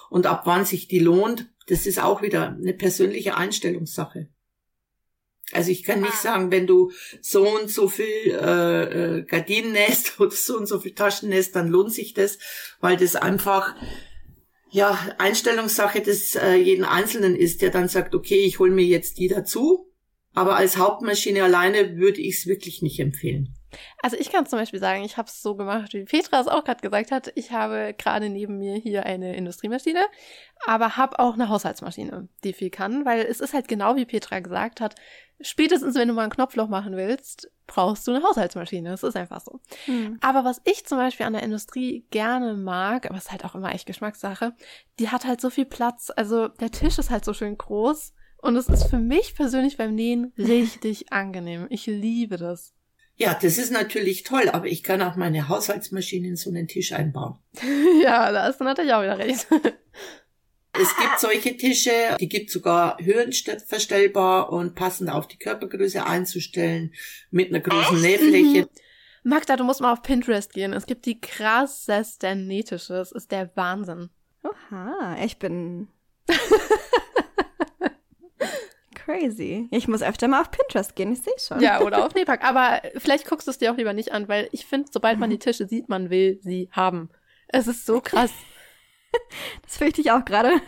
Und 0.10 0.26
ab 0.26 0.44
wann 0.46 0.66
sich 0.66 0.88
die 0.88 1.00
lohnt, 1.00 1.50
das 1.68 1.86
ist 1.86 2.02
auch 2.02 2.22
wieder 2.22 2.50
eine 2.50 2.74
persönliche 2.74 3.38
Einstellungssache. 3.38 4.30
Also 5.52 5.72
ich 5.72 5.84
kann 5.84 6.02
nicht 6.02 6.14
ah. 6.14 6.22
sagen, 6.22 6.52
wenn 6.52 6.68
du 6.68 6.92
so 7.22 7.48
und 7.48 7.72
so 7.72 7.88
viel 7.88 8.06
äh, 8.32 9.18
äh, 9.18 9.24
Gardinen 9.24 9.72
nähst 9.72 10.20
oder 10.20 10.32
so 10.32 10.58
und 10.58 10.68
so 10.68 10.80
viel 10.80 10.94
Taschen 10.94 11.30
nähst, 11.30 11.56
dann 11.56 11.70
lohnt 11.70 11.94
sich 11.94 12.14
das, 12.14 12.38
weil 12.80 12.98
das 12.98 13.16
einfach 13.16 13.76
ja 14.72 14.98
Einstellungssache 15.18 16.02
des 16.02 16.36
äh, 16.36 16.54
jeden 16.54 16.86
Einzelnen 16.86 17.36
ist, 17.36 17.62
der 17.62 17.72
dann 17.72 17.88
sagt, 17.88 18.14
okay, 18.14 18.40
ich 18.40 18.60
hole 18.60 18.72
mir 18.72 18.86
jetzt 18.86 19.18
die 19.18 19.28
dazu 19.28 19.90
aber 20.34 20.56
als 20.56 20.78
Hauptmaschine 20.78 21.44
alleine 21.44 21.98
würde 21.98 22.22
ich 22.22 22.38
es 22.38 22.48
wirklich 22.48 22.82
nicht 22.82 23.00
empfehlen. 23.00 23.56
Also 24.02 24.18
ich 24.18 24.32
kann 24.32 24.46
zum 24.46 24.60
Beispiel 24.60 24.80
sagen, 24.80 25.04
ich 25.04 25.18
habe 25.18 25.28
es 25.28 25.42
so 25.42 25.56
gemacht, 25.56 25.94
wie 25.94 26.04
Petra 26.04 26.40
es 26.40 26.48
auch 26.48 26.64
gerade 26.64 26.82
gesagt 26.82 27.12
hat. 27.12 27.32
Ich 27.36 27.52
habe 27.52 27.94
gerade 27.98 28.30
neben 28.30 28.58
mir 28.58 28.76
hier 28.76 29.06
eine 29.06 29.36
Industriemaschine, 29.36 30.06
aber 30.66 30.98
habe 30.98 31.20
auch 31.20 31.34
eine 31.34 31.50
Haushaltsmaschine, 31.50 32.28
die 32.44 32.54
viel 32.54 32.70
kann, 32.70 33.06
weil 33.06 33.22
es 33.22 33.40
ist 33.40 33.54
halt 33.54 33.68
genau 33.68 33.96
wie 33.96 34.06
Petra 34.06 34.40
gesagt 34.40 34.82
hat. 34.82 34.96
Spätestens, 35.42 35.96
wenn 35.96 36.08
du 36.08 36.14
mal 36.14 36.24
ein 36.24 36.30
Knopfloch 36.30 36.68
machen 36.68 36.98
willst, 36.98 37.50
brauchst 37.66 38.06
du 38.08 38.12
eine 38.12 38.24
Haushaltsmaschine. 38.24 38.90
Das 38.90 39.04
ist 39.04 39.16
einfach 39.16 39.40
so. 39.40 39.62
Hm. 39.86 40.18
Aber 40.22 40.44
was 40.44 40.62
ich 40.66 40.86
zum 40.86 40.98
Beispiel 40.98 41.26
an 41.26 41.34
der 41.34 41.44
Industrie 41.44 42.06
gerne 42.12 42.56
mag, 42.56 43.06
aber 43.06 43.16
es 43.16 43.26
ist 43.26 43.32
halt 43.32 43.46
auch 43.46 43.56
immer 43.56 43.74
echt 43.74 43.86
Geschmackssache, 43.86 44.54
die 45.00 45.10
hat 45.10 45.26
halt 45.26 45.40
so 45.40 45.50
viel 45.50 45.66
Platz. 45.66 46.12
Also 46.14 46.50
der 46.50 46.72
Tisch 46.72 46.98
ist 46.98 47.10
halt 47.10 47.24
so 47.24 47.34
schön 47.34 47.58
groß 47.58 48.14
und 48.42 48.56
es 48.56 48.68
ist 48.68 48.86
für 48.90 49.00
mich 49.00 49.36
persönlich 49.36 49.78
beim 49.78 49.96
Nähen 49.96 50.34
richtig 50.38 51.12
angenehm. 51.12 51.68
Ich 51.70 51.86
liebe 51.86 52.38
das. 52.38 52.74
Ja, 53.20 53.38
das 53.40 53.58
ist 53.58 53.72
natürlich 53.72 54.24
toll, 54.24 54.48
aber 54.50 54.68
ich 54.68 54.82
kann 54.82 55.02
auch 55.02 55.18
meine 55.18 55.50
Haushaltsmaschine 55.50 56.30
in 56.30 56.36
so 56.38 56.50
einen 56.50 56.70
Tisch 56.70 56.94
einbauen. 56.94 57.38
ja, 58.02 58.32
da 58.32 58.44
hast 58.44 58.62
du 58.62 58.64
natürlich 58.64 58.94
auch 58.94 59.04
wieder 59.04 59.20
recht. 59.20 59.46
Es 60.72 60.96
gibt 60.96 61.20
solche 61.20 61.58
Tische, 61.58 61.92
die 62.18 62.30
gibt 62.30 62.50
sogar 62.50 62.98
höhenverstellbar 63.02 64.54
und 64.54 64.76
passend 64.76 65.10
auf 65.10 65.28
die 65.28 65.38
Körpergröße 65.38 66.06
einzustellen 66.06 66.94
mit 67.30 67.50
einer 67.50 67.60
großen 67.60 68.00
Nähfläche. 68.00 68.70
Magda, 69.24 69.58
du 69.58 69.66
musst 69.66 69.82
mal 69.82 69.92
auf 69.92 70.02
Pinterest 70.02 70.54
gehen. 70.54 70.72
Es 70.72 70.86
gibt 70.86 71.06
die 71.06 71.20
krassesten 71.20 72.48
Nähtische. 72.48 72.94
Es 72.96 73.12
ist 73.12 73.32
der 73.32 73.52
Wahnsinn. 73.56 74.10
Oha, 74.44 75.18
ich 75.22 75.38
bin 75.40 75.90
crazy. 79.10 79.68
Ich 79.72 79.88
muss 79.88 80.02
öfter 80.02 80.28
mal 80.28 80.42
auf 80.42 80.52
Pinterest 80.52 80.96
gehen, 80.96 81.12
ich 81.14 81.22
sehe 81.22 81.34
schon. 81.38 81.62
Ja, 81.62 81.82
oder 81.82 82.06
auf 82.06 82.14
Nepak. 82.14 82.44
Aber 82.44 82.82
vielleicht 82.98 83.28
guckst 83.28 83.48
du 83.48 83.52
es 83.52 83.58
dir 83.58 83.72
auch 83.72 83.78
lieber 83.78 83.94
nicht 83.94 84.12
an, 84.12 84.28
weil 84.28 84.50
ich 84.52 84.66
finde, 84.66 84.90
sobald 84.92 85.20
man 85.20 85.30
die 85.30 85.40
Tische 85.40 85.68
sieht, 85.68 85.90
man 85.90 86.10
will 86.10 86.40
sie 86.42 86.70
haben. 86.72 87.10
Es 87.48 87.68
ist 87.68 87.86
so 87.86 88.02
krass. 88.02 88.32
Das 89.64 89.78
fürchte 89.78 90.02
ich 90.02 90.12
auch 90.12 90.24
gerade. 90.24 90.52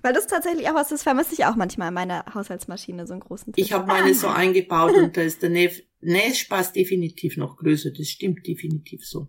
Weil 0.00 0.14
das 0.14 0.26
tatsächlich 0.26 0.66
auch 0.70 0.74
was, 0.74 0.88
das 0.88 1.02
vermisse 1.02 1.34
ich 1.34 1.44
auch 1.44 1.56
manchmal 1.56 1.88
in 1.88 1.94
meiner 1.94 2.24
Haushaltsmaschine, 2.32 3.06
so 3.06 3.12
einen 3.12 3.20
großen 3.20 3.52
Tisch. 3.52 3.62
Ich 3.62 3.74
habe 3.74 3.86
meine 3.86 4.14
so 4.14 4.28
eingebaut 4.28 4.94
und 4.94 5.14
da 5.14 5.20
ist 5.20 5.42
der 5.42 5.50
Nähspaß 6.00 6.72
definitiv 6.72 7.36
noch 7.36 7.58
größer. 7.58 7.90
Das 7.90 8.08
stimmt 8.08 8.46
definitiv 8.46 9.06
so. 9.06 9.28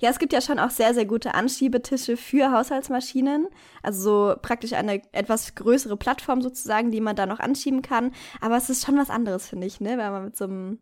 Ja, 0.00 0.10
es 0.10 0.18
gibt 0.18 0.32
ja 0.32 0.40
schon 0.40 0.58
auch 0.58 0.70
sehr, 0.70 0.94
sehr 0.94 1.04
gute 1.04 1.34
Anschiebetische 1.34 2.16
für 2.16 2.50
Haushaltsmaschinen. 2.52 3.48
Also 3.82 4.02
so 4.02 4.34
praktisch 4.40 4.72
eine 4.72 5.02
etwas 5.12 5.54
größere 5.54 5.96
Plattform 5.96 6.42
sozusagen, 6.42 6.90
die 6.90 7.00
man 7.00 7.16
da 7.16 7.26
noch 7.26 7.40
anschieben 7.40 7.82
kann. 7.82 8.12
Aber 8.40 8.56
es 8.56 8.70
ist 8.70 8.84
schon 8.84 8.96
was 8.96 9.10
anderes, 9.10 9.48
finde 9.48 9.66
ich, 9.66 9.80
ne? 9.80 9.90
Wenn 9.90 10.12
man 10.12 10.24
mit 10.26 10.36
so 10.36 10.44
einem, 10.44 10.78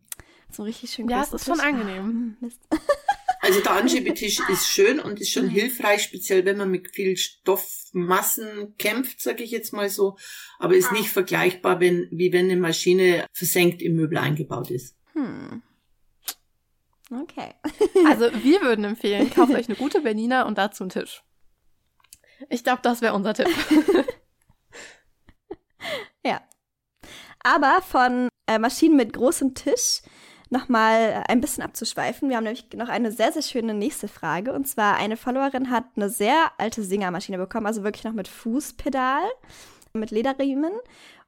so 0.50 0.62
einem 0.62 0.68
richtig 0.68 0.92
schön 0.92 1.08
Ja, 1.08 1.22
es 1.22 1.32
ist 1.32 1.44
Tisch 1.44 1.54
schon 1.54 1.60
angenehm. 1.60 2.36
Oh, 3.44 3.46
also 3.46 3.60
der 3.60 3.72
Anschiebetisch 3.72 4.40
ist 4.48 4.68
schön 4.68 4.98
und 4.98 5.20
ist 5.20 5.30
schon 5.30 5.50
hilfreich, 5.50 6.02
speziell 6.02 6.46
wenn 6.46 6.56
man 6.56 6.70
mit 6.70 6.94
viel 6.94 7.18
Stoffmassen 7.18 8.74
kämpft, 8.78 9.20
sage 9.20 9.42
ich 9.44 9.50
jetzt 9.50 9.74
mal 9.74 9.90
so. 9.90 10.16
Aber 10.58 10.74
ist 10.74 10.92
nicht 10.92 11.10
vergleichbar, 11.10 11.78
wenn, 11.78 12.08
wie 12.10 12.32
wenn 12.32 12.46
eine 12.46 12.56
Maschine 12.56 13.26
versenkt 13.34 13.82
im 13.82 13.96
Möbel 13.96 14.16
eingebaut 14.16 14.70
ist. 14.70 14.96
Hm. 15.12 15.62
Okay. 17.22 17.54
also 18.06 18.30
wir 18.42 18.62
würden 18.62 18.84
empfehlen, 18.84 19.30
kauft 19.30 19.52
euch 19.54 19.68
eine 19.68 19.76
gute 19.76 20.00
Berliner 20.00 20.46
und 20.46 20.58
dazu 20.58 20.84
einen 20.84 20.90
Tisch. 20.90 21.22
Ich 22.48 22.64
glaube, 22.64 22.80
das 22.82 23.00
wäre 23.00 23.14
unser 23.14 23.34
Tipp. 23.34 23.48
ja. 26.24 26.40
Aber 27.42 27.82
von 27.82 28.28
äh, 28.46 28.58
Maschinen 28.58 28.96
mit 28.96 29.12
großem 29.12 29.54
Tisch 29.54 30.02
nochmal 30.50 31.24
ein 31.28 31.40
bisschen 31.40 31.62
abzuschweifen. 31.62 32.28
Wir 32.28 32.36
haben 32.36 32.44
nämlich 32.44 32.66
noch 32.74 32.88
eine 32.88 33.12
sehr, 33.12 33.32
sehr 33.32 33.42
schöne 33.42 33.74
nächste 33.74 34.08
Frage. 34.08 34.52
Und 34.52 34.66
zwar 34.66 34.96
eine 34.96 35.16
Followerin 35.16 35.70
hat 35.70 35.84
eine 35.96 36.08
sehr 36.08 36.52
alte 36.58 36.82
Singermaschine 36.82 37.38
bekommen, 37.38 37.66
also 37.66 37.84
wirklich 37.84 38.04
noch 38.04 38.12
mit 38.12 38.28
Fußpedal, 38.28 39.22
mit 39.92 40.10
Lederriemen. 40.10 40.72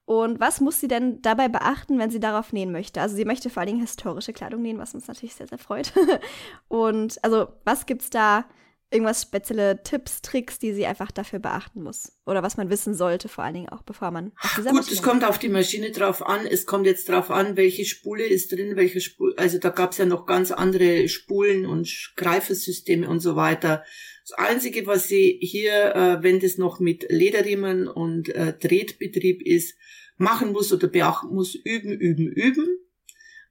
Und 0.07 0.39
was 0.39 0.61
muss 0.61 0.81
sie 0.81 0.87
denn 0.87 1.21
dabei 1.21 1.49
beachten, 1.49 1.99
wenn 1.99 2.11
sie 2.11 2.21
darauf 2.21 2.53
nähen 2.53 2.71
möchte? 2.71 3.01
Also 3.01 3.17
sie 3.17 3.25
möchte 3.25 3.51
vor 3.51 3.61
allen 3.61 3.69
Dingen 3.69 3.81
historische 3.81 4.33
Kleidung 4.33 4.63
nähen, 4.63 4.79
was 4.79 4.95
uns 4.95 5.09
natürlich 5.09 5.35
sehr, 5.35 5.49
sehr 5.49 5.59
freut. 5.59 5.93
und 6.69 7.23
also 7.25 7.49
was 7.65 7.87
gibt's 7.87 8.09
da? 8.09 8.45
Irgendwas 8.91 9.23
spezielle 9.23 9.83
Tipps, 9.83 10.23
Tricks, 10.23 10.61
die 10.61 10.73
sie 10.73 10.87
einfach 10.87 11.11
dafür 11.11 11.41
beachten 11.41 11.83
muss? 11.83 12.13
Oder 12.25 12.45
was 12.45 12.57
man 12.57 12.71
wissen 12.71 12.95
sollte, 12.95 13.29
vor 13.29 13.43
allen 13.43 13.55
Dingen 13.55 13.69
auch, 13.69 13.83
bevor 13.83 14.13
man 14.13 14.33
auf 14.41 14.55
dieser 14.57 14.71
Gut, 14.71 14.91
es 14.91 15.03
kommt 15.03 15.25
auf 15.25 15.39
die 15.39 15.49
Maschine 15.49 15.91
drauf 15.91 16.25
an. 16.25 16.47
Es 16.47 16.67
kommt 16.67 16.87
jetzt 16.87 17.09
drauf 17.09 17.31
an, 17.31 17.57
welche 17.57 17.85
Spule 17.85 18.25
ist 18.25 18.53
drin, 18.53 18.77
welche 18.77 19.01
Spule. 19.01 19.35
Also 19.39 19.59
da 19.59 19.71
gab's 19.71 19.99
ja 19.99 20.07
noch 20.07 20.25
ganz 20.25 20.53
andere 20.53 21.09
Spulen 21.09 21.67
und 21.67 22.13
Greifesysteme 22.17 23.09
und 23.09 23.19
so 23.19 23.35
weiter. 23.35 23.85
Das 24.29 24.39
Einzige, 24.39 24.87
was 24.87 25.09
sie 25.09 25.39
hier, 25.41 25.95
äh, 25.95 26.23
wenn 26.23 26.39
das 26.41 26.57
noch 26.57 26.79
mit 26.79 27.07
Lederriemen 27.09 27.89
und 27.89 28.29
äh, 28.29 28.53
Drehtbetrieb 28.57 29.43
ist, 29.43 29.77
machen 30.17 30.53
muss 30.53 30.73
oder 30.73 30.89
beachten 30.89 31.35
muss, 31.35 31.55
üben, 31.55 31.93
üben, 31.93 32.29
üben. 32.29 32.67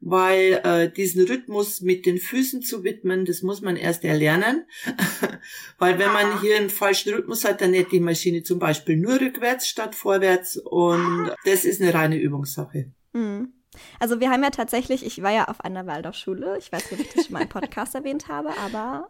Weil 0.08 0.62
äh, 0.64 0.92
diesen 0.92 1.26
Rhythmus 1.26 1.82
mit 1.82 2.06
den 2.06 2.20
Füßen 2.20 2.62
zu 2.62 2.84
widmen, 2.84 3.26
das 3.26 3.42
muss 3.42 3.62
man 3.62 3.76
erst 3.76 4.04
erlernen. 4.04 4.66
weil 5.80 5.98
wenn 5.98 6.14
man 6.14 6.42
hier 6.42 6.58
einen 6.58 6.70
falschen 6.70 7.12
Rhythmus 7.12 7.44
hat, 7.44 7.62
dann 7.62 7.72
näht 7.72 7.92
die 7.92 8.00
Maschine 8.00 8.44
zum 8.44 8.60
Beispiel 8.60 8.98
nur 8.98 9.20
rückwärts 9.20 9.68
statt 9.68 9.96
vorwärts. 9.96 10.58
Und 10.58 11.32
das 11.46 11.66
ist 11.66 11.82
eine 11.82 11.92
reine 11.92 12.18
Übungssache. 12.20 12.92
Mhm. 13.14 13.52
Also 14.00 14.20
wir 14.20 14.30
haben 14.30 14.44
ja 14.44 14.50
tatsächlich, 14.50 15.06
ich 15.06 15.22
war 15.22 15.32
ja 15.32 15.48
auf 15.48 15.62
einer 15.62 15.86
Waldorfschule, 15.88 16.58
ich 16.58 16.72
weiß 16.72 16.92
nicht, 16.92 17.00
ob 17.00 17.08
ich 17.08 17.14
das 17.14 17.26
schon 17.26 17.34
mal 17.34 17.42
im 17.42 17.50
Podcast 17.50 17.96
erwähnt 17.96 18.28
habe, 18.28 18.50
aber 18.66 19.08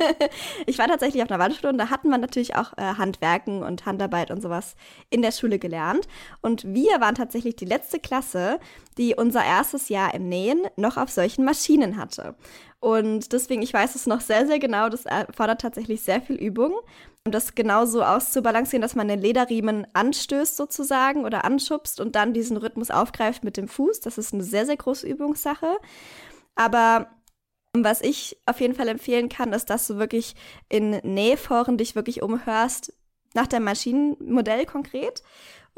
ich 0.66 0.78
war 0.78 0.86
tatsächlich 0.86 1.22
auf 1.22 1.30
einer 1.30 1.38
Waldorfschule 1.38 1.72
und 1.72 1.78
da 1.78 1.90
hatten 1.90 2.08
wir 2.08 2.18
natürlich 2.18 2.56
auch 2.56 2.72
äh, 2.76 2.82
Handwerken 2.82 3.62
und 3.62 3.86
Handarbeit 3.86 4.30
und 4.30 4.40
sowas 4.40 4.76
in 5.10 5.22
der 5.22 5.32
Schule 5.32 5.58
gelernt. 5.58 6.08
Und 6.40 6.64
wir 6.64 7.00
waren 7.00 7.14
tatsächlich 7.14 7.56
die 7.56 7.64
letzte 7.64 7.98
Klasse, 7.98 8.58
die 8.96 9.14
unser 9.14 9.44
erstes 9.44 9.88
Jahr 9.88 10.14
im 10.14 10.28
Nähen 10.28 10.62
noch 10.76 10.96
auf 10.96 11.10
solchen 11.10 11.44
Maschinen 11.44 11.96
hatte. 11.96 12.34
Und 12.80 13.32
deswegen, 13.32 13.62
ich 13.62 13.72
weiß 13.72 13.94
es 13.94 14.06
noch 14.06 14.20
sehr, 14.20 14.46
sehr 14.46 14.58
genau, 14.58 14.88
das 14.88 15.04
erfordert 15.04 15.60
tatsächlich 15.60 16.02
sehr 16.02 16.20
viel 16.20 16.36
Übung. 16.36 16.72
Um 17.28 17.32
das 17.32 17.54
genauso 17.54 18.02
auszubalancieren, 18.02 18.80
dass 18.80 18.94
man 18.94 19.06
den 19.06 19.20
Lederriemen 19.20 19.86
anstößt 19.92 20.56
sozusagen 20.56 21.26
oder 21.26 21.44
anschubst 21.44 22.00
und 22.00 22.16
dann 22.16 22.32
diesen 22.32 22.56
Rhythmus 22.56 22.90
aufgreift 22.90 23.44
mit 23.44 23.58
dem 23.58 23.68
Fuß. 23.68 24.00
Das 24.00 24.16
ist 24.16 24.32
eine 24.32 24.42
sehr, 24.42 24.64
sehr 24.64 24.78
große 24.78 25.06
Übungssache. 25.06 25.76
Aber 26.54 27.10
was 27.74 28.00
ich 28.00 28.38
auf 28.46 28.62
jeden 28.62 28.74
Fall 28.74 28.88
empfehlen 28.88 29.28
kann, 29.28 29.52
ist, 29.52 29.68
dass 29.68 29.86
du 29.86 29.98
wirklich 29.98 30.36
in 30.70 30.92
Nähforen 31.02 31.76
dich 31.76 31.94
wirklich 31.94 32.22
umhörst 32.22 32.94
nach 33.34 33.46
dem 33.46 33.64
Maschinenmodell 33.64 34.64
konkret 34.64 35.22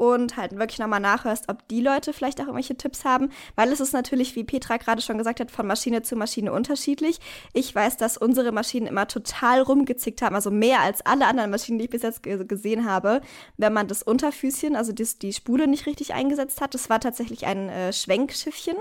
und 0.01 0.35
halt 0.35 0.57
wirklich 0.57 0.79
nochmal 0.79 0.99
nachhörst, 0.99 1.47
ob 1.47 1.67
die 1.67 1.79
Leute 1.79 2.11
vielleicht 2.11 2.39
auch 2.39 2.45
irgendwelche 2.45 2.75
Tipps 2.75 3.05
haben, 3.05 3.29
weil 3.55 3.71
es 3.71 3.79
ist 3.79 3.93
natürlich, 3.93 4.35
wie 4.35 4.43
Petra 4.43 4.77
gerade 4.77 4.99
schon 4.99 5.19
gesagt 5.19 5.39
hat, 5.39 5.51
von 5.51 5.67
Maschine 5.67 6.01
zu 6.01 6.15
Maschine 6.15 6.51
unterschiedlich. 6.51 7.19
Ich 7.53 7.75
weiß, 7.75 7.97
dass 7.97 8.17
unsere 8.17 8.51
Maschinen 8.51 8.87
immer 8.87 9.07
total 9.07 9.61
rumgezickt 9.61 10.23
haben, 10.23 10.33
also 10.33 10.49
mehr 10.49 10.79
als 10.79 11.05
alle 11.05 11.27
anderen 11.27 11.51
Maschinen, 11.51 11.77
die 11.77 11.85
ich 11.85 11.91
bis 11.91 12.01
jetzt 12.01 12.23
gesehen 12.23 12.89
habe, 12.89 13.21
wenn 13.57 13.73
man 13.73 13.87
das 13.87 14.01
Unterfüßchen, 14.01 14.75
also 14.75 14.91
die, 14.91 15.07
die 15.21 15.33
Spule 15.33 15.67
nicht 15.67 15.85
richtig 15.85 16.15
eingesetzt 16.15 16.61
hat. 16.61 16.73
Das 16.73 16.89
war 16.89 16.99
tatsächlich 16.99 17.45
ein 17.45 17.69
äh, 17.69 17.93
Schwenkschiffchen. 17.93 18.77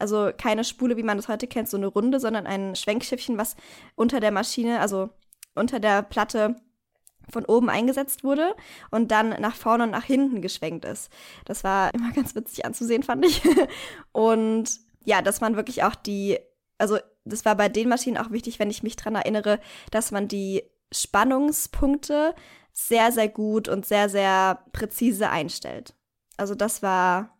Also 0.00 0.30
keine 0.36 0.64
Spule, 0.64 0.96
wie 0.96 1.04
man 1.04 1.18
das 1.18 1.28
heute 1.28 1.46
kennt, 1.46 1.68
so 1.68 1.76
eine 1.76 1.86
Runde, 1.86 2.18
sondern 2.18 2.48
ein 2.48 2.74
Schwenkschiffchen, 2.74 3.38
was 3.38 3.54
unter 3.94 4.18
der 4.18 4.32
Maschine, 4.32 4.80
also 4.80 5.10
unter 5.54 5.78
der 5.78 6.02
Platte 6.02 6.56
von 7.30 7.44
oben 7.44 7.68
eingesetzt 7.70 8.24
wurde 8.24 8.54
und 8.90 9.10
dann 9.10 9.30
nach 9.40 9.54
vorne 9.54 9.84
und 9.84 9.90
nach 9.90 10.04
hinten 10.04 10.42
geschwenkt 10.42 10.84
ist. 10.84 11.10
Das 11.44 11.64
war 11.64 11.92
immer 11.94 12.12
ganz 12.14 12.34
witzig 12.34 12.64
anzusehen, 12.64 13.02
fand 13.02 13.24
ich. 13.24 13.42
und 14.12 14.70
ja, 15.04 15.22
dass 15.22 15.40
man 15.40 15.56
wirklich 15.56 15.84
auch 15.84 15.94
die, 15.94 16.38
also 16.78 16.98
das 17.24 17.44
war 17.44 17.56
bei 17.56 17.68
den 17.68 17.88
Maschinen 17.88 18.18
auch 18.18 18.30
wichtig, 18.30 18.58
wenn 18.58 18.70
ich 18.70 18.82
mich 18.82 18.96
dran 18.96 19.14
erinnere, 19.14 19.60
dass 19.90 20.10
man 20.10 20.28
die 20.28 20.62
Spannungspunkte 20.92 22.34
sehr, 22.72 23.12
sehr 23.12 23.28
gut 23.28 23.68
und 23.68 23.86
sehr, 23.86 24.08
sehr 24.08 24.62
präzise 24.72 25.30
einstellt. 25.30 25.94
Also 26.36 26.54
das 26.54 26.82
war 26.82 27.37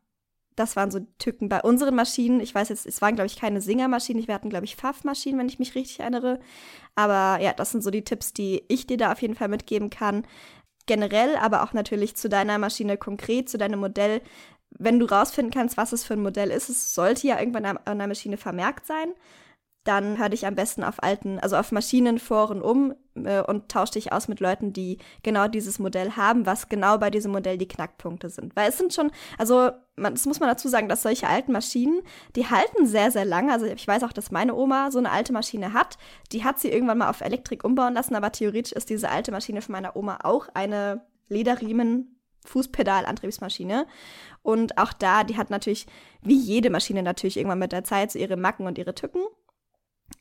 das 0.58 0.76
waren 0.76 0.90
so 0.90 1.00
Tücken 1.18 1.48
bei 1.48 1.60
unseren 1.60 1.94
Maschinen. 1.94 2.40
Ich 2.40 2.54
weiß 2.54 2.68
jetzt, 2.68 2.86
es 2.86 3.00
waren, 3.00 3.14
glaube 3.14 3.26
ich, 3.26 3.36
keine 3.36 3.60
Singer-Maschinen. 3.60 4.26
Wir 4.26 4.34
hatten, 4.34 4.50
glaube 4.50 4.64
ich, 4.64 4.76
Pfaff-Maschinen, 4.76 5.38
wenn 5.38 5.48
ich 5.48 5.58
mich 5.58 5.74
richtig 5.74 6.00
erinnere. 6.00 6.40
Aber 6.94 7.42
ja, 7.42 7.52
das 7.52 7.70
sind 7.70 7.82
so 7.82 7.90
die 7.90 8.04
Tipps, 8.04 8.32
die 8.32 8.64
ich 8.68 8.86
dir 8.86 8.96
da 8.96 9.12
auf 9.12 9.22
jeden 9.22 9.34
Fall 9.34 9.48
mitgeben 9.48 9.90
kann. 9.90 10.26
Generell, 10.86 11.36
aber 11.36 11.62
auch 11.62 11.72
natürlich 11.72 12.16
zu 12.16 12.28
deiner 12.28 12.58
Maschine 12.58 12.96
konkret, 12.96 13.48
zu 13.48 13.58
deinem 13.58 13.80
Modell. 13.80 14.22
Wenn 14.70 14.98
du 14.98 15.06
rausfinden 15.06 15.52
kannst, 15.52 15.76
was 15.76 15.92
es 15.92 16.04
für 16.04 16.14
ein 16.14 16.22
Modell 16.22 16.50
ist, 16.50 16.68
es 16.68 16.94
sollte 16.94 17.26
ja 17.26 17.38
irgendwann 17.38 17.64
an 17.64 17.98
der 17.98 18.08
Maschine 18.08 18.36
vermerkt 18.36 18.86
sein 18.86 19.12
dann 19.88 20.18
hör 20.18 20.28
dich 20.28 20.46
am 20.46 20.54
besten 20.54 20.84
auf 20.84 21.02
alten, 21.02 21.38
also 21.38 21.56
auf 21.56 21.72
Maschinenforen 21.72 22.60
um 22.60 22.94
äh, 23.14 23.40
und 23.40 23.70
tausch 23.70 23.92
dich 23.92 24.12
aus 24.12 24.28
mit 24.28 24.38
Leuten, 24.38 24.74
die 24.74 24.98
genau 25.22 25.48
dieses 25.48 25.78
Modell 25.78 26.12
haben, 26.12 26.44
was 26.44 26.68
genau 26.68 26.98
bei 26.98 27.10
diesem 27.10 27.32
Modell 27.32 27.56
die 27.56 27.66
Knackpunkte 27.66 28.28
sind. 28.28 28.54
Weil 28.54 28.68
es 28.68 28.76
sind 28.76 28.92
schon, 28.92 29.10
also 29.38 29.70
man, 29.96 30.12
das 30.12 30.26
muss 30.26 30.40
man 30.40 30.50
dazu 30.50 30.68
sagen, 30.68 30.90
dass 30.90 31.02
solche 31.02 31.26
alten 31.26 31.52
Maschinen, 31.52 32.02
die 32.36 32.50
halten 32.50 32.86
sehr, 32.86 33.10
sehr 33.10 33.24
lange. 33.24 33.50
Also 33.50 33.64
ich 33.64 33.88
weiß 33.88 34.02
auch, 34.04 34.12
dass 34.12 34.30
meine 34.30 34.54
Oma 34.54 34.90
so 34.90 34.98
eine 34.98 35.10
alte 35.10 35.32
Maschine 35.32 35.72
hat. 35.72 35.96
Die 36.32 36.44
hat 36.44 36.58
sie 36.58 36.68
irgendwann 36.68 36.98
mal 36.98 37.08
auf 37.08 37.22
Elektrik 37.22 37.64
umbauen 37.64 37.94
lassen, 37.94 38.14
aber 38.14 38.30
theoretisch 38.30 38.72
ist 38.72 38.90
diese 38.90 39.08
alte 39.08 39.32
Maschine 39.32 39.62
von 39.62 39.72
meiner 39.72 39.96
Oma 39.96 40.18
auch 40.22 40.48
eine 40.52 41.00
Lederriemen 41.30 42.14
Fußpedalantriebsmaschine. 42.44 43.86
Und 44.42 44.76
auch 44.76 44.92
da, 44.92 45.24
die 45.24 45.38
hat 45.38 45.48
natürlich, 45.48 45.86
wie 46.20 46.38
jede 46.38 46.68
Maschine 46.68 47.02
natürlich 47.02 47.38
irgendwann 47.38 47.58
mit 47.58 47.72
der 47.72 47.84
Zeit, 47.84 48.12
so 48.12 48.18
ihre 48.18 48.36
Macken 48.36 48.66
und 48.66 48.76
ihre 48.76 48.94
Tücken. 48.94 49.20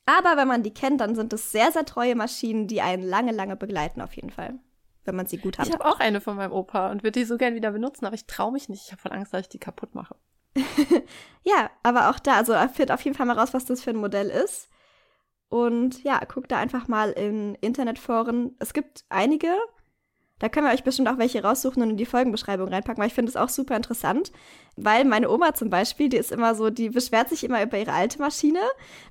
Aber 0.08 0.38
wenn 0.38 0.48
man 0.48 0.64
die 0.64 0.74
kennt, 0.74 1.02
dann 1.02 1.16
sind 1.16 1.34
es 1.34 1.52
sehr, 1.52 1.72
sehr 1.72 1.86
treue 1.86 2.16
Maschinen, 2.16 2.68
die 2.68 2.82
einen 2.82 3.04
lange, 3.04 3.34
lange 3.34 3.58
begleiten 3.58 4.02
auf 4.02 4.14
jeden 4.14 4.30
Fall. 4.30 4.58
Wenn 5.04 5.16
man 5.16 5.28
sie 5.28 5.38
gut 5.38 5.58
hat. 5.58 5.68
Ich 5.68 5.74
habe 5.74 5.86
auch 5.86 6.00
eine 6.00 6.22
von 6.22 6.38
meinem 6.38 6.54
Opa 6.54 6.90
und 6.90 7.04
würde 7.04 7.20
die 7.20 7.26
so 7.26 7.38
gern 7.38 7.56
wieder 7.56 7.72
benutzen, 7.72 8.06
aber 8.06 8.16
ich 8.16 8.26
traue 8.26 8.54
mich 8.54 8.70
nicht. 8.70 8.86
Ich 8.86 8.92
habe 8.92 9.02
voll 9.02 9.12
Angst, 9.12 9.34
dass 9.34 9.42
ich 9.42 9.50
die 9.50 9.60
kaputt 9.60 9.96
mache. 9.96 10.16
ja, 11.44 11.70
aber 11.84 12.10
auch 12.10 12.20
da, 12.20 12.38
also 12.38 12.54
findet 12.54 12.92
auf 12.92 13.02
jeden 13.02 13.16
Fall 13.16 13.26
mal 13.26 13.38
raus, 13.38 13.54
was 13.54 13.66
das 13.66 13.84
für 13.84 13.90
ein 13.90 13.98
Modell 13.98 14.30
ist. 14.30 14.70
Und 15.50 16.04
ja, 16.04 16.20
guckt 16.26 16.52
da 16.52 16.58
einfach 16.58 16.88
mal 16.88 17.12
in 17.12 17.56
Internetforen. 17.56 18.56
Es 18.60 18.74
gibt 18.74 19.04
einige, 19.10 19.54
da 20.40 20.50
können 20.50 20.68
wir 20.68 20.74
euch 20.74 20.84
bestimmt 20.84 21.08
auch 21.08 21.18
welche 21.18 21.42
raussuchen 21.42 21.82
und 21.82 21.92
in 21.92 21.98
die 21.98 22.06
Folgenbeschreibung 22.06 22.68
reinpacken, 22.68 23.02
weil 23.02 23.08
ich 23.08 23.16
finde 23.16 23.30
es 23.30 23.36
auch 23.36 23.50
super 23.50 23.76
interessant. 23.76 24.32
Weil 24.76 25.04
meine 25.06 25.32
Oma 25.32 25.56
zum 25.56 25.72
Beispiel, 25.72 26.10
die 26.10 26.18
ist 26.18 26.32
immer 26.32 26.54
so, 26.54 26.70
die 26.70 26.90
beschwert 26.90 27.30
sich 27.30 27.44
immer 27.44 27.64
über 27.64 27.80
ihre 27.80 27.94
alte 27.94 28.20
Maschine, 28.20 28.60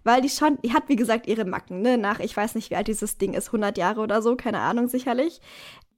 weil 0.04 0.20
die 0.20 0.28
schon, 0.28 0.58
die 0.62 0.72
hat 0.72 0.88
wie 0.88 0.96
gesagt 0.96 1.26
ihre 1.26 1.44
Macken, 1.44 1.82
ne? 1.82 1.98
Nach, 1.98 2.20
ich 2.20 2.36
weiß 2.36 2.54
nicht, 2.54 2.70
wie 2.70 2.76
alt 2.76 2.86
dieses 2.86 3.18
Ding 3.18 3.34
ist, 3.34 3.48
100 3.48 3.76
Jahre 3.76 4.00
oder 4.00 4.22
so, 4.22 4.36
keine 4.36 4.60
Ahnung 4.60 4.86
sicherlich. 4.86 5.40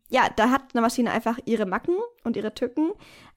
Ja, 0.08 0.28
da 0.34 0.50
hat 0.50 0.62
eine 0.72 0.80
Maschine 0.80 1.10
einfach 1.10 1.38
ihre 1.44 1.66
Macken 1.66 1.96
und 2.24 2.36
ihre 2.36 2.54
Tücken. 2.54 2.92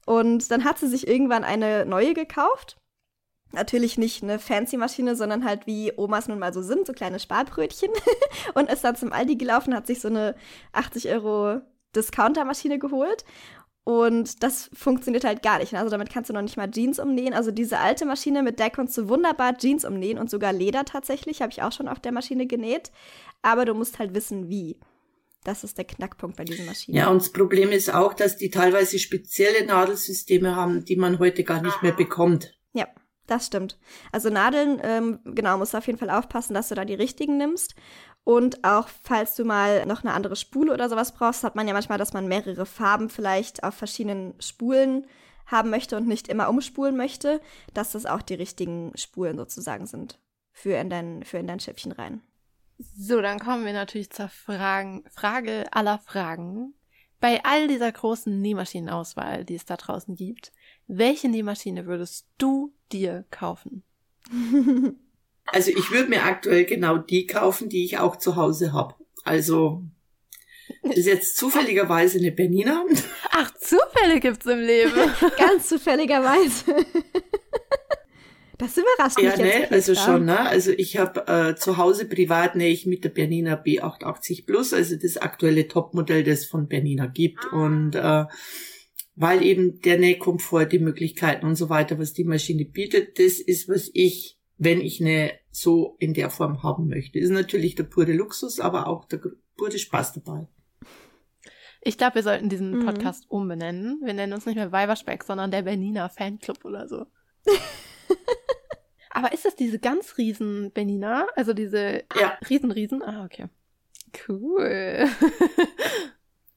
Und 0.06 0.50
dann 0.50 0.64
hat 0.64 0.80
sie 0.80 0.88
sich 0.88 1.08
irgendwann 1.08 1.44
eine 1.44 1.86
neue 1.86 2.14
gekauft. 2.14 2.78
Natürlich 3.52 3.98
nicht 3.98 4.24
eine 4.24 4.40
fancy 4.40 4.78
Maschine, 4.78 5.18
sondern 5.18 5.44
halt 5.44 5.68
wie 5.68 5.92
Omas 5.98 6.30
nun 6.30 6.40
mal 6.40 6.54
so 6.54 6.62
sind, 6.62 6.88
so 6.88 6.94
kleine 6.94 7.20
Sparbrötchen. 7.20 7.92
und 8.54 8.70
ist 8.70 8.86
dann 8.86 8.96
zum 8.96 9.12
Aldi 9.12 9.36
gelaufen, 9.36 9.76
hat 9.76 9.88
sich 9.88 10.00
so 10.00 10.08
eine 10.08 10.36
80 10.72 11.10
Euro 11.10 11.62
Discounter-Maschine 11.96 12.80
geholt. 12.80 13.26
Und 13.84 14.44
das 14.44 14.70
funktioniert 14.74 15.24
halt 15.24 15.42
gar 15.42 15.60
nicht. 15.60 15.74
Also 15.74 15.90
damit 15.90 16.12
kannst 16.12 16.30
du 16.30 16.34
noch 16.34 16.44
nicht 16.44 16.58
mal 16.58 16.70
Jeans 16.70 17.00
umnähen. 17.00 17.34
Also 17.34 17.52
diese 17.52 17.80
alte 17.80 18.06
Maschine, 18.06 18.44
mit 18.44 18.60
der 18.60 18.70
kannst 18.70 18.98
du 18.98 19.10
wunderbar 19.10 19.58
Jeans 19.58 19.86
umnähen 19.86 20.20
und 20.20 20.30
sogar 20.30 20.54
Leder 20.54 20.86
tatsächlich, 20.86 21.42
habe 21.42 21.52
ich 21.52 21.64
auch 21.64 21.72
schon 21.72 21.88
auf 21.88 22.00
der 22.00 22.12
Maschine 22.12 22.46
genäht. 22.46 22.92
Aber 23.42 23.66
du 23.66 23.74
musst 23.74 23.98
halt 23.98 24.14
wissen, 24.14 24.50
wie. 24.50 24.78
Das 25.44 25.64
ist 25.64 25.80
der 25.80 25.86
Knackpunkt 25.86 26.38
bei 26.38 26.44
diesen 26.44 26.68
Maschinen. 26.68 26.96
Ja, 26.96 27.10
und 27.10 27.20
das 27.20 27.32
Problem 27.32 27.72
ist 27.72 27.92
auch, 27.92 28.14
dass 28.14 28.38
die 28.38 28.52
teilweise 28.52 29.00
spezielle 29.00 29.66
Nadelsysteme 29.66 30.56
haben, 30.56 30.86
die 30.86 30.96
man 30.96 31.18
heute 31.18 31.44
gar 31.44 31.64
nicht 31.64 31.82
mehr 31.82 31.94
bekommt. 31.94 32.56
Ja, 32.74 32.88
das 33.32 33.48
stimmt. 33.48 33.80
Also 34.12 34.30
Nadeln, 34.30 34.80
ähm, 34.84 35.20
genau, 35.26 35.58
musst 35.58 35.74
du 35.74 35.78
auf 35.78 35.88
jeden 35.88 36.00
Fall 36.00 36.10
aufpassen, 36.10 36.54
dass 36.54 36.70
du 36.70 36.76
da 36.76 36.86
die 36.86 36.94
richtigen 36.94 37.38
nimmst. 37.38 37.76
Und 38.24 38.64
auch 38.64 38.88
falls 38.88 39.36
du 39.36 39.46
mal 39.46 39.86
noch 39.86 40.04
eine 40.04 40.14
andere 40.14 40.36
Spule 40.36 40.74
oder 40.74 40.90
sowas 40.90 41.14
brauchst, 41.14 41.44
hat 41.44 41.56
man 41.56 41.68
ja 41.68 41.74
manchmal, 41.74 41.98
dass 41.98 42.14
man 42.14 42.28
mehrere 42.28 42.66
Farben 42.66 43.10
vielleicht 43.10 43.64
auf 43.64 43.74
verschiedenen 43.74 44.40
Spulen 44.40 45.08
haben 45.48 45.70
möchte 45.70 45.98
und 45.98 46.08
nicht 46.08 46.28
immer 46.28 46.50
umspulen 46.50 46.96
möchte, 46.96 47.42
dass 47.74 47.92
das 47.92 48.06
auch 48.06 48.22
die 48.22 48.36
richtigen 48.36 48.92
Spulen 48.96 49.38
sozusagen 49.38 49.88
sind 49.88 50.20
für 50.52 50.74
in 50.74 50.90
dein, 50.90 51.24
für 51.24 51.38
in 51.38 51.48
dein 51.48 51.60
Schäppchen 51.60 51.92
rein. 51.92 52.22
So, 52.78 53.22
dann 53.22 53.40
kommen 53.40 53.66
wir 53.66 53.74
natürlich 53.74 54.12
zur 54.12 54.30
Fragen, 54.30 55.04
Frage 55.10 55.66
aller 55.72 56.00
Fragen. 56.00 56.74
Bei 57.20 57.44
all 57.44 57.68
dieser 57.68 57.92
großen 57.92 58.42
Nähmaschinenauswahl, 58.42 59.46
die 59.46 59.56
es 59.56 59.66
da 59.66 59.78
draußen 59.78 60.16
gibt, 60.16 60.52
welche 60.92 61.30
Nähmaschine 61.30 61.86
würdest 61.86 62.28
du 62.38 62.74
dir 62.92 63.26
kaufen? 63.32 63.84
Also 65.54 65.72
ich 65.72 65.92
würde 65.92 66.08
mir 66.08 66.24
aktuell 66.24 66.64
genau 66.64 66.98
die 66.98 67.28
kaufen, 67.28 67.68
die 67.68 67.84
ich 67.84 67.98
auch 67.98 68.16
zu 68.16 68.38
Hause 68.38 68.72
habe. 68.72 68.96
Also 69.26 69.84
das 70.84 70.98
ist 70.98 71.08
jetzt 71.08 71.36
zufälligerweise 71.36 72.20
eine 72.20 72.32
Bernina. 72.32 72.86
Ach, 73.32 73.52
Zufälle 73.56 74.22
gibt's 74.22 74.46
im 74.46 74.60
Leben. 74.60 74.94
Ganz 75.38 75.68
zufälligerweise. 75.68 76.86
Das 78.58 78.78
überrascht 78.78 79.18
mich 79.18 79.26
ja, 79.26 79.32
jetzt. 79.36 79.72
Ne, 79.72 79.72
also 79.72 79.96
schon, 79.96 80.26
ne? 80.26 80.40
Also 80.40 80.72
ich 80.72 80.98
habe 80.98 81.28
äh, 81.28 81.56
zu 81.56 81.78
Hause 81.78 82.06
privat 82.06 82.56
nähe 82.56 82.72
ich 82.72 82.86
mit 82.86 83.04
der 83.04 83.10
Bernina 83.10 83.56
B880 83.56 84.46
Plus, 84.46 84.72
also 84.72 84.96
das 84.96 85.18
aktuelle 85.18 85.68
Topmodell, 85.68 86.24
das 86.24 86.42
es 86.42 86.46
von 86.46 86.68
Bernina 86.68 87.08
gibt. 87.08 87.44
Und 87.52 87.96
äh, 87.96 88.26
weil 89.22 89.44
eben 89.44 89.80
der 89.82 89.98
Nähkomfort, 89.98 90.66
die 90.66 90.80
Möglichkeiten 90.80 91.46
und 91.46 91.56
so 91.56 91.70
weiter, 91.70 92.00
was 92.00 92.14
die 92.14 92.24
Maschine 92.24 92.66
bietet, 92.66 93.20
das 93.20 93.40
ist, 93.40 93.70
was 93.70 93.90
ich 93.94 94.42
wenn 94.64 94.80
ich 94.80 95.02
eine 95.02 95.32
so 95.50 95.96
in 95.98 96.14
der 96.14 96.30
Form 96.30 96.62
haben 96.62 96.88
möchte. 96.88 97.18
Ist 97.18 97.32
natürlich 97.32 97.74
der 97.74 97.84
pure 97.84 98.14
Luxus, 98.14 98.60
aber 98.60 98.86
auch 98.86 99.06
der 99.06 99.20
pure 99.58 99.80
Spaß 99.80 100.14
dabei. 100.14 100.48
Ich 101.82 101.98
glaube, 101.98 102.16
wir 102.16 102.24
sollten 102.24 102.48
diesen 102.48 102.78
mhm. 102.78 102.86
Podcast 102.86 103.24
mhm. 103.26 103.38
umbenennen. 103.38 104.02
Wir 104.04 104.14
nennen 104.14 104.34
uns 104.34 104.46
nicht 104.46 104.58
mehr 104.58 104.72
Weiberspeck, 104.72 105.24
sondern 105.24 105.50
der 105.50 105.64
Bernina 105.64 106.10
Fanclub 106.10 106.64
oder 106.64 106.88
so. 106.88 107.08
aber 109.10 109.34
ist 109.34 109.46
das 109.46 109.56
diese 109.56 109.80
ganz 109.80 110.20
riesen 110.20 110.72
Bernina? 110.74 111.26
Also 111.36 111.54
diese 111.54 112.04
ja. 112.16 112.38
Riesenriesen? 112.48 113.02
Ah, 113.02 113.26
okay. 113.26 113.48
Cool. 114.28 115.08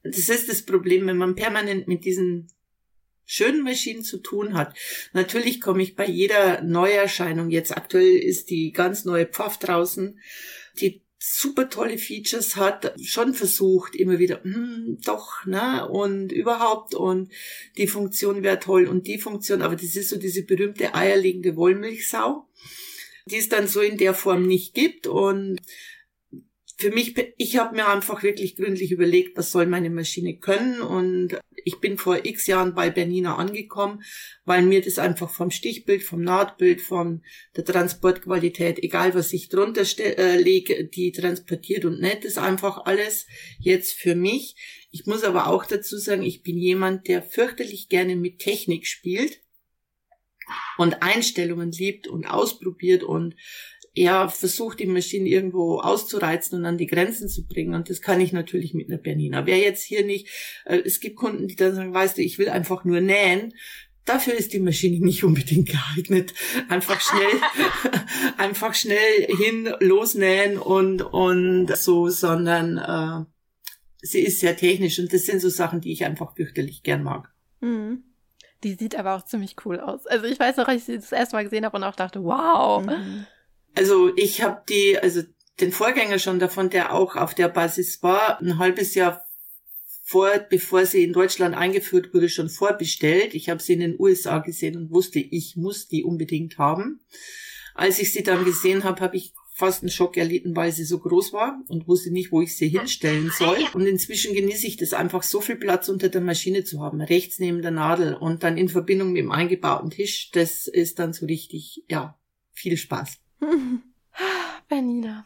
das 0.03 0.29
ist 0.29 0.47
das 0.47 0.63
Problem, 0.63 1.07
wenn 1.07 1.17
man 1.17 1.33
permanent 1.33 1.87
mit 1.87 2.05
diesen 2.05 2.49
schönen 3.25 3.63
Maschinen 3.63 4.03
zu 4.03 4.17
tun 4.17 4.53
hat. 4.53 4.75
Natürlich 5.13 5.61
komme 5.61 5.83
ich 5.83 5.95
bei 5.95 6.07
jeder 6.07 6.61
Neuerscheinung, 6.61 7.49
jetzt 7.49 7.75
aktuell 7.75 8.17
ist 8.17 8.49
die 8.49 8.71
ganz 8.71 9.05
neue 9.05 9.25
Pfaff 9.25 9.57
draußen, 9.57 10.19
die 10.79 11.01
super 11.17 11.69
tolle 11.69 11.97
Features 11.97 12.55
hat, 12.55 12.93
schon 13.01 13.33
versucht, 13.33 13.95
immer 13.95 14.19
wieder, 14.19 14.43
hm, 14.43 14.99
doch, 15.03 15.45
ne, 15.45 15.87
und 15.89 16.31
überhaupt, 16.31 16.93
und 16.93 17.31
die 17.77 17.87
Funktion 17.87 18.43
wäre 18.43 18.59
toll 18.59 18.85
und 18.85 19.07
die 19.07 19.17
Funktion, 19.17 19.63
aber 19.63 19.75
das 19.75 19.95
ist 19.95 20.09
so 20.09 20.17
diese 20.17 20.43
berühmte 20.43 20.93
eierlegende 20.93 21.55
Wollmilchsau. 21.55 22.47
die 23.27 23.37
es 23.37 23.49
dann 23.49 23.67
so 23.67 23.81
in 23.81 23.97
der 23.97 24.13
Form 24.13 24.45
nicht 24.45 24.73
gibt. 24.73 25.07
Und 25.07 25.59
für 26.77 26.91
mich, 26.91 27.15
ich 27.37 27.57
habe 27.57 27.75
mir 27.75 27.87
einfach 27.87 28.21
wirklich 28.21 28.57
gründlich 28.57 28.91
überlegt, 28.91 29.37
was 29.37 29.51
soll 29.51 29.65
meine 29.65 29.89
Maschine 29.89 30.37
können. 30.37 30.81
Und 30.81 31.39
ich 31.63 31.79
bin 31.79 31.97
vor 31.97 32.25
x 32.25 32.47
Jahren 32.47 32.75
bei 32.75 32.89
Bernina 32.89 33.37
angekommen, 33.37 34.03
weil 34.43 34.61
mir 34.61 34.81
das 34.81 34.99
einfach 34.99 35.29
vom 35.29 35.51
Stichbild, 35.51 36.03
vom 36.03 36.21
Nahtbild, 36.21 36.81
von 36.81 37.23
der 37.55 37.63
Transportqualität, 37.63 38.83
egal 38.83 39.15
was 39.15 39.31
ich 39.31 39.47
drunter 39.47 39.83
äh, 39.99 40.37
lege, 40.37 40.85
die 40.85 41.13
transportiert 41.13 41.85
und 41.85 42.01
nett 42.01 42.25
ist 42.25 42.37
einfach 42.37 42.85
alles 42.85 43.25
jetzt 43.57 43.93
für 43.93 44.15
mich. 44.15 44.55
Ich 44.91 45.05
muss 45.05 45.23
aber 45.23 45.47
auch 45.47 45.65
dazu 45.65 45.97
sagen, 45.97 46.23
ich 46.23 46.43
bin 46.43 46.57
jemand, 46.57 47.07
der 47.07 47.23
fürchterlich 47.23 47.87
gerne 47.87 48.17
mit 48.17 48.39
Technik 48.39 48.85
spielt 48.85 49.39
und 50.77 51.01
Einstellungen 51.01 51.71
liebt 51.71 52.07
und 52.07 52.25
ausprobiert 52.25 53.03
und 53.03 53.35
ja, 53.95 54.27
versucht 54.27 54.79
die 54.79 54.87
Maschine 54.87 55.29
irgendwo 55.29 55.79
auszureizen 55.79 56.59
und 56.59 56.65
an 56.65 56.77
die 56.77 56.85
Grenzen 56.85 57.29
zu 57.29 57.47
bringen. 57.47 57.73
Und 57.73 57.89
das 57.89 58.01
kann 58.01 58.19
ich 58.19 58.33
natürlich 58.33 58.73
mit 58.73 58.89
einer 58.89 58.97
Bernina. 58.97 59.45
Wer 59.45 59.57
jetzt 59.57 59.83
hier 59.83 60.05
nicht, 60.05 60.27
äh, 60.65 60.81
es 60.85 60.99
gibt 60.99 61.15
Kunden, 61.15 61.47
die 61.47 61.55
dann 61.55 61.75
sagen, 61.75 61.93
weißt 61.93 62.17
du, 62.17 62.21
ich 62.21 62.37
will 62.37 62.49
einfach 62.49 62.83
nur 62.83 62.99
nähen. 62.99 63.53
Dafür 64.03 64.33
ist 64.33 64.51
die 64.51 64.59
Maschine 64.59 65.03
nicht 65.03 65.23
unbedingt 65.23 65.69
geeignet. 65.95 66.33
Einfach 66.67 66.99
schnell, 66.99 67.41
einfach 68.37 68.75
schnell 68.75 69.27
hin, 69.37 69.73
losnähen 69.79 70.57
und, 70.57 71.01
und 71.01 71.75
so, 71.77 72.09
sondern 72.09 72.77
äh, 72.77 73.25
sie 74.01 74.21
ist 74.21 74.41
sehr 74.41 74.57
technisch 74.57 74.99
und 74.99 75.13
das 75.13 75.25
sind 75.25 75.39
so 75.39 75.49
Sachen, 75.49 75.79
die 75.79 75.93
ich 75.93 76.03
einfach 76.03 76.35
fürchterlich 76.35 76.83
gern 76.83 77.01
mag. 77.01 77.33
Mhm. 77.61 78.03
Die 78.65 78.73
sieht 78.73 78.95
aber 78.95 79.15
auch 79.15 79.23
ziemlich 79.23 79.55
cool 79.63 79.79
aus. 79.79 80.05
Also 80.05 80.25
ich 80.25 80.39
weiß 80.39 80.57
noch, 80.57 80.67
als 80.67 80.81
ich 80.81 80.85
sie 80.85 80.95
das 80.95 81.11
erste 81.13 81.37
Mal 81.37 81.43
gesehen 81.43 81.63
habe 81.63 81.77
und 81.77 81.83
auch 81.83 81.95
dachte, 81.95 82.23
wow. 82.23 82.85
Mhm. 82.85 83.25
Also 83.75 84.15
ich 84.15 84.41
habe 84.41 84.63
die, 84.69 84.97
also 84.97 85.21
den 85.59 85.71
Vorgänger 85.71 86.19
schon 86.19 86.39
davon, 86.39 86.69
der 86.69 86.93
auch 86.93 87.15
auf 87.15 87.33
der 87.33 87.49
Basis 87.49 88.01
war, 88.03 88.39
ein 88.41 88.57
halbes 88.57 88.95
Jahr 88.95 89.25
vor, 90.03 90.29
bevor 90.49 90.85
sie 90.85 91.03
in 91.03 91.13
Deutschland 91.13 91.55
eingeführt 91.55 92.13
wurde, 92.13 92.29
schon 92.29 92.49
vorbestellt. 92.49 93.33
Ich 93.33 93.49
habe 93.49 93.61
sie 93.61 93.73
in 93.73 93.79
den 93.79 93.99
USA 93.99 94.39
gesehen 94.39 94.77
und 94.77 94.91
wusste, 94.91 95.19
ich 95.19 95.55
muss 95.55 95.87
die 95.87 96.03
unbedingt 96.03 96.57
haben. 96.57 97.01
Als 97.73 97.99
ich 97.99 98.13
sie 98.13 98.23
dann 98.23 98.45
gesehen 98.45 98.83
habe, 98.83 99.01
habe 99.01 99.17
ich 99.17 99.33
fast 99.55 99.81
einen 99.81 99.89
Schock 99.89 100.17
erlitten, 100.17 100.55
weil 100.55 100.71
sie 100.71 100.83
so 100.83 100.99
groß 100.99 101.33
war 101.33 101.59
und 101.69 101.87
wusste 101.87 102.11
nicht, 102.11 102.31
wo 102.31 102.41
ich 102.41 102.55
sie 102.55 102.67
hinstellen 102.67 103.31
soll. 103.35 103.57
Und 103.73 103.87
inzwischen 103.87 104.35
genieße 104.35 104.67
ich 104.67 104.77
das 104.77 104.93
einfach, 104.93 105.23
so 105.23 105.41
viel 105.41 105.55
Platz 105.55 105.89
unter 105.89 106.09
der 106.09 106.21
Maschine 106.21 106.65
zu 106.65 106.81
haben, 106.81 107.01
rechts 107.01 107.39
neben 107.39 107.61
der 107.61 107.71
Nadel 107.71 108.15
und 108.15 108.43
dann 108.43 108.57
in 108.57 108.69
Verbindung 108.69 109.13
mit 109.13 109.21
dem 109.21 109.31
eingebauten 109.31 109.89
Tisch. 109.89 110.29
Das 110.31 110.67
ist 110.67 110.99
dann 110.99 111.13
so 111.13 111.25
richtig, 111.25 111.83
ja, 111.87 112.19
viel 112.53 112.77
Spaß. 112.77 113.17
Bernina, 114.67 115.25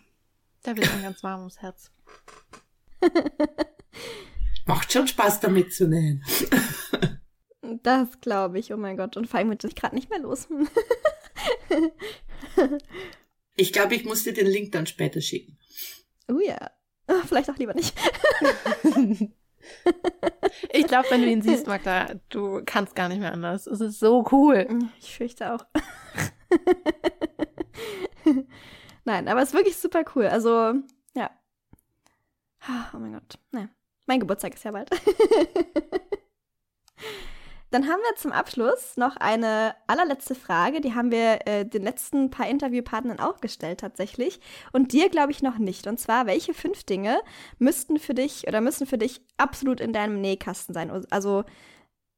da 0.64 0.76
wird 0.76 0.92
ein 0.92 1.04
ganz 1.04 1.24
warmes 1.24 1.62
Herz. 1.62 1.92
Macht 4.66 4.92
schon 4.92 5.08
Spaß, 5.08 5.40
damit 5.40 5.74
zu 5.74 5.88
nähen. 5.88 6.24
das 7.84 8.20
glaube 8.22 8.60
ich, 8.60 8.74
oh 8.74 8.78
mein 8.78 8.98
Gott. 8.98 9.18
Und 9.18 9.28
vor 9.28 9.40
allem 9.40 9.50
wird 9.50 9.64
ich 9.64 9.76
gerade 9.76 9.96
nicht 9.96 10.10
mehr 10.10 10.20
los. 10.20 10.48
ich 13.56 13.74
glaube, 13.74 13.96
ich 13.96 14.06
muss 14.06 14.24
dir 14.24 14.34
den 14.34 14.48
Link 14.48 14.72
dann 14.72 14.86
später 14.86 15.22
schicken. 15.22 15.58
Oh 16.28 16.40
ja. 16.40 16.72
Oh, 17.08 17.22
vielleicht 17.26 17.50
auch 17.50 17.58
lieber 17.58 17.74
nicht. 17.74 17.98
ich 20.72 20.88
glaube, 20.88 21.08
wenn 21.10 21.22
du 21.24 21.32
ihn 21.32 21.42
siehst, 21.42 21.66
Magda, 21.66 22.14
du 22.30 22.62
kannst 22.66 22.96
gar 22.96 23.10
nicht 23.10 23.20
mehr 23.20 23.34
anders. 23.34 23.66
Es 23.66 23.82
ist 23.82 24.00
so 24.00 24.24
cool. 24.32 24.68
Ich 25.00 25.16
fürchte 25.16 25.54
auch. 25.54 25.66
Nein, 29.06 29.28
aber 29.28 29.42
es 29.42 29.50
ist 29.50 29.56
wirklich 29.56 29.78
super 29.78 30.04
cool. 30.16 30.28
Also, 30.28 30.74
ja. 31.16 31.32
Oh 32.94 32.98
mein 32.98 33.14
Gott. 33.14 33.40
Naja. 33.52 33.70
Mein 34.06 34.20
Geburtstag 34.20 34.56
ist 34.56 34.64
ja 34.64 34.72
bald. 34.72 34.90
Dann 37.72 37.88
haben 37.88 38.00
wir 38.02 38.16
zum 38.16 38.32
Abschluss 38.32 38.98
noch 38.98 39.16
eine 39.18 39.76
allerletzte 39.86 40.34
Frage. 40.34 40.82
Die 40.82 40.96
haben 40.96 41.12
wir 41.12 41.48
äh, 41.48 41.64
den 41.66 41.84
letzten 41.84 42.32
paar 42.32 42.48
Interviewpartnern 42.48 43.20
auch 43.20 43.42
gestellt 43.42 43.82
tatsächlich. 43.82 44.40
Und 44.72 44.92
dir 44.92 45.10
glaube 45.10 45.32
ich 45.32 45.44
noch 45.44 45.60
nicht. 45.60 45.86
Und 45.86 46.00
zwar, 46.00 46.26
welche 46.26 46.56
fünf 46.56 46.84
Dinge 46.84 47.22
müssten 47.60 48.00
für 48.00 48.16
dich 48.16 48.48
oder 48.48 48.62
müssen 48.62 48.88
für 48.88 48.98
dich 48.98 49.22
absolut 49.38 49.80
in 49.80 49.94
deinem 49.94 50.20
Nähkasten 50.20 50.74
sein? 50.74 50.90
Also 51.12 51.44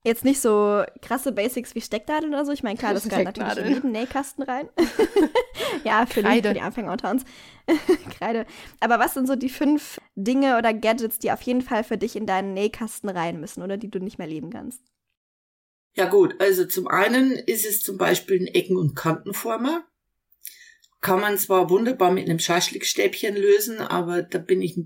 Jetzt 0.03 0.25
nicht 0.25 0.41
so 0.41 0.83
krasse 1.03 1.31
Basics 1.31 1.75
wie 1.75 1.81
Stecknadeln 1.81 2.33
oder 2.33 2.43
so. 2.43 2.51
Ich 2.51 2.63
meine, 2.63 2.77
klar, 2.77 2.95
das 2.95 3.07
gehört 3.07 3.37
natürlich 3.37 3.67
in 3.67 3.73
jeden 3.73 3.91
Nähkasten 3.91 4.43
rein. 4.43 4.67
ja, 5.83 6.07
für, 6.07 6.23
die, 6.23 6.41
für 6.41 6.53
die 6.55 6.61
Anfänger 6.61 6.91
unter 6.91 7.11
uns. 7.11 7.23
Kreide. 8.17 8.47
Aber 8.79 8.97
was 8.97 9.13
sind 9.13 9.27
so 9.27 9.35
die 9.35 9.49
fünf 9.49 9.99
Dinge 10.15 10.57
oder 10.57 10.73
Gadgets, 10.73 11.19
die 11.19 11.31
auf 11.31 11.43
jeden 11.43 11.61
Fall 11.61 11.83
für 11.83 11.99
dich 11.99 12.15
in 12.15 12.25
deinen 12.25 12.55
Nähkasten 12.55 13.09
rein 13.09 13.39
müssen 13.39 13.61
oder 13.61 13.77
die 13.77 13.91
du 13.91 13.99
nicht 13.99 14.17
mehr 14.17 14.27
leben 14.27 14.49
kannst? 14.49 14.81
Ja 15.93 16.07
gut, 16.07 16.39
also 16.39 16.65
zum 16.65 16.87
einen 16.87 17.33
ist 17.33 17.65
es 17.65 17.83
zum 17.83 17.97
Beispiel 17.97 18.39
ein 18.39 18.47
Ecken- 18.47 18.77
und 18.77 18.95
Kantenformer. 18.95 19.83
Kann 20.99 21.19
man 21.19 21.37
zwar 21.37 21.69
wunderbar 21.69 22.11
mit 22.11 22.27
einem 22.27 22.39
Schaschlikstäbchen 22.39 23.35
lösen, 23.35 23.79
aber 23.79 24.23
da 24.23 24.39
bin 24.39 24.63
ich 24.63 24.79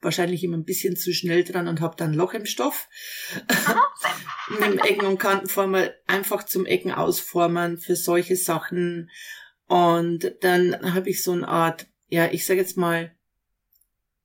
wahrscheinlich 0.00 0.44
immer 0.44 0.56
ein 0.56 0.64
bisschen 0.64 0.96
zu 0.96 1.12
schnell 1.12 1.44
dran 1.44 1.68
und 1.68 1.80
habe 1.80 1.96
dann 1.96 2.14
Loch 2.14 2.34
im 2.34 2.46
Stoff. 2.46 2.88
Mit 4.50 4.60
dem 4.60 4.78
Ecken- 4.78 5.06
und 5.06 5.18
Kantenformer 5.18 5.90
einfach 6.06 6.44
zum 6.44 6.66
Ecken 6.66 6.92
ausformen 6.92 7.78
für 7.78 7.96
solche 7.96 8.36
Sachen. 8.36 9.10
Und 9.66 10.36
dann 10.42 10.94
habe 10.94 11.10
ich 11.10 11.22
so 11.22 11.32
eine 11.32 11.48
Art, 11.48 11.86
ja, 12.08 12.26
ich 12.30 12.46
sage 12.46 12.60
jetzt 12.60 12.76
mal, 12.76 13.15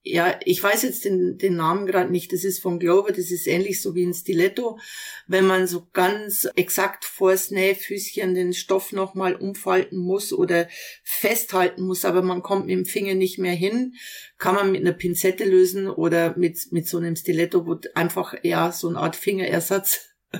ja, 0.03 0.39
ich 0.45 0.61
weiß 0.63 0.81
jetzt 0.81 1.05
den, 1.05 1.37
den 1.37 1.55
Namen 1.55 1.85
gerade 1.85 2.11
nicht, 2.11 2.33
das 2.33 2.43
ist 2.43 2.59
von 2.59 2.79
Glover, 2.79 3.11
das 3.11 3.29
ist 3.29 3.45
ähnlich 3.45 3.81
so 3.81 3.93
wie 3.93 4.03
ein 4.03 4.15
Stiletto. 4.15 4.79
Wenn 5.27 5.45
man 5.45 5.67
so 5.67 5.87
ganz 5.93 6.47
exakt 6.55 7.05
vors 7.05 7.51
Nähfüßchen 7.51 8.33
den 8.33 8.53
Stoff 8.53 8.93
nochmal 8.93 9.35
umfalten 9.35 9.97
muss 9.97 10.33
oder 10.33 10.67
festhalten 11.03 11.83
muss, 11.83 12.03
aber 12.03 12.23
man 12.23 12.41
kommt 12.41 12.65
mit 12.65 12.75
dem 12.75 12.85
Finger 12.85 13.13
nicht 13.13 13.37
mehr 13.37 13.53
hin, 13.53 13.93
kann 14.39 14.55
man 14.55 14.71
mit 14.71 14.81
einer 14.81 14.93
Pinzette 14.93 15.45
lösen 15.45 15.87
oder 15.87 16.35
mit, 16.35 16.71
mit 16.71 16.87
so 16.87 16.97
einem 16.97 17.15
Stiletto, 17.15 17.67
wo 17.67 17.79
einfach, 17.93 18.33
ja, 18.41 18.71
so 18.71 18.89
eine 18.89 18.97
Art 18.97 19.15
Fingerersatz, 19.15 20.09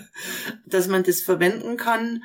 dass 0.66 0.88
man 0.88 1.03
das 1.03 1.22
verwenden 1.22 1.78
kann. 1.78 2.24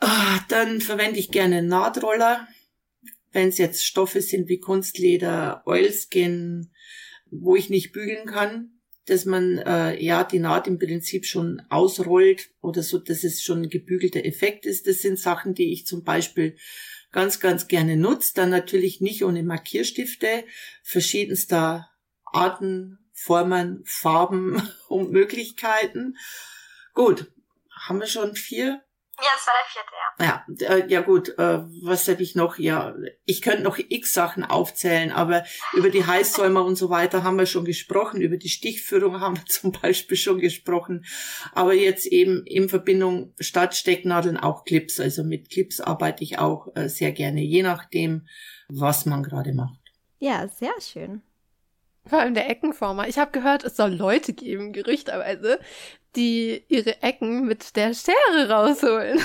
Ah, 0.00 0.40
dann 0.48 0.82
verwende 0.82 1.18
ich 1.18 1.30
gerne 1.30 1.62
Nahtroller 1.62 2.46
wenn 3.32 3.48
es 3.48 3.58
jetzt 3.58 3.84
Stoffe 3.84 4.20
sind 4.20 4.48
wie 4.48 4.58
Kunstleder, 4.58 5.62
Oilskin, 5.66 6.70
wo 7.30 7.56
ich 7.56 7.70
nicht 7.70 7.92
bügeln 7.92 8.26
kann, 8.26 8.70
dass 9.06 9.24
man 9.24 9.58
äh, 9.58 10.00
ja 10.02 10.22
die 10.22 10.38
Naht 10.38 10.66
im 10.68 10.78
Prinzip 10.78 11.26
schon 11.26 11.62
ausrollt 11.70 12.50
oder 12.60 12.82
so, 12.82 12.98
dass 12.98 13.24
es 13.24 13.42
schon 13.42 13.62
ein 13.62 13.68
gebügelter 13.68 14.24
Effekt 14.24 14.64
ist. 14.64 14.86
Das 14.86 14.98
sind 14.98 15.18
Sachen, 15.18 15.54
die 15.54 15.72
ich 15.72 15.86
zum 15.86 16.04
Beispiel 16.04 16.56
ganz, 17.10 17.40
ganz 17.40 17.66
gerne 17.66 17.96
nutze. 17.96 18.32
Dann 18.34 18.50
natürlich 18.50 19.00
nicht 19.00 19.24
ohne 19.24 19.42
Markierstifte, 19.42 20.44
verschiedenster 20.82 21.88
Arten, 22.24 22.98
Formen, 23.12 23.82
Farben 23.84 24.62
und 24.88 25.10
Möglichkeiten. 25.10 26.16
Gut, 26.94 27.32
haben 27.70 28.00
wir 28.00 28.06
schon 28.06 28.36
vier? 28.36 28.82
Ja, 29.22 29.28
das 29.36 29.46
war 29.46 29.54
der 29.54 29.70
vierte, 29.70 29.92
ja. 29.94 30.68
Ja, 30.68 30.76
äh, 30.76 30.88
ja 30.90 31.00
gut, 31.00 31.28
äh, 31.38 31.60
was 31.84 32.08
habe 32.08 32.22
ich 32.24 32.34
noch? 32.34 32.58
Ja, 32.58 32.92
ich 33.24 33.40
könnte 33.40 33.62
noch 33.62 33.78
x 33.78 34.12
Sachen 34.12 34.42
aufzählen, 34.42 35.12
aber 35.12 35.44
über 35.74 35.90
die 35.90 36.04
Heißsäumer 36.04 36.64
und 36.64 36.74
so 36.74 36.90
weiter 36.90 37.22
haben 37.22 37.38
wir 37.38 37.46
schon 37.46 37.64
gesprochen, 37.64 38.20
über 38.20 38.36
die 38.36 38.48
Stichführung 38.48 39.20
haben 39.20 39.36
wir 39.36 39.46
zum 39.46 39.70
Beispiel 39.70 40.16
schon 40.16 40.40
gesprochen, 40.40 41.04
aber 41.52 41.72
jetzt 41.72 42.06
eben 42.06 42.44
in 42.46 42.68
Verbindung 42.68 43.32
statt 43.38 43.76
Stecknadeln 43.76 44.36
auch 44.36 44.64
Clips, 44.64 44.98
also 44.98 45.22
mit 45.22 45.50
Clips 45.50 45.80
arbeite 45.80 46.24
ich 46.24 46.40
auch 46.40 46.74
äh, 46.74 46.88
sehr 46.88 47.12
gerne, 47.12 47.42
je 47.42 47.62
nachdem, 47.62 48.26
was 48.68 49.06
man 49.06 49.22
gerade 49.22 49.52
macht. 49.52 49.78
Ja, 50.18 50.48
sehr 50.48 50.74
schön. 50.80 51.22
Vor 52.06 52.18
allem 52.18 52.34
der 52.34 52.50
Eckenformer. 52.50 53.06
Ich 53.06 53.18
habe 53.18 53.30
gehört, 53.30 53.62
es 53.62 53.76
soll 53.76 53.94
Leute 53.94 54.32
geben, 54.32 54.72
gerüchterweise, 54.72 55.60
die 56.16 56.64
ihre 56.68 57.02
Ecken 57.02 57.46
mit 57.46 57.76
der 57.76 57.94
Schere 57.94 58.48
rausholen. 58.48 59.18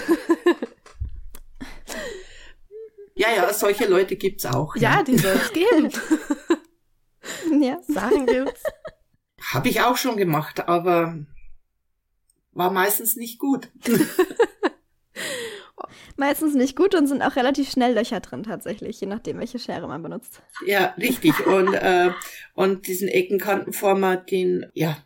ja, 3.16 3.28
ja, 3.36 3.54
solche 3.54 3.86
Leute 3.86 4.16
gibt's 4.16 4.46
auch. 4.46 4.76
Ja, 4.76 4.98
ja 4.98 5.04
die 5.04 5.18
soll 5.18 5.36
es 5.36 5.54
geben. 5.54 5.92
ja. 7.62 7.80
Sagen 7.88 8.26
gibt's. 8.26 8.64
Habe 9.54 9.70
ich 9.70 9.82
auch 9.82 9.98
schon 9.98 10.18
gemacht, 10.18 10.68
aber 10.68 11.18
war 12.54 12.72
meistens 12.72 13.16
nicht 13.16 13.40
gut. 13.40 13.70
meistens 16.18 16.56
nicht 16.56 16.76
gut 16.76 16.96
und 16.96 17.08
sind 17.08 17.22
auch 17.22 17.36
relativ 17.36 17.70
schnell 17.70 17.94
Löcher 17.94 18.20
drin 18.20 18.44
tatsächlich, 18.44 19.00
je 19.00 19.08
nachdem, 19.08 19.40
welche 19.40 19.60
Schere 19.60 19.88
man 19.88 20.02
benutzt. 20.02 20.42
Ja, 20.66 20.94
richtig. 20.98 21.46
Und, 21.46 21.74
äh, 21.74 22.12
und 22.56 22.88
diesen 22.88 23.08
Eckenkantenformer, 23.08 24.18
den, 24.18 24.66
ja, 24.74 24.98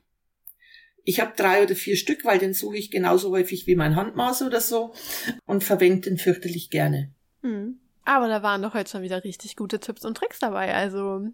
ich 1.03 1.19
habe 1.19 1.33
drei 1.35 1.63
oder 1.63 1.75
vier 1.75 1.95
Stück, 1.95 2.25
weil 2.25 2.39
den 2.39 2.53
suche 2.53 2.77
ich 2.77 2.91
genauso 2.91 3.31
häufig 3.31 3.67
wie 3.67 3.75
mein 3.75 3.95
Handmaß 3.95 4.43
oder 4.43 4.61
so 4.61 4.93
und 5.45 5.63
verwende 5.63 6.09
den 6.09 6.17
fürchterlich 6.17 6.69
gerne. 6.69 7.11
Hm. 7.41 7.79
Aber 8.03 8.27
da 8.27 8.41
waren 8.43 8.61
doch 8.61 8.73
heute 8.73 8.89
schon 8.89 9.03
wieder 9.03 9.23
richtig 9.23 9.55
gute 9.55 9.79
Tipps 9.79 10.05
und 10.05 10.17
Tricks 10.17 10.39
dabei. 10.39 10.73
Also 10.73 11.27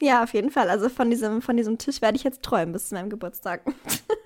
ja, 0.00 0.22
auf 0.22 0.32
jeden 0.32 0.50
Fall. 0.50 0.70
Also 0.70 0.88
von 0.88 1.10
diesem, 1.10 1.42
von 1.42 1.56
diesem 1.56 1.78
Tisch 1.78 2.00
werde 2.00 2.16
ich 2.16 2.24
jetzt 2.24 2.42
träumen 2.42 2.72
bis 2.72 2.88
zu 2.88 2.94
meinem 2.94 3.10
Geburtstag. 3.10 3.62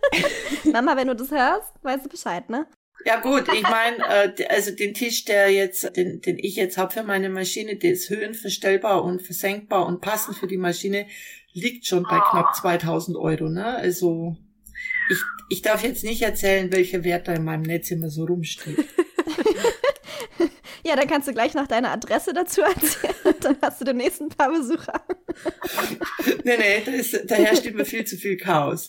Mama, 0.64 0.97
wenn 0.97 1.09
du 1.09 1.16
das 1.16 1.30
hörst, 1.30 1.72
weißt 1.82 2.05
du 2.05 2.09
Bescheid, 2.09 2.49
ne? 2.51 2.66
Ja 3.05 3.20
gut, 3.20 3.53
ich 3.53 3.62
meine, 3.62 3.97
äh, 4.36 4.47
also 4.49 4.70
den 4.70 4.95
Tisch, 4.95 5.24
der 5.24 5.51
jetzt, 5.51 5.97
den, 5.97 6.20
den 6.20 6.38
ich 6.38 6.57
jetzt 6.57 6.78
habe 6.78 6.93
für 6.93 7.03
meine 7.03 7.30
Maschine, 7.30 7.76
der 7.76 7.93
ist 7.93 8.11
höhenverstellbar 8.11 9.03
und 9.03 9.22
versenkbar 9.22 9.86
und 9.86 10.01
passend 10.01 10.36
für 10.36 10.47
die 10.47 10.59
Maschine, 10.59 11.07
liegt 11.53 11.86
schon 11.86 12.05
bei 12.05 12.20
knapp 12.30 12.55
2000 12.55 13.16
Euro. 13.16 13.49
Ne? 13.49 13.64
Also 13.64 14.36
ich, 15.11 15.19
ich 15.49 15.63
darf 15.63 15.83
jetzt 15.83 16.05
nicht 16.05 16.23
erzählen, 16.23 16.73
welcher 16.73 17.05
Wert 17.05 17.29
da 17.29 17.35
in 17.35 17.45
meinem 17.45 17.63
Netz 17.63 17.91
immer 17.91 18.11
so 18.11 18.25
rumsteht. 18.25 18.79
Ja, 20.85 20.97
dann 20.97 21.07
kannst 21.07 21.29
du 21.29 21.33
gleich 21.33 21.55
noch 21.55 21.69
deine 21.69 21.91
Adresse 21.91 22.33
dazu 22.33 22.61
erzählen. 22.63 23.15
dann 23.41 23.57
hast 23.63 23.81
du 23.81 23.85
den 23.85 23.99
nächsten 23.99 24.29
paar 24.29 24.51
Besucher. 24.53 25.01
nee, 26.45 26.57
nee, 26.57 26.83
da, 26.85 26.91
ist, 26.91 27.31
da 27.31 27.37
herrscht 27.37 27.67
immer 27.67 27.85
viel 27.85 28.05
zu 28.05 28.17
viel 28.17 28.37
Chaos. 28.37 28.89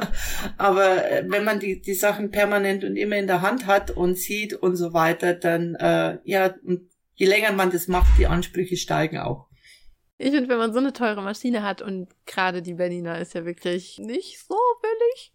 Aber 0.58 1.10
äh, 1.10 1.24
wenn 1.28 1.44
man 1.44 1.60
die, 1.60 1.80
die 1.80 1.94
Sachen 1.94 2.30
permanent 2.30 2.82
und 2.82 2.96
immer 2.96 3.16
in 3.16 3.28
der 3.28 3.40
Hand 3.40 3.66
hat 3.66 3.92
und 3.92 4.18
sieht 4.18 4.52
und 4.52 4.76
so 4.76 4.92
weiter, 4.92 5.32
dann, 5.32 5.76
äh, 5.76 6.18
ja, 6.24 6.54
und 6.64 6.90
je 7.14 7.26
länger 7.26 7.52
man 7.52 7.70
das 7.70 7.86
macht, 7.86 8.18
die 8.18 8.26
Ansprüche 8.26 8.76
steigen 8.76 9.18
auch. 9.18 9.46
Ich 10.18 10.32
finde, 10.32 10.48
wenn 10.48 10.58
man 10.58 10.72
so 10.72 10.80
eine 10.80 10.92
teure 10.92 11.22
Maschine 11.22 11.62
hat 11.62 11.80
und 11.80 12.08
gerade 12.26 12.60
die 12.60 12.74
Berliner 12.74 13.20
ist 13.20 13.34
ja 13.34 13.44
wirklich 13.44 13.98
nicht 13.98 14.40
so 14.40 14.56
billig, 14.82 15.32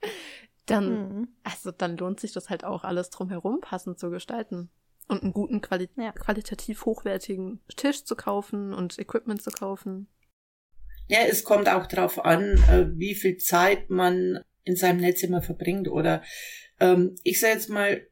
dann, 0.66 0.90
mhm. 0.90 1.28
also 1.44 1.72
dann 1.72 1.98
lohnt 1.98 2.20
sich 2.20 2.34
das 2.34 2.50
halt 2.50 2.64
auch 2.66 2.84
alles 2.84 3.10
drumherum 3.10 3.62
passend 3.62 3.98
zu 3.98 4.10
gestalten 4.10 4.70
und 5.08 5.24
einen 5.24 5.34
guten, 5.34 5.62
quali 5.62 5.90
ja. 5.98 6.12
qualitativ 6.12 6.86
hochwertigen 6.86 7.62
Tisch 7.76 8.04
zu 8.04 8.16
kaufen 8.16 8.74
und 8.74 9.00
Equipment 9.00 9.42
zu 9.42 9.52
kaufen. 9.52 10.08
Ja, 11.08 11.20
es 11.30 11.44
kommt 11.44 11.70
auch 11.70 11.86
darauf 11.88 12.24
an, 12.24 12.42
äh, 12.70 12.88
wie 12.94 13.16
viel 13.16 13.38
Zeit 13.38 13.90
man 13.90 14.40
in 14.64 14.76
seinem 14.76 15.02
Netz 15.02 15.24
immer 15.24 15.42
verbringt. 15.42 15.90
Oder 15.90 16.24
ähm, 16.80 17.16
ich 17.24 17.40
sage 17.40 17.54
jetzt 17.54 17.70
mal, 17.70 18.08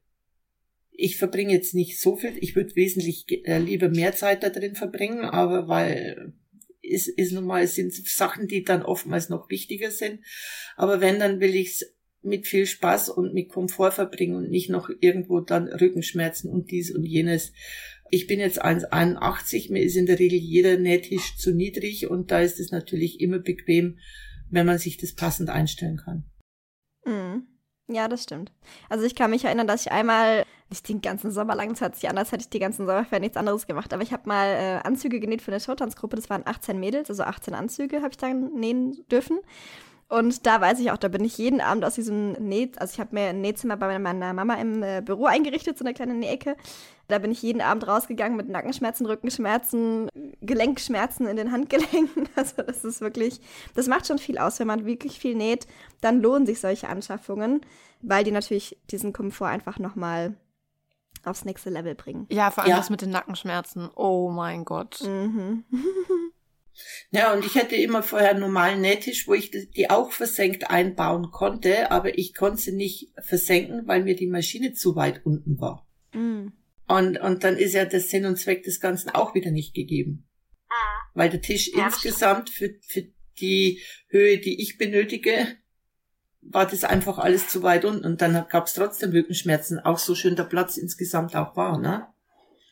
ich 0.91 1.17
verbringe 1.17 1.53
jetzt 1.53 1.73
nicht 1.73 1.99
so 1.99 2.17
viel. 2.17 2.37
Ich 2.41 2.55
würde 2.55 2.75
wesentlich 2.75 3.25
äh, 3.45 3.59
lieber 3.59 3.89
mehr 3.89 4.13
Zeit 4.13 4.43
da 4.43 4.49
drin 4.49 4.75
verbringen, 4.75 5.23
aber 5.23 5.67
weil 5.67 6.33
es 6.91 7.07
ist 7.07 7.31
nun 7.31 7.45
mal, 7.45 7.63
es 7.63 7.75
sind 7.75 7.93
Sachen, 7.93 8.47
die 8.47 8.63
dann 8.63 8.83
oftmals 8.83 9.29
noch 9.29 9.49
wichtiger 9.49 9.91
sind. 9.91 10.21
Aber 10.75 11.01
wenn, 11.01 11.19
dann 11.19 11.39
will 11.39 11.55
ich 11.55 11.69
es 11.69 11.95
mit 12.23 12.47
viel 12.47 12.65
Spaß 12.65 13.09
und 13.09 13.33
mit 13.33 13.49
Komfort 13.49 13.91
verbringen 13.91 14.35
und 14.35 14.49
nicht 14.49 14.69
noch 14.69 14.89
irgendwo 14.99 15.39
dann 15.39 15.67
Rückenschmerzen 15.67 16.51
und 16.51 16.71
dies 16.71 16.91
und 16.91 17.03
jenes. 17.03 17.51
Ich 18.09 18.27
bin 18.27 18.39
jetzt 18.39 18.63
1,81, 18.63 19.71
mir 19.71 19.81
ist 19.81 19.95
in 19.95 20.05
der 20.05 20.19
Regel 20.19 20.37
jeder 20.37 20.77
Nähtisch 20.77 21.37
zu 21.37 21.53
niedrig 21.53 22.07
und 22.07 22.29
da 22.29 22.41
ist 22.41 22.59
es 22.59 22.71
natürlich 22.71 23.21
immer 23.21 23.39
bequem, 23.39 23.97
wenn 24.49 24.65
man 24.65 24.77
sich 24.77 24.97
das 24.97 25.13
passend 25.13 25.49
einstellen 25.49 25.97
kann. 25.97 26.25
Mhm. 27.05 27.47
Ja, 27.91 28.07
das 28.07 28.23
stimmt. 28.23 28.51
Also 28.89 29.05
ich 29.05 29.15
kann 29.15 29.31
mich 29.31 29.43
erinnern, 29.43 29.67
dass 29.67 29.85
ich 29.85 29.91
einmal, 29.91 30.45
nicht 30.69 30.87
den 30.87 31.01
ganzen 31.01 31.29
Sommer 31.29 31.55
lang, 31.55 31.69
das 31.69 31.81
hört 31.81 31.95
sich 31.95 32.09
anders, 32.09 32.31
hätte 32.31 32.43
ich 32.43 32.49
die 32.49 32.59
ganzen 32.59 32.85
Sommer 32.85 33.03
für 33.03 33.19
nichts 33.19 33.35
anderes 33.35 33.67
gemacht, 33.67 33.93
aber 33.93 34.01
ich 34.01 34.13
habe 34.13 34.29
mal 34.29 34.47
äh, 34.47 34.87
Anzüge 34.87 35.19
genäht 35.19 35.41
für 35.41 35.51
eine 35.51 35.59
Showtanzgruppe, 35.59 36.15
das 36.15 36.29
waren 36.29 36.43
18 36.45 36.79
Mädels, 36.79 37.09
also 37.09 37.23
18 37.23 37.53
Anzüge 37.53 37.97
habe 37.97 38.11
ich 38.11 38.17
dann 38.17 38.53
nähen 38.53 39.05
dürfen. 39.11 39.39
Und 40.11 40.45
da 40.45 40.59
weiß 40.59 40.81
ich 40.81 40.91
auch, 40.91 40.97
da 40.97 41.07
bin 41.07 41.23
ich 41.23 41.37
jeden 41.37 41.61
Abend 41.61 41.85
aus 41.85 41.95
diesem 41.95 42.33
Näh, 42.33 42.69
also 42.75 42.91
ich 42.93 42.99
habe 42.99 43.15
mir 43.15 43.29
ein 43.29 43.39
Nähzimmer 43.39 43.77
bei 43.77 43.97
meiner 43.97 44.33
Mama 44.33 44.55
im 44.55 44.83
äh, 44.83 45.01
Büro 45.01 45.25
eingerichtet, 45.25 45.77
so 45.77 45.85
eine 45.85 45.93
kleine 45.93 46.13
Nähecke. 46.13 46.57
Da 47.07 47.19
bin 47.19 47.31
ich 47.31 47.41
jeden 47.41 47.61
Abend 47.61 47.87
rausgegangen 47.87 48.35
mit 48.35 48.49
Nackenschmerzen, 48.49 49.05
Rückenschmerzen, 49.05 50.09
Gelenkschmerzen 50.41 51.27
in 51.27 51.37
den 51.37 51.53
Handgelenken. 51.53 52.27
Also 52.35 52.61
das 52.61 52.83
ist 52.83 52.99
wirklich, 52.99 53.39
das 53.73 53.87
macht 53.87 54.05
schon 54.05 54.17
viel 54.17 54.37
aus. 54.37 54.59
Wenn 54.59 54.67
man 54.67 54.85
wirklich 54.85 55.17
viel 55.17 55.35
näht, 55.35 55.65
dann 56.01 56.21
lohnen 56.21 56.45
sich 56.45 56.59
solche 56.59 56.89
Anschaffungen, 56.89 57.61
weil 58.01 58.25
die 58.25 58.31
natürlich 58.31 58.77
diesen 58.89 59.13
Komfort 59.13 59.47
einfach 59.47 59.79
nochmal 59.79 60.35
aufs 61.23 61.45
nächste 61.45 61.69
Level 61.69 61.95
bringen. 61.95 62.27
Ja, 62.29 62.51
vor 62.51 62.63
allem 62.63 62.71
ja. 62.71 62.77
das 62.77 62.89
mit 62.89 63.01
den 63.01 63.11
Nackenschmerzen. 63.11 63.89
Oh 63.95 64.29
mein 64.29 64.65
Gott. 64.65 65.01
Mhm. 65.05 65.63
Ja, 67.11 67.33
und 67.33 67.45
ich 67.45 67.55
hatte 67.55 67.75
immer 67.75 68.03
vorher 68.03 68.31
einen 68.31 68.39
normalen 68.39 68.81
Nähtisch, 68.81 69.27
wo 69.27 69.33
ich 69.33 69.51
die 69.51 69.89
auch 69.89 70.11
versenkt 70.11 70.69
einbauen 70.69 71.31
konnte, 71.31 71.91
aber 71.91 72.17
ich 72.17 72.33
konnte 72.33 72.61
sie 72.61 72.71
nicht 72.71 73.11
versenken, 73.19 73.87
weil 73.87 74.03
mir 74.03 74.15
die 74.15 74.27
Maschine 74.27 74.73
zu 74.73 74.95
weit 74.95 75.25
unten 75.25 75.59
war. 75.59 75.87
Mhm. 76.13 76.53
Und, 76.87 77.17
und 77.19 77.43
dann 77.43 77.57
ist 77.57 77.73
ja 77.73 77.85
der 77.85 78.01
Sinn 78.01 78.25
und 78.25 78.37
Zweck 78.37 78.63
des 78.63 78.79
Ganzen 78.79 79.09
auch 79.09 79.33
wieder 79.35 79.51
nicht 79.51 79.73
gegeben. 79.73 80.27
Ah. 80.69 81.01
Weil 81.13 81.29
der 81.29 81.41
Tisch 81.41 81.71
ja, 81.73 81.85
insgesamt 81.85 82.49
für, 82.49 82.75
für 82.81 83.03
die 83.39 83.81
Höhe, 84.07 84.39
die 84.39 84.61
ich 84.61 84.77
benötige, 84.77 85.47
war 86.41 86.65
das 86.65 86.83
einfach 86.83 87.17
alles 87.17 87.47
zu 87.47 87.63
weit 87.63 87.85
unten. 87.85 88.05
Und 88.05 88.21
dann 88.21 88.45
gab 88.49 88.67
es 88.67 88.73
trotzdem 88.73 89.11
Rückenschmerzen, 89.11 89.79
auch 89.79 89.99
so 89.99 90.15
schön 90.15 90.35
der 90.35 90.43
Platz 90.43 90.77
insgesamt 90.77 91.35
auch 91.35 91.55
war, 91.55 91.77
ne? 91.77 92.07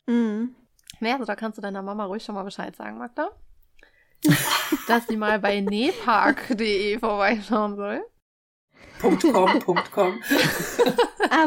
Mhm. 0.06 0.54
Ja, 1.00 1.14
also 1.14 1.24
da 1.24 1.36
kannst 1.36 1.56
du 1.56 1.62
deiner 1.62 1.82
Mama 1.82 2.04
ruhig 2.04 2.22
schon 2.22 2.34
mal 2.34 2.42
Bescheid 2.42 2.76
sagen, 2.76 2.98
Magda. 2.98 3.30
dass 4.88 5.06
sie 5.06 5.16
mal 5.16 5.38
bei 5.38 5.60
nepark.de 5.60 6.98
vorbeischauen 6.98 7.76
soll. 7.76 8.04
Punkt 8.98 9.22
.com, 9.22 9.58
Punkt 9.60 9.90
.com. 9.92 10.20
ah, 11.30 11.44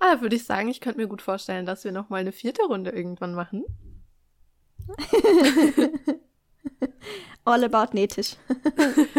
Aber 0.00 0.20
würde 0.20 0.36
ich 0.36 0.44
sagen, 0.44 0.68
ich 0.68 0.80
könnte 0.80 0.98
mir 0.98 1.06
gut 1.06 1.22
vorstellen, 1.22 1.64
dass 1.64 1.84
wir 1.84 1.92
noch 1.92 2.08
mal 2.08 2.20
eine 2.20 2.32
vierte 2.32 2.62
Runde 2.62 2.90
irgendwann 2.90 3.34
machen. 3.34 3.64
All 7.44 7.64
about 7.64 7.94
Nähtisch. 7.94 8.36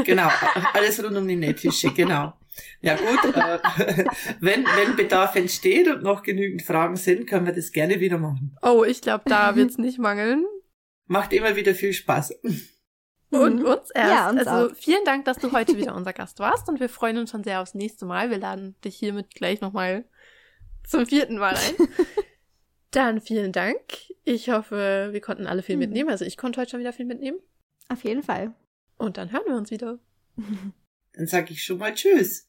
genau, 0.03 0.29
alles 0.73 1.01
rund 1.03 1.17
um 1.17 1.27
die 1.27 1.35
Nähtische, 1.35 1.91
genau. 1.93 2.33
Ja 2.81 2.95
gut, 2.95 3.35
äh, 3.35 3.59
wenn, 4.39 4.65
wenn 4.65 4.95
Bedarf 4.95 5.35
entsteht 5.35 5.87
und 5.87 6.03
noch 6.03 6.23
genügend 6.23 6.61
Fragen 6.61 6.95
sind, 6.95 7.27
können 7.27 7.45
wir 7.45 7.53
das 7.53 7.71
gerne 7.71 7.99
wieder 7.99 8.17
machen. 8.17 8.57
Oh, 8.61 8.83
ich 8.83 9.01
glaube, 9.01 9.23
da 9.27 9.55
wird 9.55 9.71
es 9.71 9.77
nicht 9.77 9.99
mangeln. 9.99 10.45
Macht 11.07 11.33
immer 11.33 11.55
wieder 11.55 11.73
viel 11.73 11.93
Spaß. 11.93 12.39
Und 13.31 13.59
mhm. 13.59 13.65
uns 13.65 13.89
erst. 13.91 14.11
Ja, 14.11 14.29
uns 14.29 14.47
also 14.47 14.71
auch. 14.71 14.75
vielen 14.75 15.03
Dank, 15.05 15.25
dass 15.25 15.37
du 15.37 15.51
heute 15.51 15.77
wieder 15.77 15.95
unser 15.95 16.13
Gast 16.13 16.39
warst 16.39 16.67
und 16.67 16.79
wir 16.79 16.89
freuen 16.89 17.17
uns 17.17 17.31
schon 17.31 17.43
sehr 17.43 17.61
aufs 17.61 17.75
nächste 17.75 18.05
Mal. 18.05 18.29
Wir 18.29 18.37
laden 18.37 18.75
dich 18.83 18.95
hiermit 18.95 19.35
gleich 19.35 19.61
nochmal 19.61 20.05
zum 20.83 21.05
vierten 21.05 21.37
Mal 21.37 21.55
ein. 21.55 21.87
Dann 22.91 23.21
vielen 23.21 23.51
Dank. 23.51 23.79
Ich 24.23 24.49
hoffe, 24.49 25.09
wir 25.11 25.21
konnten 25.21 25.45
alle 25.45 25.61
viel 25.61 25.75
mhm. 25.75 25.81
mitnehmen. 25.81 26.09
Also 26.09 26.25
ich 26.25 26.37
konnte 26.37 26.59
heute 26.59 26.71
schon 26.71 26.79
wieder 26.79 26.93
viel 26.93 27.05
mitnehmen. 27.05 27.37
Auf 27.87 28.03
jeden 28.03 28.23
Fall. 28.23 28.53
Und 28.97 29.17
dann 29.17 29.31
hören 29.31 29.43
wir 29.47 29.55
uns 29.55 29.71
wieder. 29.71 29.99
Dann 31.13 31.27
sage 31.27 31.53
ich 31.53 31.63
schon 31.63 31.77
mal 31.77 31.93
Tschüss. 31.93 32.48